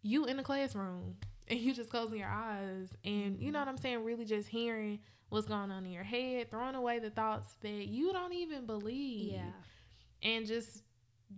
you 0.02 0.24
in 0.24 0.38
a 0.38 0.42
classroom 0.42 1.16
and 1.48 1.58
you 1.58 1.74
just 1.74 1.90
closing 1.90 2.18
your 2.18 2.28
eyes 2.28 2.88
and 3.04 3.40
you 3.40 3.50
know 3.50 3.58
mm-hmm. 3.58 3.66
what 3.66 3.68
i'm 3.68 3.78
saying 3.78 4.04
really 4.04 4.24
just 4.24 4.48
hearing 4.48 5.00
what's 5.30 5.46
going 5.46 5.70
on 5.70 5.84
in 5.84 5.90
your 5.90 6.04
head 6.04 6.50
throwing 6.50 6.74
away 6.74 6.98
the 6.98 7.10
thoughts 7.10 7.56
that 7.62 7.86
you 7.88 8.12
don't 8.12 8.34
even 8.34 8.66
believe 8.66 9.32
yeah 9.32 9.50
and 10.22 10.46
just 10.46 10.82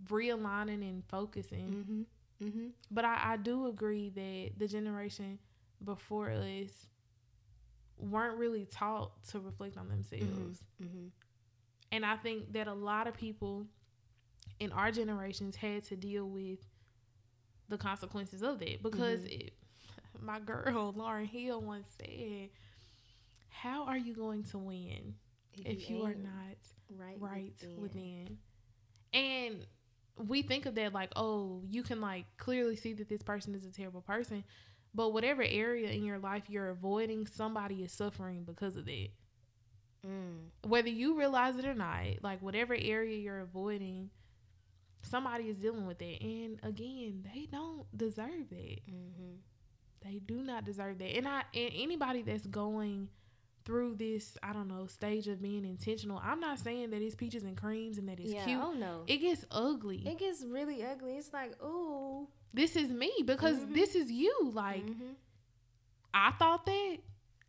realigning 0.09 0.81
and 0.81 1.03
focusing 1.07 1.69
mm-hmm 1.69 2.01
Mm-hmm. 2.43 2.67
But 2.91 3.05
I, 3.05 3.19
I 3.23 3.37
do 3.37 3.67
agree 3.67 4.09
that 4.09 4.59
the 4.59 4.67
generation 4.67 5.39
before 5.83 6.31
us 6.31 6.87
weren't 7.97 8.37
really 8.37 8.65
taught 8.65 9.11
to 9.31 9.39
reflect 9.39 9.77
on 9.77 9.89
themselves. 9.89 10.63
Mm-hmm. 10.81 10.83
Mm-hmm. 10.83 11.07
And 11.91 12.05
I 12.05 12.17
think 12.17 12.53
that 12.53 12.67
a 12.67 12.73
lot 12.73 13.07
of 13.07 13.13
people 13.13 13.67
in 14.59 14.71
our 14.71 14.91
generations 14.91 15.55
had 15.55 15.83
to 15.85 15.95
deal 15.95 16.25
with 16.25 16.59
the 17.69 17.77
consequences 17.77 18.41
of 18.41 18.59
that 18.59 18.83
because 18.83 19.21
mm-hmm. 19.21 19.41
it, 19.41 19.53
my 20.21 20.39
girl 20.39 20.93
Lauryn 20.97 21.27
Hill 21.27 21.61
once 21.61 21.87
said, 21.97 22.49
"How 23.49 23.85
are 23.85 23.97
you 23.97 24.13
going 24.13 24.43
to 24.45 24.57
win 24.57 25.15
if, 25.53 25.65
if 25.65 25.89
you, 25.89 25.97
you 25.97 26.03
are 26.03 26.15
not 26.15 26.57
right, 26.89 27.15
right 27.19 27.53
within. 27.61 27.81
within?" 27.81 28.37
And 29.13 29.65
we 30.17 30.41
think 30.41 30.65
of 30.65 30.75
that 30.75 30.93
like, 30.93 31.11
oh, 31.15 31.61
you 31.69 31.83
can 31.83 32.01
like 32.01 32.25
clearly 32.37 32.75
see 32.75 32.93
that 32.93 33.09
this 33.09 33.21
person 33.21 33.53
is 33.55 33.65
a 33.65 33.71
terrible 33.71 34.01
person. 34.01 34.43
But 34.93 35.11
whatever 35.11 35.43
area 35.43 35.89
in 35.89 36.03
your 36.03 36.19
life 36.19 36.43
you're 36.47 36.69
avoiding, 36.69 37.27
somebody 37.27 37.83
is 37.83 37.91
suffering 37.91 38.43
because 38.45 38.77
of 38.77 38.85
that. 38.85 39.09
Mm. 40.07 40.49
Whether 40.63 40.89
you 40.89 41.17
realize 41.17 41.57
it 41.57 41.65
or 41.65 41.73
not, 41.73 42.03
like 42.21 42.41
whatever 42.41 42.73
area 42.73 43.17
you're 43.17 43.41
avoiding, 43.41 44.09
somebody 45.01 45.45
is 45.45 45.57
dealing 45.57 45.85
with 45.85 46.01
it. 46.01 46.21
And 46.21 46.59
again, 46.63 47.27
they 47.33 47.47
don't 47.51 47.85
deserve 47.95 48.51
it. 48.51 48.81
Mm-hmm. 48.89 49.35
They 50.03 50.19
do 50.19 50.41
not 50.41 50.65
deserve 50.65 50.99
that. 50.99 51.17
And 51.17 51.27
I 51.27 51.43
and 51.53 51.71
anybody 51.75 52.21
that's 52.21 52.45
going 52.45 53.09
through 53.65 53.95
this, 53.95 54.37
I 54.43 54.53
don't 54.53 54.67
know, 54.67 54.87
stage 54.87 55.27
of 55.27 55.41
being 55.41 55.65
intentional. 55.65 56.21
I'm 56.23 56.39
not 56.39 56.59
saying 56.59 56.91
that 56.91 57.01
it's 57.01 57.15
peaches 57.15 57.43
and 57.43 57.57
creams 57.57 57.97
and 57.97 58.07
that 58.09 58.19
it's 58.19 58.31
yeah, 58.33 58.45
cute. 58.45 58.59
Oh 58.61 58.73
no. 58.73 59.01
It 59.07 59.17
gets 59.17 59.45
ugly. 59.51 60.03
It 60.05 60.19
gets 60.19 60.43
really 60.43 60.83
ugly. 60.83 61.13
It's 61.13 61.33
like, 61.33 61.61
ooh. 61.63 62.27
This 62.53 62.75
is 62.75 62.89
me 62.89 63.11
because 63.25 63.57
mm-hmm. 63.57 63.73
this 63.73 63.95
is 63.95 64.11
you. 64.11 64.51
Like 64.53 64.85
mm-hmm. 64.85 65.13
I 66.13 66.31
thought 66.39 66.65
that. 66.65 66.97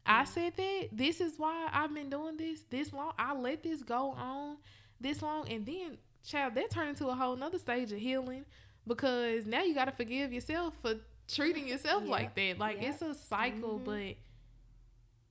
I 0.08 0.24
said 0.24 0.52
that. 0.56 0.88
This 0.92 1.20
is 1.20 1.34
why 1.36 1.68
I've 1.72 1.92
been 1.92 2.08
doing 2.08 2.36
this 2.36 2.62
this 2.70 2.92
long. 2.92 3.12
I 3.18 3.34
let 3.34 3.62
this 3.62 3.82
go 3.82 4.12
on 4.12 4.56
this 5.00 5.20
long 5.20 5.48
and 5.48 5.66
then 5.66 5.98
child, 6.26 6.54
that 6.54 6.70
turned 6.70 6.90
into 6.90 7.08
a 7.08 7.14
whole 7.14 7.36
nother 7.36 7.58
stage 7.58 7.92
of 7.92 7.98
healing 7.98 8.44
because 8.86 9.46
now 9.46 9.62
you 9.62 9.74
gotta 9.74 9.92
forgive 9.92 10.32
yourself 10.32 10.74
for 10.82 10.94
treating 11.28 11.68
yourself 11.68 12.02
yeah. 12.04 12.10
like 12.10 12.34
that. 12.34 12.58
Like 12.58 12.78
yeah. 12.80 12.90
it's 12.90 13.02
a 13.02 13.14
cycle, 13.14 13.80
mm-hmm. 13.80 13.84
but 13.84 14.16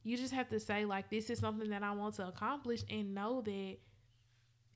you 0.06 0.16
just 0.18 0.34
have 0.34 0.48
to 0.50 0.60
say 0.60 0.86
like 0.86 1.10
this 1.10 1.30
is 1.30 1.40
something 1.40 1.70
that 1.72 1.84
I 1.84 1.92
want 1.92 2.16
to 2.16 2.28
accomplish 2.28 2.84
and 2.90 3.14
know 3.14 3.42
that 3.42 3.78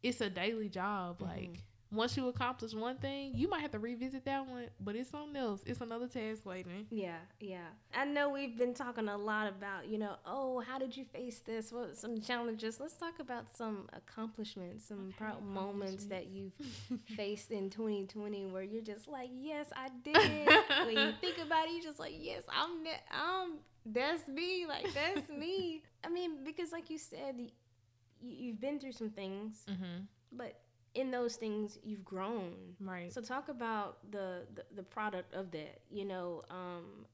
it's 0.01 0.21
a 0.21 0.29
daily 0.29 0.69
job. 0.69 1.19
Mm-hmm. 1.19 1.29
Like 1.29 1.63
once 1.91 2.15
you 2.15 2.27
accomplish 2.27 2.73
one 2.73 2.97
thing, 2.97 3.31
you 3.33 3.47
might 3.47 3.61
have 3.61 3.71
to 3.71 3.79
revisit 3.79 4.23
that 4.25 4.47
one, 4.47 4.65
but 4.79 4.95
it's 4.95 5.09
something 5.09 5.35
else. 5.35 5.61
It's 5.65 5.81
another 5.81 6.07
task 6.07 6.45
waiting. 6.45 6.85
Yeah, 6.91 7.17
yeah. 7.39 7.67
I 7.95 8.05
know 8.05 8.29
we've 8.29 8.57
been 8.57 8.73
talking 8.73 9.07
a 9.07 9.17
lot 9.17 9.47
about, 9.47 9.87
you 9.87 9.97
know, 9.97 10.15
oh, 10.25 10.59
how 10.59 10.77
did 10.77 10.95
you 10.95 11.05
face 11.05 11.39
this? 11.39 11.71
What 11.71 11.97
some 11.97 12.21
challenges? 12.21 12.79
Let's 12.79 12.93
talk 12.93 13.19
about 13.19 13.55
some 13.55 13.87
accomplishments, 13.93 14.85
some 14.87 15.13
proud 15.17 15.43
moments 15.43 16.05
that 16.05 16.27
you've 16.27 16.53
faced 17.15 17.51
in 17.51 17.69
2020 17.69 18.47
where 18.47 18.63
you're 18.63 18.83
just 18.83 19.07
like, 19.07 19.29
yes, 19.39 19.67
I 19.75 19.89
did. 20.03 20.47
when 20.85 21.07
you 21.07 21.13
think 21.21 21.37
about 21.39 21.67
it, 21.67 21.73
you're 21.73 21.83
just 21.83 21.99
like, 21.99 22.13
yes, 22.19 22.43
I'm, 22.49 22.83
ne- 22.83 23.03
I'm 23.11 23.53
that's 23.85 24.27
me. 24.27 24.65
Like 24.67 24.87
that's 24.93 25.29
me. 25.37 25.83
I 26.03 26.09
mean, 26.09 26.43
because 26.43 26.71
like 26.71 26.89
you 26.89 26.97
said, 26.97 27.35
you, 28.21 28.51
have 28.51 28.61
been 28.61 28.79
through 28.79 28.93
some 28.93 29.09
things, 29.09 29.65
mm-hmm. 29.69 30.03
but 30.31 30.59
in 30.95 31.11
those 31.11 31.35
things 31.35 31.77
you've 31.83 32.03
grown. 32.03 32.53
Right. 32.79 33.11
So 33.13 33.21
talk 33.21 33.49
about 33.49 34.11
the 34.11 34.45
the, 34.55 34.65
the 34.75 34.83
product 34.83 35.33
of 35.33 35.51
that. 35.51 35.81
You 35.89 36.05
know, 36.05 36.43
um, 36.49 37.05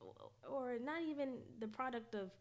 or 0.50 0.78
not 0.84 1.02
even 1.08 1.38
the 1.60 1.68
product 1.68 2.16
of 2.16 2.32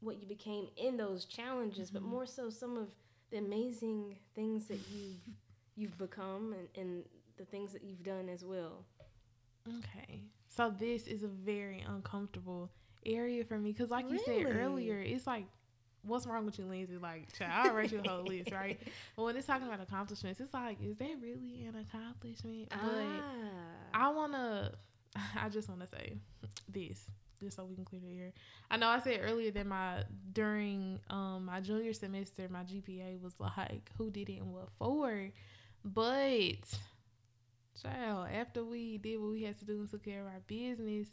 what 0.00 0.20
you 0.20 0.26
became 0.26 0.68
in 0.76 0.96
those 0.96 1.24
challenges, 1.24 1.88
mm-hmm. 1.88 1.98
but 1.98 2.08
more 2.08 2.26
so 2.26 2.50
some 2.50 2.76
of 2.76 2.88
the 3.30 3.38
amazing 3.38 4.16
things 4.34 4.66
that 4.66 4.80
you've 4.90 5.20
you've 5.76 5.98
become 5.98 6.54
and, 6.54 6.68
and 6.76 7.04
the 7.36 7.44
things 7.44 7.72
that 7.72 7.82
you've 7.82 8.02
done 8.02 8.28
as 8.28 8.44
well. 8.44 8.84
Okay. 9.68 10.22
So 10.48 10.70
this 10.70 11.06
is 11.06 11.22
a 11.22 11.28
very 11.28 11.84
uncomfortable 11.86 12.70
area 13.06 13.44
for 13.44 13.58
me 13.58 13.72
because, 13.72 13.90
like 13.90 14.04
really? 14.06 14.18
you 14.18 14.44
said 14.44 14.56
earlier, 14.56 14.98
it's 15.00 15.26
like, 15.26 15.46
what's 16.02 16.26
wrong 16.26 16.46
with 16.46 16.58
you, 16.58 16.66
Lindsay? 16.66 16.96
Like, 16.96 17.32
child, 17.36 17.68
I'll 17.68 17.74
write 17.74 17.92
you 17.92 18.00
a 18.04 18.08
whole 18.08 18.24
list, 18.24 18.52
right? 18.52 18.80
But 19.16 19.24
when 19.24 19.36
it's 19.36 19.46
talking 19.46 19.66
about 19.66 19.80
accomplishments, 19.80 20.40
it's 20.40 20.54
like, 20.54 20.78
is 20.82 20.98
that 20.98 21.16
really 21.20 21.64
an 21.66 21.76
accomplishment? 21.76 22.68
Ah. 22.72 22.78
But 22.82 23.98
I 23.98 24.08
wanna, 24.10 24.72
I 25.40 25.48
just 25.48 25.68
wanna 25.68 25.86
say 25.86 26.18
this. 26.68 27.10
Just 27.38 27.56
so 27.56 27.66
we 27.66 27.74
can 27.74 27.84
clear 27.84 28.00
the 28.00 28.18
air. 28.18 28.32
I 28.70 28.78
know 28.78 28.88
I 28.88 28.98
said 29.00 29.20
earlier 29.22 29.50
that 29.50 29.66
my 29.66 30.04
during 30.32 30.98
um 31.10 31.44
my 31.44 31.60
junior 31.60 31.92
semester 31.92 32.48
my 32.48 32.62
GPA 32.62 33.20
was 33.20 33.34
like 33.38 33.90
who 33.98 34.10
did 34.10 34.30
it 34.30 34.38
and 34.38 34.54
what 34.54 34.70
for, 34.78 35.28
but 35.84 36.78
child 37.82 38.28
after 38.32 38.64
we 38.64 38.96
did 38.96 39.20
what 39.20 39.32
we 39.32 39.42
had 39.42 39.58
to 39.58 39.66
do 39.66 39.80
and 39.80 39.90
took 39.90 40.02
care 40.02 40.22
of 40.22 40.28
our 40.28 40.40
business, 40.46 41.08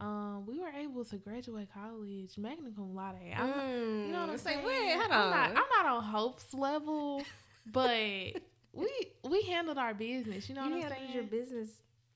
um, 0.00 0.44
we 0.46 0.58
were 0.58 0.70
able 0.70 1.04
to 1.04 1.16
graduate 1.16 1.68
college 1.72 2.36
magna 2.36 2.70
cum 2.74 2.94
laude. 2.94 3.16
I'm, 3.36 3.52
mm, 3.52 4.06
you 4.06 4.12
know 4.12 4.20
what 4.20 4.30
I'm 4.30 4.38
saying? 4.38 4.64
Wait, 4.64 4.92
hold 4.92 5.10
on. 5.10 5.12
I'm 5.12 5.30
not, 5.30 5.50
I'm 5.50 5.84
not 5.84 5.86
on 5.86 6.02
Hope's 6.02 6.52
level, 6.52 7.22
but 7.66 7.90
we 8.72 8.90
we 9.22 9.42
handled 9.42 9.78
our 9.78 9.94
business. 9.94 10.48
You 10.48 10.56
know 10.56 10.64
you 10.64 10.76
what 10.76 10.84
I'm 10.84 10.90
saying? 10.90 11.12
Your 11.12 11.22
business. 11.24 11.70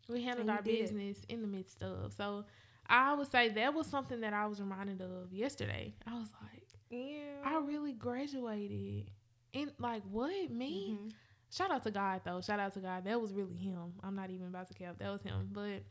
We 0.09 0.23
handled 0.23 0.49
our 0.49 0.63
did. 0.63 0.81
business 0.81 1.19
in 1.29 1.43
the 1.43 1.47
midst 1.47 1.83
of. 1.83 2.13
So 2.15 2.45
I 2.89 3.15
would 3.15 3.31
say 3.31 3.51
that 3.51 3.75
was 3.75 3.87
something 3.87 4.23
that 4.23 4.33
I 4.33 4.47
was 4.47 4.61
reminded 4.61 5.03
of 5.03 5.33
yesterday. 5.33 5.95
I 6.07 6.15
was 6.15 6.29
like, 6.43 6.67
yeah, 6.91 7.43
I 7.45 7.59
really 7.59 7.93
graduated. 7.93 9.11
And 9.55 9.73
like 9.79 10.03
what 10.11 10.51
me? 10.51 10.93
Mm-hmm. 10.93 11.09
Shout 11.51 11.71
out 11.71 11.83
to 11.85 11.91
God 11.91 12.23
though. 12.25 12.41
Shout 12.41 12.59
out 12.59 12.75
to 12.75 12.81
God. 12.81 13.05
That 13.05 13.21
was 13.21 13.33
really 13.33 13.57
him. 13.57 13.95
I'm 14.03 14.17
not 14.17 14.31
even 14.31 14.49
about 14.49 14.69
to 14.69 14.75
cap. 14.75 14.97
That 14.99 15.13
was 15.13 15.23
him. 15.23 15.49
But 15.53 15.83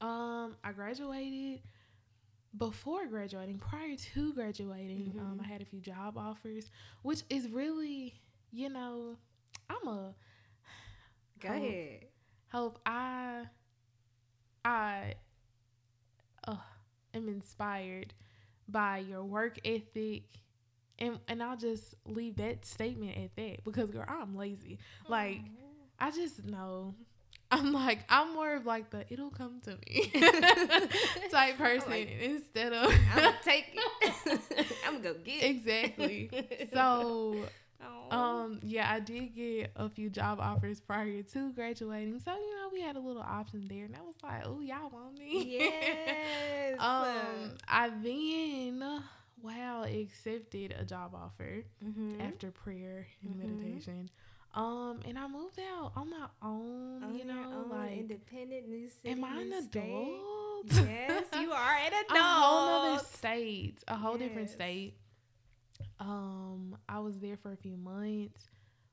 um, 0.00 0.56
I 0.64 0.72
graduated. 0.72 1.60
Before 2.56 3.06
graduating, 3.06 3.58
prior 3.58 3.94
to 3.94 4.32
graduating, 4.32 5.12
mm-hmm. 5.14 5.18
um, 5.18 5.40
I 5.44 5.46
had 5.46 5.60
a 5.60 5.66
few 5.66 5.80
job 5.80 6.16
offers, 6.16 6.70
which 7.02 7.22
is 7.28 7.46
really, 7.50 8.14
you 8.50 8.70
know, 8.70 9.16
I'm 9.68 9.86
a. 9.86 10.14
Go 11.40 11.48
hope, 11.48 11.56
ahead. 11.56 12.04
Hope 12.50 12.80
I, 12.86 13.42
I, 14.64 15.14
uh, 16.48 16.56
am 17.14 17.28
inspired 17.28 18.14
by 18.66 18.98
your 18.98 19.24
work 19.24 19.58
ethic 19.64 20.22
and 20.98 21.18
and 21.28 21.42
I'll 21.42 21.56
just 21.56 21.94
leave 22.04 22.36
that 22.36 22.64
statement 22.64 23.16
at 23.16 23.36
that 23.36 23.64
because 23.64 23.90
girl, 23.90 24.04
I'm 24.06 24.36
lazy. 24.36 24.78
Like 25.08 25.40
I 25.98 26.10
just 26.10 26.44
know 26.44 26.94
I'm 27.50 27.72
like 27.72 28.00
I'm 28.10 28.34
more 28.34 28.54
of 28.56 28.66
like 28.66 28.90
the 28.90 29.10
it'll 29.10 29.30
come 29.30 29.60
to 29.64 29.78
me 29.86 30.12
type 31.30 31.56
person 31.56 31.90
like, 31.90 32.10
instead 32.20 32.74
of 32.74 32.92
I'm 33.14 33.16
gonna 33.16 33.36
take 33.42 33.72
it. 33.72 34.40
I'm 34.86 35.00
gonna 35.00 35.14
go 35.14 35.20
get 35.24 35.42
it. 35.42 35.46
Exactly. 35.46 36.30
So 36.74 37.46
um 38.10 38.60
yeah, 38.62 38.90
I 38.92 39.00
did 39.00 39.34
get 39.34 39.72
a 39.76 39.88
few 39.88 40.10
job 40.10 40.40
offers 40.40 40.80
prior 40.80 41.22
to 41.22 41.52
graduating. 41.52 42.20
So, 42.20 42.32
you 42.32 42.56
know, 42.56 42.68
we 42.70 42.82
had 42.82 42.96
a 42.96 43.00
little 43.00 43.22
option 43.22 43.66
there 43.68 43.84
and 43.86 43.96
I 43.96 44.02
was 44.02 44.16
like, 44.22 44.42
Oh, 44.44 44.60
y'all 44.60 44.90
want 44.90 45.18
me? 45.18 45.58
Yes. 45.58 46.76
um 46.78 47.56
I 47.66 47.88
then 48.02 49.02
wow 49.42 49.84
accepted 49.84 50.74
a 50.78 50.84
job 50.84 51.14
offer 51.14 51.64
mm-hmm. 51.82 52.20
after 52.20 52.50
prayer 52.50 53.06
and 53.22 53.36
mm-hmm. 53.36 53.62
meditation. 53.62 54.10
Um, 54.54 55.00
and 55.06 55.18
I 55.18 55.28
moved 55.28 55.60
out 55.60 55.92
on 55.94 56.10
my 56.10 56.26
own. 56.42 57.04
On 57.04 57.14
you 57.16 57.24
know, 57.24 57.64
own, 57.64 57.70
like 57.70 57.98
independent 57.98 58.68
new 58.68 58.88
city. 58.88 59.10
Am 59.10 59.24
I 59.24 59.42
an 59.42 59.52
adult? 59.52 60.64
Yes, 60.64 61.24
you 61.40 61.52
are 61.52 61.74
an 61.76 61.92
adult. 61.92 62.18
a 62.18 62.22
whole 62.22 62.94
other 62.94 63.04
state, 63.04 63.78
a 63.86 63.96
whole 63.96 64.18
yes. 64.18 64.28
different 64.28 64.50
state. 64.50 64.94
Um, 66.00 66.76
I 66.88 66.98
was 66.98 67.18
there 67.18 67.36
for 67.36 67.52
a 67.52 67.56
few 67.56 67.76
months, 67.76 68.48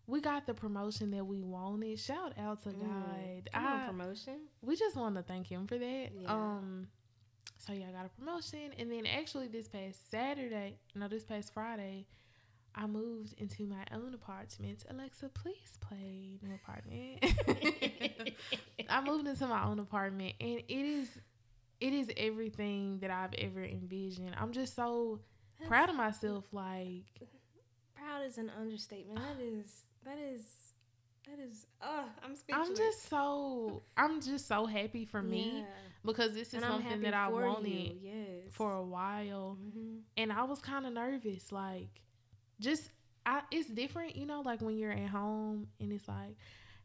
we 0.08 0.22
got 0.22 0.45
the 0.45 0.53
promotion 0.53 1.12
that 1.12 1.26
we 1.26 1.41
wanted. 1.41 1.99
Shout 1.99 2.34
out 2.38 2.64
to 2.64 2.70
mm. 2.70 2.82
God. 2.82 3.49
I, 3.53 3.88
promotion. 3.88 4.41
We 4.62 4.76
just 4.76 4.95
want 4.95 5.16
to 5.16 5.24
thank 5.24 5.47
him 5.47 5.68
for 5.68 5.78
that. 5.78 6.10
Yeah. 6.14 6.32
Um 6.32 6.88
so 7.58 7.74
yeah, 7.74 7.86
I 7.89 7.91
got 7.91 8.06
a 8.06 8.10
promotion 8.10 8.72
and 8.78 8.91
then 8.91 9.06
actually 9.06 9.47
this 9.47 9.68
past 9.68 10.12
Saturday, 10.12 10.78
no, 10.93 11.08
this 11.08 11.24
past 11.24 11.53
Friday, 11.53 12.06
I 12.76 12.88
moved 12.88 13.34
into 13.38 13.66
my 13.66 13.86
own 13.94 14.14
apartment. 14.14 14.84
Alexa, 14.90 15.30
please 15.30 15.78
play 15.80 16.40
new 16.42 16.56
apartment. 16.56 17.24
I 18.90 19.02
moved 19.02 19.28
into 19.28 19.48
my 19.48 19.64
own 19.64 19.80
apartment 19.80 20.34
and 20.42 20.60
it 20.60 20.86
is 20.86 21.10
it 21.80 21.94
is 21.94 22.10
everything 22.18 23.00
that 23.00 23.12
I've 23.12 23.34
ever 23.36 23.64
envisioned. 23.64 24.36
I'm 24.38 24.52
just 24.52 24.76
so 24.76 25.20
That's, 25.58 25.70
proud 25.70 25.90
of 25.90 25.96
myself 25.96 26.46
like 26.52 27.06
proud 27.96 28.26
is 28.26 28.38
an 28.38 28.52
understatement. 28.60 29.20
That 29.20 29.42
is 29.42 29.86
that 30.04 30.18
is 30.18 30.44
that 31.28 31.40
is 31.40 31.66
uh 31.82 32.04
I'm 32.24 32.36
speechless. 32.36 32.68
I'm 32.68 32.76
just 32.76 33.10
so 33.10 33.84
I'm 33.96 34.22
just 34.22 34.48
so 34.48 34.66
happy 34.66 35.06
for 35.06 35.22
me 35.22 35.60
yeah. 35.60 35.64
because 36.04 36.34
this 36.34 36.50
is 36.50 36.56
and 36.56 36.64
something 36.64 37.02
that 37.02 37.14
I 37.14 37.30
wanted 37.30 37.98
yes. 38.02 38.52
for 38.52 38.74
a 38.74 38.84
while. 38.84 39.58
Mm-hmm. 39.66 40.00
And 40.18 40.34
I 40.34 40.44
was 40.44 40.60
kind 40.60 40.86
of 40.86 40.92
nervous 40.92 41.54
like 41.54 42.02
just 42.60 42.89
I 43.26 43.41
it's 43.51 43.70
different, 43.70 44.16
you 44.16 44.26
know, 44.26 44.41
like 44.41 44.62
when 44.62 44.78
you're 44.78 44.91
at 44.91 45.10
home 45.10 45.68
and 45.80 45.91
it's 45.91 46.08
like 46.08 46.36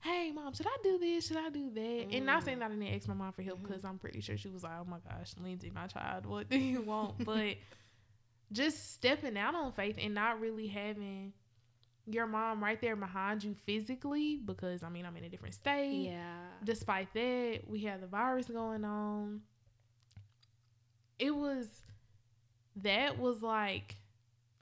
Hey 0.03 0.33
mom, 0.33 0.55
should 0.55 0.67
I 0.67 0.77
do 0.83 0.99
this? 0.99 1.27
Should 1.27 1.37
I 1.37 1.51
do 1.51 1.71
that? 1.75 1.81
Mm. 1.81 2.17
And 2.17 2.27
not 2.27 2.45
saying 2.45 2.61
that 2.61 2.71
I 2.71 2.75
didn't 2.75 2.95
ask 2.95 3.07
my 3.07 3.15
mom 3.15 3.33
for 3.33 3.43
help 3.43 3.63
because 3.63 3.79
mm-hmm. 3.79 3.89
I'm 3.89 3.99
pretty 3.99 4.21
sure 4.21 4.39
she 4.39 4.49
was 4.49 4.63
like, 4.63 4.73
"Oh 4.81 4.87
my 4.89 4.97
gosh, 5.07 5.33
Lindsay, 5.43 5.71
my 5.75 5.87
child, 5.87 6.25
what 6.25 6.49
do 6.49 6.59
you 6.59 6.81
want?" 6.81 7.23
but 7.25 7.57
just 8.51 8.95
stepping 8.95 9.37
out 9.37 9.55
on 9.55 9.73
faith 9.73 9.97
and 10.01 10.15
not 10.15 10.41
really 10.41 10.67
having 10.67 11.35
your 12.07 12.27
mom 12.27 12.65
right 12.65 12.81
there 12.81 12.97
behind 12.97 13.45
you 13.45 13.55
physically 13.55 14.37
because 14.37 14.83
I 14.83 14.89
mean 14.89 15.05
I'm 15.05 15.17
in 15.19 15.25
a 15.25 15.29
different 15.29 15.55
state. 15.55 16.07
Yeah. 16.07 16.47
Despite 16.65 17.13
that, 17.13 17.61
we 17.67 17.81
had 17.81 18.01
the 18.01 18.07
virus 18.07 18.47
going 18.47 18.85
on. 18.85 19.43
It 21.19 21.35
was 21.35 21.67
that 22.77 23.19
was 23.19 23.43
like 23.43 23.97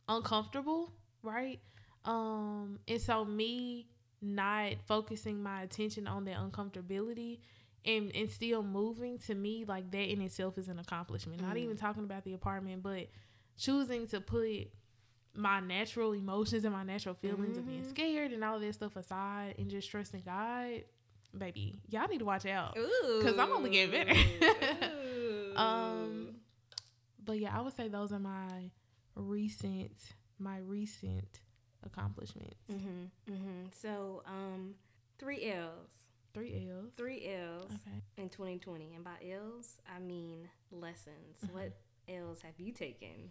uncomfortable, 0.09 0.93
right? 1.23 1.61
Um 2.05 2.79
and 2.89 3.01
so 3.01 3.25
me 3.25 3.89
not 4.21 4.73
focusing 4.87 5.43
my 5.43 5.63
attention 5.63 6.07
on 6.07 6.25
that 6.25 6.37
uncomfortability 6.37 7.39
and 7.85 8.15
and 8.15 8.31
still 8.31 8.63
moving 8.63 9.19
to 9.19 9.35
me 9.35 9.65
like 9.67 9.91
that 9.91 10.11
in 10.11 10.21
itself 10.21 10.59
is 10.59 10.69
an 10.69 10.79
accomplishment. 10.79 11.41
Mm. 11.41 11.47
Not 11.47 11.57
even 11.57 11.77
talking 11.77 12.05
about 12.05 12.25
the 12.25 12.35
apartment, 12.35 12.83
but 12.83 13.09
choosing 13.57 14.07
to 14.09 14.21
put 14.21 14.71
my 15.35 15.61
natural 15.61 16.13
emotions 16.13 16.65
and 16.65 16.75
my 16.75 16.83
natural 16.83 17.15
feelings 17.15 17.51
mm-hmm. 17.51 17.59
of 17.59 17.67
being 17.67 17.81
mm-hmm. 17.83 17.91
scared 17.91 18.33
and 18.33 18.43
all 18.43 18.59
that 18.59 18.75
stuff 18.75 18.97
aside 18.97 19.55
and 19.59 19.71
just 19.71 19.91
trusting 19.91 20.23
God, 20.25 20.83
baby, 21.37 21.81
y'all 21.89 22.09
need 22.09 22.19
to 22.19 22.25
watch 22.25 22.47
out 22.47 22.75
because 22.75 23.39
I'm 23.39 23.53
only 23.53 23.71
getting 23.71 23.91
better. 23.93 24.15
um, 25.57 26.35
but 27.25 27.39
yeah, 27.39 27.57
I 27.57 27.61
would 27.61 27.77
say 27.77 27.89
those 27.89 28.13
are 28.13 28.19
my 28.19 28.71
recent, 29.19 29.93
my 30.39 30.59
recent 30.59 31.41
accomplishments. 31.85 32.57
Mm-hmm. 32.71 33.33
Mm-hmm. 33.33 33.67
So, 33.81 34.23
um, 34.27 34.75
three 35.19 35.51
L's. 35.51 35.91
Three 36.35 36.69
L's. 36.71 36.93
Three 36.97 37.27
L's. 37.27 37.65
Okay. 37.67 38.03
In 38.17 38.29
2020, 38.29 38.95
and 38.95 39.05
by 39.05 39.17
L's 39.31 39.79
I 39.95 40.01
mean 40.01 40.49
lessons. 40.71 41.39
Mm-hmm. 41.45 41.55
What 41.55 41.73
L's 42.09 42.43
have 42.43 42.55
you 42.59 42.73
taken? 42.73 43.31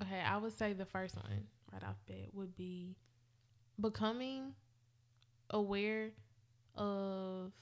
Okay, 0.00 0.20
I 0.20 0.36
would 0.38 0.56
say 0.58 0.72
the 0.72 0.84
first 0.86 1.14
one 1.16 1.46
right 1.72 1.82
off 1.84 1.96
bat 2.08 2.28
would 2.32 2.56
be 2.56 2.96
becoming 3.80 4.54
aware 5.50 6.10
of 6.76 7.52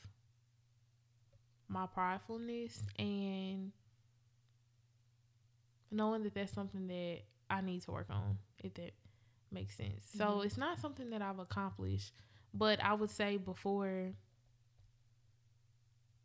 my 1.69 1.87
pridefulness 1.87 2.79
and 2.99 3.73
knowing 5.93 6.23
that 6.25 6.35
that's 6.35 6.53
something 6.53 6.87
that 6.89 7.19
I 7.51 7.61
need 7.61 7.83
to 7.83 7.93
work 7.93 8.07
on, 8.11 8.39
if 8.59 8.75
that 8.75 8.93
makes 9.53 9.77
sense. 9.77 10.07
Mm-hmm. 10.09 10.19
So 10.19 10.41
it's 10.41 10.57
not 10.57 10.81
something 10.81 11.11
that 11.11 11.23
I've 11.23 11.39
accomplished, 11.39 12.13
but 12.55 12.83
I 12.83 12.95
would 12.95 13.11
say 13.11 13.37
before 13.37 14.13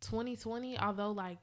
2020, 0.00 0.78
although 0.78 1.12
like 1.12 1.38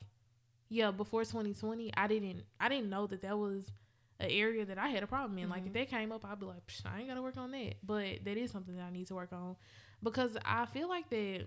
yeah, 0.70 0.92
before 0.92 1.24
2020, 1.24 1.92
I 1.96 2.08
didn't 2.08 2.44
I 2.60 2.70
didn't 2.70 2.90
know 2.90 3.08
that 3.08 3.22
that 3.22 3.38
was 3.38 3.72
an 4.20 4.30
area 4.30 4.66
that 4.66 4.78
I 4.78 4.88
had 4.88 5.04
a 5.04 5.08
problem 5.08 5.38
in. 5.38 5.44
Mm-hmm. 5.44 5.52
Like 5.52 5.62
if 5.62 5.66
mm-hmm. 5.68 5.74
that 5.74 5.90
came 5.90 6.12
up, 6.12 6.26
I'd 6.26 6.40
be 6.40 6.46
like, 6.46 6.64
I 6.86 7.00
ain't 7.00 7.08
gotta 7.08 7.22
work 7.22 7.38
on 7.38 7.52
that. 7.52 7.76
But 7.84 8.24
that 8.26 8.38
is 8.38 8.52
something 8.52 8.76
that 8.76 8.84
I 8.84 8.92
need 8.92 9.08
to 9.08 9.16
work 9.16 9.32
on 9.32 9.56
because 10.02 10.36
I 10.44 10.66
feel 10.66 10.90
like 10.90 11.10
that. 11.10 11.46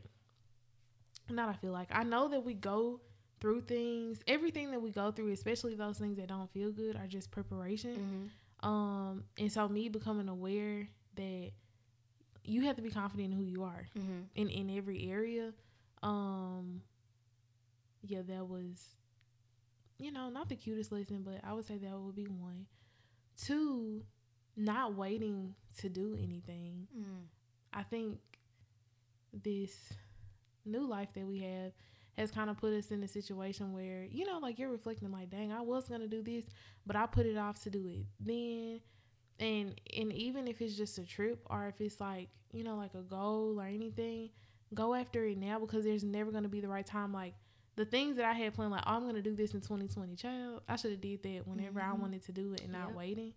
Not 1.31 1.51
I 1.51 1.53
feel 1.55 1.73
like 1.73 1.89
I 1.91 2.05
know 2.05 2.29
that 2.29 2.45
we 2.45 2.55
go 2.55 3.01
through 3.41 3.63
things. 3.63 4.21
Everything 4.27 4.71
that 4.71 4.81
we 4.81 4.91
go 4.91 5.11
through, 5.11 5.33
especially 5.33 5.75
those 5.75 5.99
things 5.99 6.17
that 6.19 6.29
don't 6.29 6.51
feel 6.53 6.71
good, 6.71 6.97
are 6.97 7.07
just 7.07 7.31
preparation. 7.31 8.31
Mm-hmm. 8.63 8.69
Um, 8.69 9.25
and 9.39 9.53
so 9.53 9.69
me 9.69 9.89
becoming 9.89 10.29
aware 10.29 10.89
that 11.15 11.51
you 12.45 12.63
have 12.63 12.77
to 12.77 12.83
be 12.83 12.91
confident 12.91 13.33
in 13.33 13.39
who 13.39 13.45
you 13.45 13.63
are 13.63 13.87
mm-hmm. 13.97 14.21
in 14.35 14.49
in 14.49 14.77
every 14.77 15.11
area. 15.11 15.53
Um, 16.03 16.83
yeah, 18.03 18.23
that 18.27 18.49
was 18.49 18.97
you 19.99 20.13
know, 20.13 20.31
not 20.31 20.49
the 20.49 20.57
cutest 20.57 20.93
lesson, 20.93 21.23
but 21.25 21.41
I 21.45 21.53
would 21.53 21.67
say 21.67 21.77
that 21.77 21.99
would 21.99 22.15
be 22.15 22.27
one. 22.27 22.67
Two, 23.37 24.03
not 24.57 24.95
waiting 24.95 25.55
to 25.79 25.89
do 25.89 26.17
anything. 26.21 26.87
Mm. 26.97 27.27
I 27.73 27.83
think 27.83 28.19
this 29.33 29.93
new 30.65 30.87
life 30.87 31.13
that 31.15 31.27
we 31.27 31.41
have 31.41 31.73
has 32.19 32.31
kind 32.31 32.51
of 32.51 32.57
put 32.57 32.73
us 32.73 32.91
in 32.91 33.03
a 33.03 33.09
situation 33.09 33.73
where, 33.73 34.05
you 34.11 34.27
know, 34.27 34.39
like 34.39 34.59
you're 34.59 34.71
reflecting 34.71 35.13
like, 35.13 35.31
dang, 35.31 35.53
I 35.53 35.61
was 35.61 35.89
gonna 35.89 36.09
do 36.09 36.23
this, 36.23 36.45
but 36.85 36.97
I 36.97 37.07
put 37.07 37.27
it 37.27 37.37
off 37.37 37.63
to 37.63 37.71
do 37.71 37.87
it 37.87 38.07
then. 38.21 38.81
And 39.39 39.81
and 39.97 40.13
even 40.13 40.49
if 40.49 40.61
it's 40.61 40.77
just 40.77 40.99
a 40.99 41.07
trip 41.07 41.41
or 41.49 41.69
if 41.69 41.81
it's 41.81 42.01
like, 42.01 42.29
you 42.53 42.65
know, 42.65 42.77
like 42.77 42.95
a 42.95 43.03
goal 43.03 43.61
or 43.61 43.67
anything, 43.67 44.31
go 44.75 44.95
after 44.95 45.25
it 45.25 45.39
now 45.39 45.61
because 45.61 45.85
there's 45.85 46.03
never 46.03 46.33
gonna 46.33 46.49
be 46.49 46.61
the 46.61 46.69
right 46.69 46.85
time. 46.85 47.13
Like 47.13 47.35
the 47.77 47.85
things 47.85 48.17
that 48.17 48.25
I 48.25 48.33
had 48.33 48.55
planned, 48.55 48.73
like, 48.73 48.83
oh, 48.87 48.97
I'm 48.97 49.07
gonna 49.07 49.23
do 49.23 49.37
this 49.37 49.55
in 49.55 49.61
2020. 49.61 50.17
Child, 50.17 50.63
I 50.69 50.75
should 50.75 50.91
have 50.91 51.01
did 51.01 51.23
that 51.23 51.47
whenever 51.47 51.79
mm-hmm. 51.79 51.93
I 51.93 51.95
wanted 51.95 52.23
to 52.25 52.33
do 52.33 52.53
it 52.53 52.63
and 52.63 52.73
not 52.73 52.95
waiting. 52.95 53.33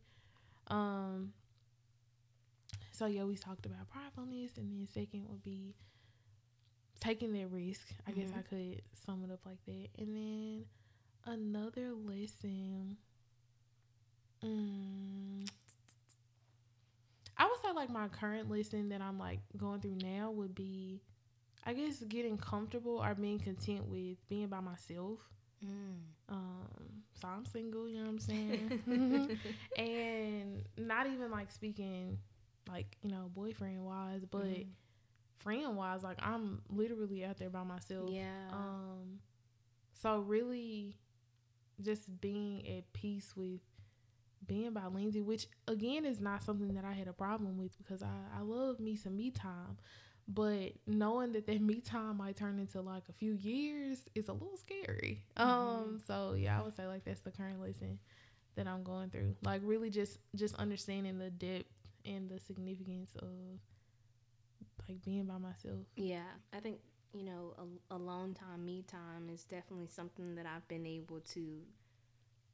Um. 0.67 1.33
So 2.91 3.05
yeah, 3.05 3.23
we 3.23 3.35
talked 3.35 3.65
about 3.65 3.87
pridefulness, 3.89 4.57
and 4.57 4.71
then 4.71 4.87
second 4.91 5.27
would 5.29 5.43
be 5.43 5.75
taking 7.01 7.33
that 7.33 7.51
risk. 7.51 7.87
I 8.07 8.11
mm-hmm. 8.11 8.21
guess 8.21 8.29
I 8.37 8.41
could 8.43 8.81
sum 9.05 9.23
it 9.25 9.33
up 9.33 9.41
like 9.45 9.63
that. 9.65 9.89
And 10.01 10.15
then 10.15 10.65
another 11.25 11.91
lesson. 11.91 12.95
Mm, 14.43 15.47
I 17.37 17.45
would 17.45 17.61
say 17.63 17.71
like 17.75 17.89
my 17.89 18.07
current 18.07 18.49
lesson 18.49 18.89
that 18.89 19.01
I'm 19.01 19.19
like 19.19 19.39
going 19.57 19.81
through 19.81 19.97
now 20.01 20.31
would 20.31 20.55
be 20.55 21.01
I 21.63 21.73
guess 21.73 21.97
getting 21.99 22.37
comfortable 22.37 23.03
or 23.03 23.13
being 23.13 23.39
content 23.39 23.85
with 23.87 24.17
being 24.29 24.47
by 24.47 24.61
myself. 24.61 25.19
Mm. 25.63 25.99
Um, 26.29 27.03
so 27.19 27.27
I'm 27.27 27.45
single, 27.45 27.87
you 27.87 27.97
know 27.97 28.05
what 28.05 28.09
I'm 28.09 28.19
saying? 28.19 28.79
and 29.77 30.63
not 30.77 31.05
even 31.05 31.29
like 31.29 31.51
speaking 31.51 32.17
like, 32.67 32.97
you 33.03 33.11
know, 33.11 33.29
boyfriend 33.33 33.83
wise, 33.85 34.21
but 34.29 34.45
mm. 34.45 34.65
Friend 35.43 35.75
wise, 35.75 36.03
like 36.03 36.17
I'm 36.21 36.61
literally 36.69 37.25
out 37.25 37.37
there 37.37 37.49
by 37.49 37.63
myself. 37.63 38.09
Yeah. 38.11 38.49
Um 38.51 39.19
so 39.93 40.19
really 40.19 40.97
just 41.81 42.21
being 42.21 42.67
at 42.77 42.91
peace 42.93 43.33
with 43.35 43.61
being 44.47 44.73
by 44.73 44.87
Lindsay, 44.87 45.21
which 45.21 45.47
again 45.67 46.05
is 46.05 46.19
not 46.19 46.43
something 46.43 46.73
that 46.73 46.85
I 46.85 46.93
had 46.93 47.07
a 47.07 47.13
problem 47.13 47.57
with 47.57 47.77
because 47.77 48.01
I, 48.01 48.37
I 48.37 48.41
love 48.41 48.79
me 48.79 48.95
some 48.95 49.15
me 49.15 49.31
time. 49.31 49.77
But 50.27 50.73
knowing 50.87 51.33
that 51.33 51.47
that 51.47 51.61
me 51.61 51.81
time 51.81 52.17
might 52.17 52.37
turn 52.37 52.59
into 52.59 52.81
like 52.81 53.03
a 53.09 53.13
few 53.13 53.33
years 53.33 54.07
is 54.15 54.29
a 54.29 54.33
little 54.33 54.57
scary. 54.57 55.23
Mm-hmm. 55.37 55.49
Um, 55.49 56.01
so 56.05 56.35
yeah, 56.37 56.59
I 56.59 56.63
would 56.63 56.75
say 56.75 56.87
like 56.87 57.03
that's 57.03 57.21
the 57.21 57.31
current 57.31 57.59
lesson 57.59 57.99
that 58.55 58.67
I'm 58.67 58.83
going 58.83 59.09
through. 59.09 59.35
Like 59.43 59.61
really 59.63 59.89
just 59.89 60.19
just 60.35 60.55
understanding 60.55 61.17
the 61.17 61.29
depth 61.29 61.69
and 62.05 62.29
the 62.29 62.39
significance 62.39 63.15
of 63.19 63.59
like 64.87 65.03
being 65.03 65.25
by 65.25 65.37
myself. 65.37 65.85
Yeah, 65.95 66.29
I 66.53 66.59
think 66.59 66.77
you 67.13 67.23
know 67.23 67.53
a, 67.57 67.95
alone 67.95 68.33
time, 68.33 68.65
me 68.65 68.83
time 68.87 69.29
is 69.33 69.43
definitely 69.43 69.87
something 69.87 70.35
that 70.35 70.45
I've 70.45 70.67
been 70.67 70.85
able 70.85 71.19
to 71.33 71.59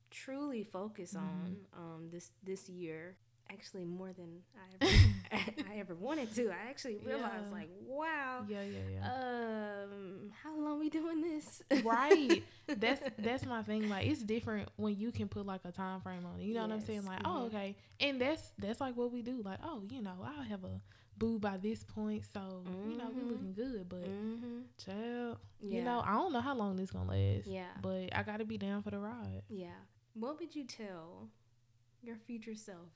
truly 0.09 0.63
focus 0.63 1.13
mm-hmm. 1.13 1.25
on 1.25 1.57
um, 1.75 2.09
this 2.11 2.31
this 2.43 2.69
year 2.69 3.15
actually 3.51 3.85
more 3.85 4.11
than 4.13 4.41
I 4.55 4.85
ever, 5.31 5.69
I 5.71 5.79
ever 5.79 5.95
wanted 5.95 6.33
to. 6.35 6.49
I 6.49 6.69
actually 6.69 6.97
realized, 6.97 7.47
yeah. 7.47 7.53
like, 7.53 7.69
wow, 7.85 8.45
yeah, 8.47 8.61
yeah, 8.61 8.79
yeah. 8.93 9.13
Um, 9.13 10.31
how 10.43 10.57
long 10.59 10.79
we 10.79 10.89
doing 10.89 11.21
this? 11.21 11.61
right. 11.83 12.43
That's 12.67 13.01
that's 13.17 13.45
my 13.45 13.63
thing. 13.63 13.87
Like, 13.87 14.07
it's 14.07 14.21
different 14.21 14.67
when 14.75 14.97
you 14.97 15.13
can 15.13 15.29
put 15.29 15.45
like 15.45 15.61
a 15.63 15.71
time 15.71 16.01
frame 16.01 16.25
on 16.25 16.41
it. 16.41 16.43
You 16.43 16.55
know 16.55 16.61
yes. 16.61 16.69
what 16.69 16.75
I'm 16.75 16.85
saying? 16.85 17.05
Like, 17.05 17.21
oh, 17.23 17.29
mm-hmm. 17.29 17.37
oh, 17.37 17.45
okay, 17.45 17.75
and 18.01 18.19
that's 18.19 18.41
that's 18.59 18.81
like 18.81 18.97
what 18.97 19.13
we 19.13 19.21
do. 19.21 19.41
Like, 19.41 19.59
oh, 19.63 19.83
you 19.89 20.01
know, 20.01 20.15
I'll 20.21 20.43
have 20.43 20.65
a 20.65 20.81
boo 21.17 21.39
by 21.39 21.57
this 21.57 21.83
point, 21.83 22.23
so 22.31 22.39
mm-hmm. 22.39 22.91
you 22.91 22.97
know 22.97 23.09
we 23.09 23.21
mm-hmm. 23.21 23.29
looking 23.29 23.53
good. 23.53 23.89
But 23.89 24.03
mm-hmm. 24.03 24.59
child, 24.83 25.37
yeah. 25.61 25.77
you 25.77 25.83
know, 25.83 26.03
I 26.05 26.13
don't 26.13 26.33
know 26.33 26.41
how 26.41 26.55
long 26.55 26.75
this 26.75 26.91
gonna 26.91 27.11
last. 27.11 27.47
Yeah, 27.47 27.65
but 27.81 28.09
I 28.13 28.23
got 28.23 28.37
to 28.37 28.45
be 28.45 28.57
down 28.57 28.83
for 28.83 28.91
the 28.91 28.99
ride. 28.99 29.43
Yeah. 29.49 29.69
What 30.13 30.39
would 30.39 30.55
you 30.55 30.65
tell 30.65 31.29
your 32.01 32.15
future 32.15 32.55
self 32.55 32.89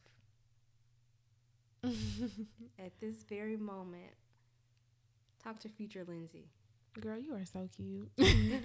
at 2.80 3.00
this 3.00 3.24
very 3.28 3.58
moment. 3.58 4.14
Talk 5.44 5.60
to 5.62 5.70
future 5.70 6.04
Lindsay. 6.08 6.48
Girl, 7.00 7.18
you 7.18 7.34
are 7.34 7.46
so 7.46 7.68
cute. 7.76 8.12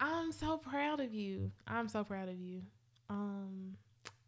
I'm 0.00 0.32
so 0.32 0.56
proud 0.58 1.00
of 1.00 1.12
you. 1.12 1.50
I'm 1.66 1.88
so 1.88 2.04
proud 2.04 2.28
of 2.28 2.38
you. 2.38 2.62
Um 3.08 3.76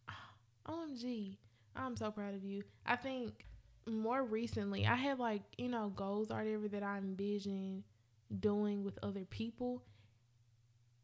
OMG. 0.69 1.37
I'm 1.75 1.97
so 1.97 2.11
proud 2.11 2.35
of 2.35 2.45
you. 2.45 2.63
I 2.85 2.97
think 2.97 3.47
more 3.87 4.23
recently 4.23 4.87
I 4.87 4.95
had 4.95 5.19
like, 5.19 5.43
you 5.59 5.69
know, 5.69 5.93
goals 5.95 6.31
or 6.31 6.39
whatever 6.39 6.69
that 6.69 6.83
I 6.83 6.99
envision 6.99 7.85
doing 8.41 8.85
with 8.85 8.99
other 9.03 9.25
people 9.25 9.83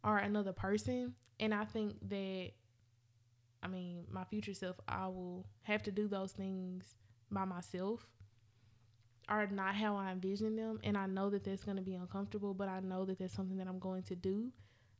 or 0.04 0.18
another 0.18 0.52
person. 0.52 1.14
And 1.40 1.54
I 1.54 1.64
think 1.64 1.96
that 2.08 2.50
I 3.62 3.66
mean, 3.66 4.04
my 4.10 4.24
future 4.24 4.54
self, 4.54 4.76
I 4.86 5.06
will 5.06 5.46
have 5.62 5.82
to 5.84 5.90
do 5.90 6.06
those 6.06 6.32
things 6.32 6.94
by 7.30 7.44
myself 7.44 8.06
are 9.28 9.46
not 9.46 9.74
how 9.74 9.96
I 9.96 10.12
envision 10.12 10.56
them. 10.56 10.80
And 10.82 10.96
I 10.96 11.06
know 11.06 11.28
that 11.30 11.44
that's 11.44 11.64
going 11.64 11.76
to 11.76 11.82
be 11.82 11.94
uncomfortable, 11.94 12.54
but 12.54 12.68
I 12.68 12.80
know 12.80 13.04
that 13.04 13.18
that's 13.18 13.34
something 13.34 13.58
that 13.58 13.66
I'm 13.66 13.78
going 13.78 14.04
to 14.04 14.16
do. 14.16 14.52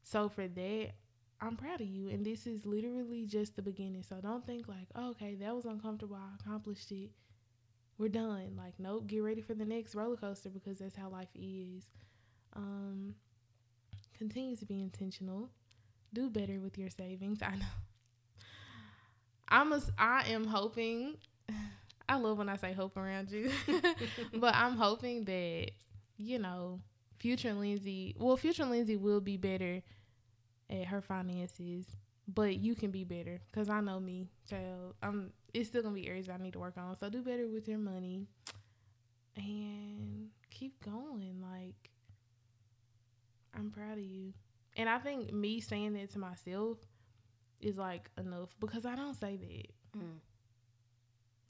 So 0.03 0.29
for 0.29 0.47
that, 0.49 0.91
I'm 1.41 1.57
proud 1.57 1.81
of 1.81 1.87
you. 1.87 2.09
And 2.09 2.25
this 2.25 2.47
is 2.47 2.67
literally 2.67 3.25
just 3.27 3.57
the 3.57 3.63
beginning. 3.63 4.03
So 4.03 4.17
don't 4.21 4.45
think 4.47 4.69
like, 4.69 4.89
oh, 4.95 5.11
okay, 5.11 5.37
that 5.37 5.55
was 5.55 5.67
uncomfortable. 5.67 6.17
I 6.17 6.35
accomplished 6.41 6.91
it. 6.91 7.11
We're 7.97 8.09
done. 8.09 8.55
Like, 8.57 8.75
nope, 8.79 9.07
get 9.07 9.23
ready 9.23 9.41
for 9.41 9.55
the 9.55 9.65
next 9.65 9.95
roller 9.95 10.17
coaster 10.17 10.51
because 10.51 10.79
that's 10.79 10.97
how 10.97 11.09
life 11.09 11.29
is. 11.35 11.89
Um, 12.55 13.15
continue 14.17 14.57
to 14.57 14.65
be 14.65 14.81
intentional. 14.81 15.51
Do 16.13 16.31
better 16.31 16.61
with 16.61 16.79
your 16.79 16.91
savings. 16.91 17.41
I 17.43 17.57
know 17.57 17.67
I'm 19.49 19.73
a, 19.73 19.81
I 19.97 20.25
am 20.29 20.47
hoping. 20.47 21.17
I 22.09 22.17
love 22.17 22.39
when 22.39 22.49
I 22.49 22.57
say 22.57 22.73
hope 22.73 22.97
around 22.97 23.31
you, 23.31 23.51
but 24.35 24.55
I'm 24.55 24.77
hoping 24.77 25.25
that 25.27 25.73
you 26.19 26.39
know, 26.39 26.81
future 27.19 27.55
Lindsay. 27.55 28.15
Well, 28.19 28.37
future 28.37 28.65
Lindsay 28.65 28.97
will 28.97 29.21
be 29.21 29.37
better 29.37 29.83
at 30.71 30.87
her 30.87 31.01
finances, 31.01 31.87
but 32.27 32.57
you 32.57 32.75
can 32.75 32.91
be 32.91 33.05
better 33.05 33.41
because 33.51 33.69
I 33.69 33.81
know 33.81 34.01
me, 34.01 34.29
child. 34.49 34.95
I'm. 35.03 35.33
It's 35.55 35.69
still 35.69 35.83
gonna 35.83 35.95
be 35.95 36.07
areas 36.07 36.29
I 36.29 36.37
need 36.37 36.53
to 36.53 36.59
work 36.59 36.77
on. 36.77 36.97
So 36.97 37.09
do 37.09 37.23
better 37.23 37.49
with 37.49 37.69
your 37.69 37.79
money, 37.79 38.27
and 39.37 40.29
keep 40.51 40.85
going. 40.85 41.43
Like, 41.43 41.91
I'm 43.55 43.71
proud 43.71 43.99
of 43.99 44.05
you, 44.05 44.35
and 44.77 44.89
I 44.89 44.99
think 44.99 45.33
me 45.33 45.61
saying 45.61 45.95
that 45.95 46.13
to 46.13 46.19
myself 46.19 46.79
is 47.61 47.77
like 47.77 48.11
enough 48.19 48.51
because 48.61 48.85
I 48.85 48.95
don't 48.95 49.19
say 49.19 49.37
that. 49.37 49.99
Mm. 49.99 50.19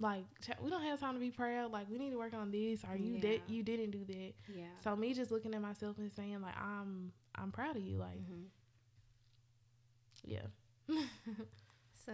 Like 0.01 0.25
we 0.63 0.71
don't 0.71 0.83
have 0.83 1.01
time 1.01 1.15
to 1.15 1.21
be 1.21 1.31
proud. 1.31 1.73
Like 1.73 1.91
we 1.91 1.99
need 1.99 2.11
to 2.11 2.19
work 2.19 2.35
on 2.35 2.51
this. 2.51 2.85
Or 2.89 2.97
you 2.97 3.15
yeah. 3.15 3.21
did 3.21 3.43
you 3.49 3.63
didn't 3.63 3.91
do 3.91 4.05
that. 4.07 4.33
Yeah. 4.55 4.67
So 4.85 4.95
me 4.95 5.13
just 5.13 5.31
looking 5.31 5.55
at 5.55 5.61
myself 5.61 5.99
and 5.99 6.13
saying 6.13 6.41
like 6.41 6.57
I'm 6.57 7.13
I'm 7.35 7.51
proud 7.51 7.77
of 7.77 7.83
you. 7.83 7.99
Like 7.99 8.21
mm-hmm. 8.21 8.45
Yeah. 10.25 10.47
so 12.07 12.13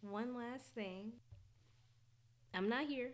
one 0.00 0.34
last 0.36 0.66
thing. 0.74 1.12
I'm 2.54 2.68
not 2.68 2.86
here. 2.86 3.10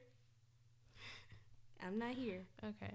I'm 1.84 1.98
not 1.98 2.14
here. 2.14 2.42
Okay. 2.64 2.94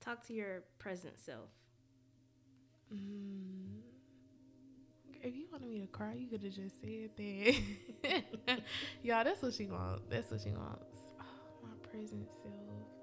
Talk 0.00 0.26
to 0.26 0.32
your 0.32 0.62
present 0.78 1.18
self. 1.18 1.50
Mm 2.92 3.64
if 5.24 5.34
you 5.34 5.46
wanted 5.50 5.70
me 5.70 5.80
to 5.80 5.86
cry, 5.86 6.12
you 6.14 6.28
could 6.28 6.42
have 6.42 6.52
just 6.52 6.80
said 6.82 7.10
that. 7.16 8.60
Y'all, 9.02 9.24
that's 9.24 9.40
what 9.42 9.54
she 9.54 9.66
wants. 9.66 10.02
That's 10.10 10.30
what 10.30 10.40
she 10.42 10.50
wants. 10.50 10.84
Oh, 11.18 11.24
my 11.62 11.88
present 11.90 12.28
self. 12.42 12.93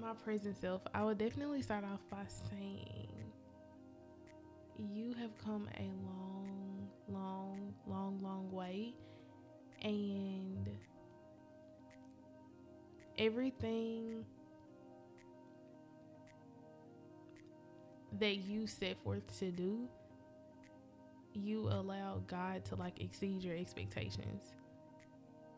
My 0.00 0.14
present 0.14 0.58
self. 0.58 0.80
I 0.94 1.04
would 1.04 1.18
definitely 1.18 1.60
start 1.60 1.84
off 1.84 2.00
by 2.10 2.24
saying 2.48 3.08
you 4.78 5.14
have 5.20 5.30
come 5.44 5.68
a 5.76 5.90
long, 6.06 6.88
long, 7.08 7.74
long, 7.86 8.18
long 8.22 8.50
way, 8.50 8.94
and 9.82 10.68
everything 13.18 14.24
that 18.18 18.36
you 18.36 18.66
set 18.66 18.96
forth 19.04 19.38
to 19.38 19.50
do, 19.50 19.86
you 21.34 21.68
allow 21.68 22.22
God 22.26 22.64
to 22.66 22.74
like 22.76 23.00
exceed 23.00 23.42
your 23.42 23.56
expectations. 23.56 24.54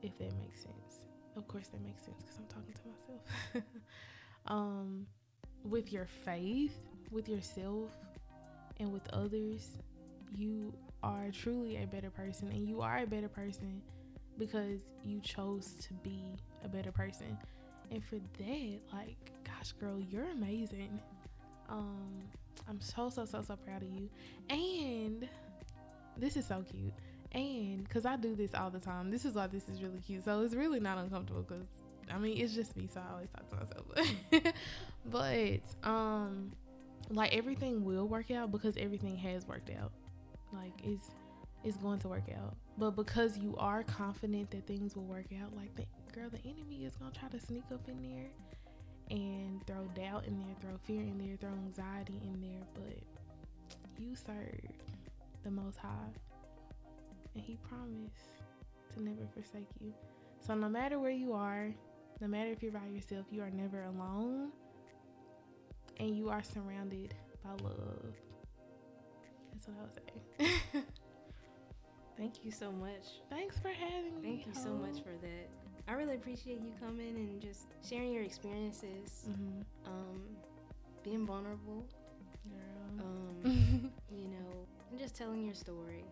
If 0.03 0.19
that 0.19 0.37
makes 0.37 0.63
sense. 0.63 1.05
Of 1.37 1.47
course 1.47 1.69
that 1.69 1.81
makes 1.83 2.03
sense 2.03 2.23
because 2.23 2.39
I'm 2.39 2.47
talking 2.47 2.75
to 2.75 2.81
myself. 2.89 3.65
um 4.47 5.07
with 5.65 5.93
your 5.93 6.07
faith, 6.07 6.77
with 7.11 7.29
yourself, 7.29 7.91
and 8.81 8.93
with 8.93 9.07
others, 9.13 9.69
you 10.37 10.73
are 11.03 11.31
truly 11.33 11.83
a 11.83 11.87
better 11.87 12.11
person 12.11 12.49
and 12.49 12.69
you 12.69 12.81
are 12.81 12.99
a 12.99 13.07
better 13.07 13.29
person 13.29 13.83
because 14.39 14.81
you 15.05 15.21
chose 15.21 15.75
to 15.81 15.95
be 15.95 16.23
a 16.65 16.69
better 16.69 16.93
person. 16.93 17.37
And 17.91 18.03
for 18.05 18.17
that, 18.17 18.79
like, 18.93 19.17
gosh, 19.45 19.73
girl, 19.73 20.01
you're 20.01 20.31
amazing. 20.31 21.01
Um, 21.69 22.23
I'm 22.69 22.81
so 22.81 23.11
so 23.11 23.25
so 23.25 23.43
so 23.43 23.57
proud 23.57 23.83
of 23.83 23.91
you. 23.91 24.09
And 24.49 25.29
this 26.17 26.37
is 26.37 26.47
so 26.47 26.65
cute. 26.71 26.93
And 27.33 27.85
because 27.85 28.05
I 28.05 28.17
do 28.17 28.35
this 28.35 28.55
all 28.55 28.71
the 28.71 28.79
time, 28.79 29.11
this 29.11 29.25
is 29.25 29.35
why 29.35 29.47
this 29.47 29.69
is 29.69 29.83
really 29.83 30.01
cute. 30.01 30.25
So 30.25 30.41
it's 30.43 30.55
really 30.55 30.81
not 30.81 30.99
uncomfortable 30.99 31.43
because 31.43 31.67
I 32.11 32.19
mean 32.19 32.39
it's 32.39 32.55
just 32.55 32.77
me, 32.77 32.89
so 32.93 33.01
I 33.01 33.13
always 33.13 33.29
talk 33.31 33.49
to 33.51 33.57
myself. 33.57 34.55
but 35.07 35.89
um, 35.89 36.53
like 37.11 37.35
everything 37.35 37.85
will 37.85 38.07
work 38.07 38.31
out 38.31 38.51
because 38.51 38.77
everything 38.77 39.17
has 39.17 39.47
worked 39.47 39.71
out. 39.71 39.93
Like 40.53 40.73
it's 40.83 41.11
it's 41.65 41.77
going 41.77 42.01
to 42.01 42.09
work 42.09 42.29
out. 42.37 42.57
But 42.79 42.93
because 42.93 43.39
you 43.39 43.55
are 43.59 43.83
confident 43.85 44.51
that 44.51 44.67
things 44.67 44.97
will 44.97 45.05
work 45.05 45.27
out, 45.43 45.55
like 45.57 45.75
the 45.77 45.85
girl, 46.13 46.29
the 46.29 46.41
enemy 46.49 46.85
is 46.85 46.97
gonna 46.97 47.13
try 47.13 47.29
to 47.29 47.41
sneak 47.41 47.65
up 47.73 47.89
in 47.89 48.03
there 48.03 48.31
and 49.11 49.65
throw 49.67 49.85
doubt 49.95 50.25
in 50.27 50.39
there, 50.39 50.55
throw 50.61 50.79
fear 50.85 51.03
in 51.03 51.19
there, 51.19 51.37
throw 51.37 51.57
anxiety 51.67 52.21
in 52.25 52.41
there. 52.41 52.67
But 52.75 52.99
you 53.99 54.15
serve 54.17 54.61
the 55.45 55.51
Most 55.51 55.79
High, 55.79 55.89
and 57.35 57.45
He 57.45 57.59
promised 57.69 58.15
to 58.95 59.03
never 59.03 59.27
forsake 59.35 59.69
you. 59.81 59.93
So 60.45 60.55
no 60.55 60.69
matter 60.69 60.99
where 60.99 61.11
you 61.11 61.33
are, 61.33 61.73
no 62.21 62.29
matter 62.29 62.51
if 62.51 62.63
you're 62.63 62.73
by 62.73 62.87
yourself, 62.87 63.27
you 63.31 63.43
are 63.43 63.51
never 63.51 63.83
alone, 63.83 64.51
and 65.99 66.17
you 66.17 66.29
are 66.29 66.43
surrounded 66.43 67.15
by 67.45 67.51
love. 67.63 68.15
That's 69.53 69.69
what 69.69 69.77
I 69.79 69.83
would 69.83 70.75
say. 70.75 70.83
Thank 72.17 72.45
you 72.45 72.51
so 72.51 72.71
much. 72.71 73.21
Thanks 73.31 73.59
for 73.59 73.69
having 73.69 74.21
me. 74.21 74.43
Thank 74.43 74.47
you 74.47 74.55
so 74.55 74.71
much 74.71 75.03
for 75.03 75.13
that. 75.23 75.49
I 75.89 75.95
really 75.95 76.15
appreciate 76.15 76.61
you 76.61 76.73
coming 76.81 77.17
and 77.17 77.41
just 77.41 77.67
sharing 77.89 78.13
your 78.13 78.23
experiences, 78.23 79.29
mm-hmm. 79.29 79.63
um, 79.87 80.23
being 81.03 81.27
vulnerable, 81.27 81.85
um, 83.01 83.35
you 84.11 84.29
know, 84.29 84.67
and 84.91 85.01
just 85.01 85.17
telling 85.17 85.45
your 85.45 85.55
story. 85.55 86.05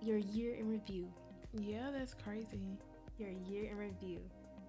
Your 0.00 0.16
year 0.16 0.54
in 0.54 0.70
review. 0.70 1.08
Yeah, 1.52 1.90
that's 1.92 2.14
crazy. 2.14 2.78
Your 3.18 3.30
year 3.30 3.70
in 3.70 3.76
review. 3.76 4.20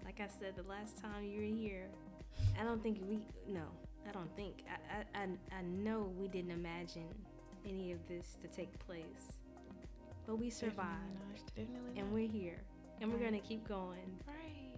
Like 0.04 0.20
I 0.20 0.28
said, 0.28 0.56
the 0.56 0.68
last 0.68 1.00
time 1.00 1.24
you 1.24 1.38
were 1.39 1.56
here, 1.56 1.88
I 2.60 2.64
don't 2.64 2.82
think 2.82 3.00
we. 3.08 3.20
No, 3.47 3.66
I 4.08 4.12
don't 4.12 4.36
think. 4.36 4.64
I 4.68 5.20
I 5.20 5.28
I, 5.56 5.62
know 5.62 6.12
we 6.18 6.28
didn't 6.28 6.52
imagine 6.52 7.14
any 7.64 7.91
of 7.91 8.00
this 8.08 8.38
to 8.41 8.47
take 8.47 8.78
place. 8.80 9.38
But 10.26 10.38
we 10.39 10.50
survived. 10.50 10.89
Definitely 11.56 11.76
not. 11.76 11.95
Definitely 11.95 12.02
and 12.02 12.12
we're 12.12 12.28
here. 12.28 12.62
And 13.02 13.12
we're 13.12 13.20
going 13.20 13.39
to 13.39 13.47
keep 13.47 13.68
going. 13.68 14.20
Right. 14.28 14.76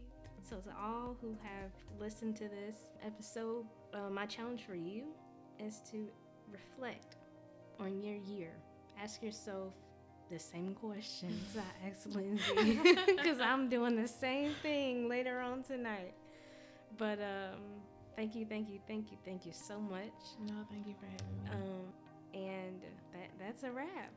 So, 0.47 0.57
to 0.57 0.69
all 0.77 1.15
who 1.21 1.35
have 1.41 1.71
listened 1.99 2.35
to 2.37 2.49
this 2.49 2.75
episode, 3.05 3.65
uh, 3.93 4.09
my 4.09 4.25
challenge 4.25 4.63
for 4.67 4.75
you 4.75 5.05
is 5.59 5.81
to 5.91 6.07
reflect 6.51 7.15
on 7.79 8.01
your 8.01 8.17
year. 8.17 8.51
Ask 9.01 9.23
yourself 9.23 9.73
the 10.31 10.39
same 10.39 10.73
questions 10.73 11.55
I 11.57 11.87
asked 11.89 12.07
Lindsay 12.07 12.79
because 13.05 13.39
I'm 13.39 13.69
doing 13.69 14.01
the 14.01 14.07
same 14.07 14.53
thing 14.61 15.09
later 15.09 15.39
on 15.39 15.63
tonight. 15.63 16.13
But 16.97 17.19
um, 17.19 17.59
thank 18.15 18.35
you, 18.35 18.45
thank 18.45 18.69
you, 18.69 18.79
thank 18.87 19.11
you, 19.11 19.17
thank 19.25 19.45
you 19.45 19.51
so 19.51 19.79
much. 19.79 20.13
No, 20.47 20.55
thank 20.71 20.87
you 20.87 20.95
for 20.99 21.05
having 21.05 21.43
me. 21.43 21.49
Um, 21.51 22.41
and 22.41 22.81
that 23.13 23.29
that's 23.37 23.63
a 23.63 23.71
wrap. 23.71 24.11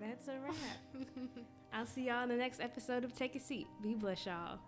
That's 0.00 0.28
a 0.28 0.38
wrap. 0.42 1.06
I'll 1.72 1.86
see 1.86 2.06
y'all 2.06 2.22
in 2.22 2.30
the 2.30 2.36
next 2.36 2.60
episode 2.60 3.04
of 3.04 3.14
Take 3.14 3.36
a 3.36 3.40
Seat. 3.40 3.66
Be 3.82 3.94
blessed, 3.94 4.26
y'all. 4.26 4.58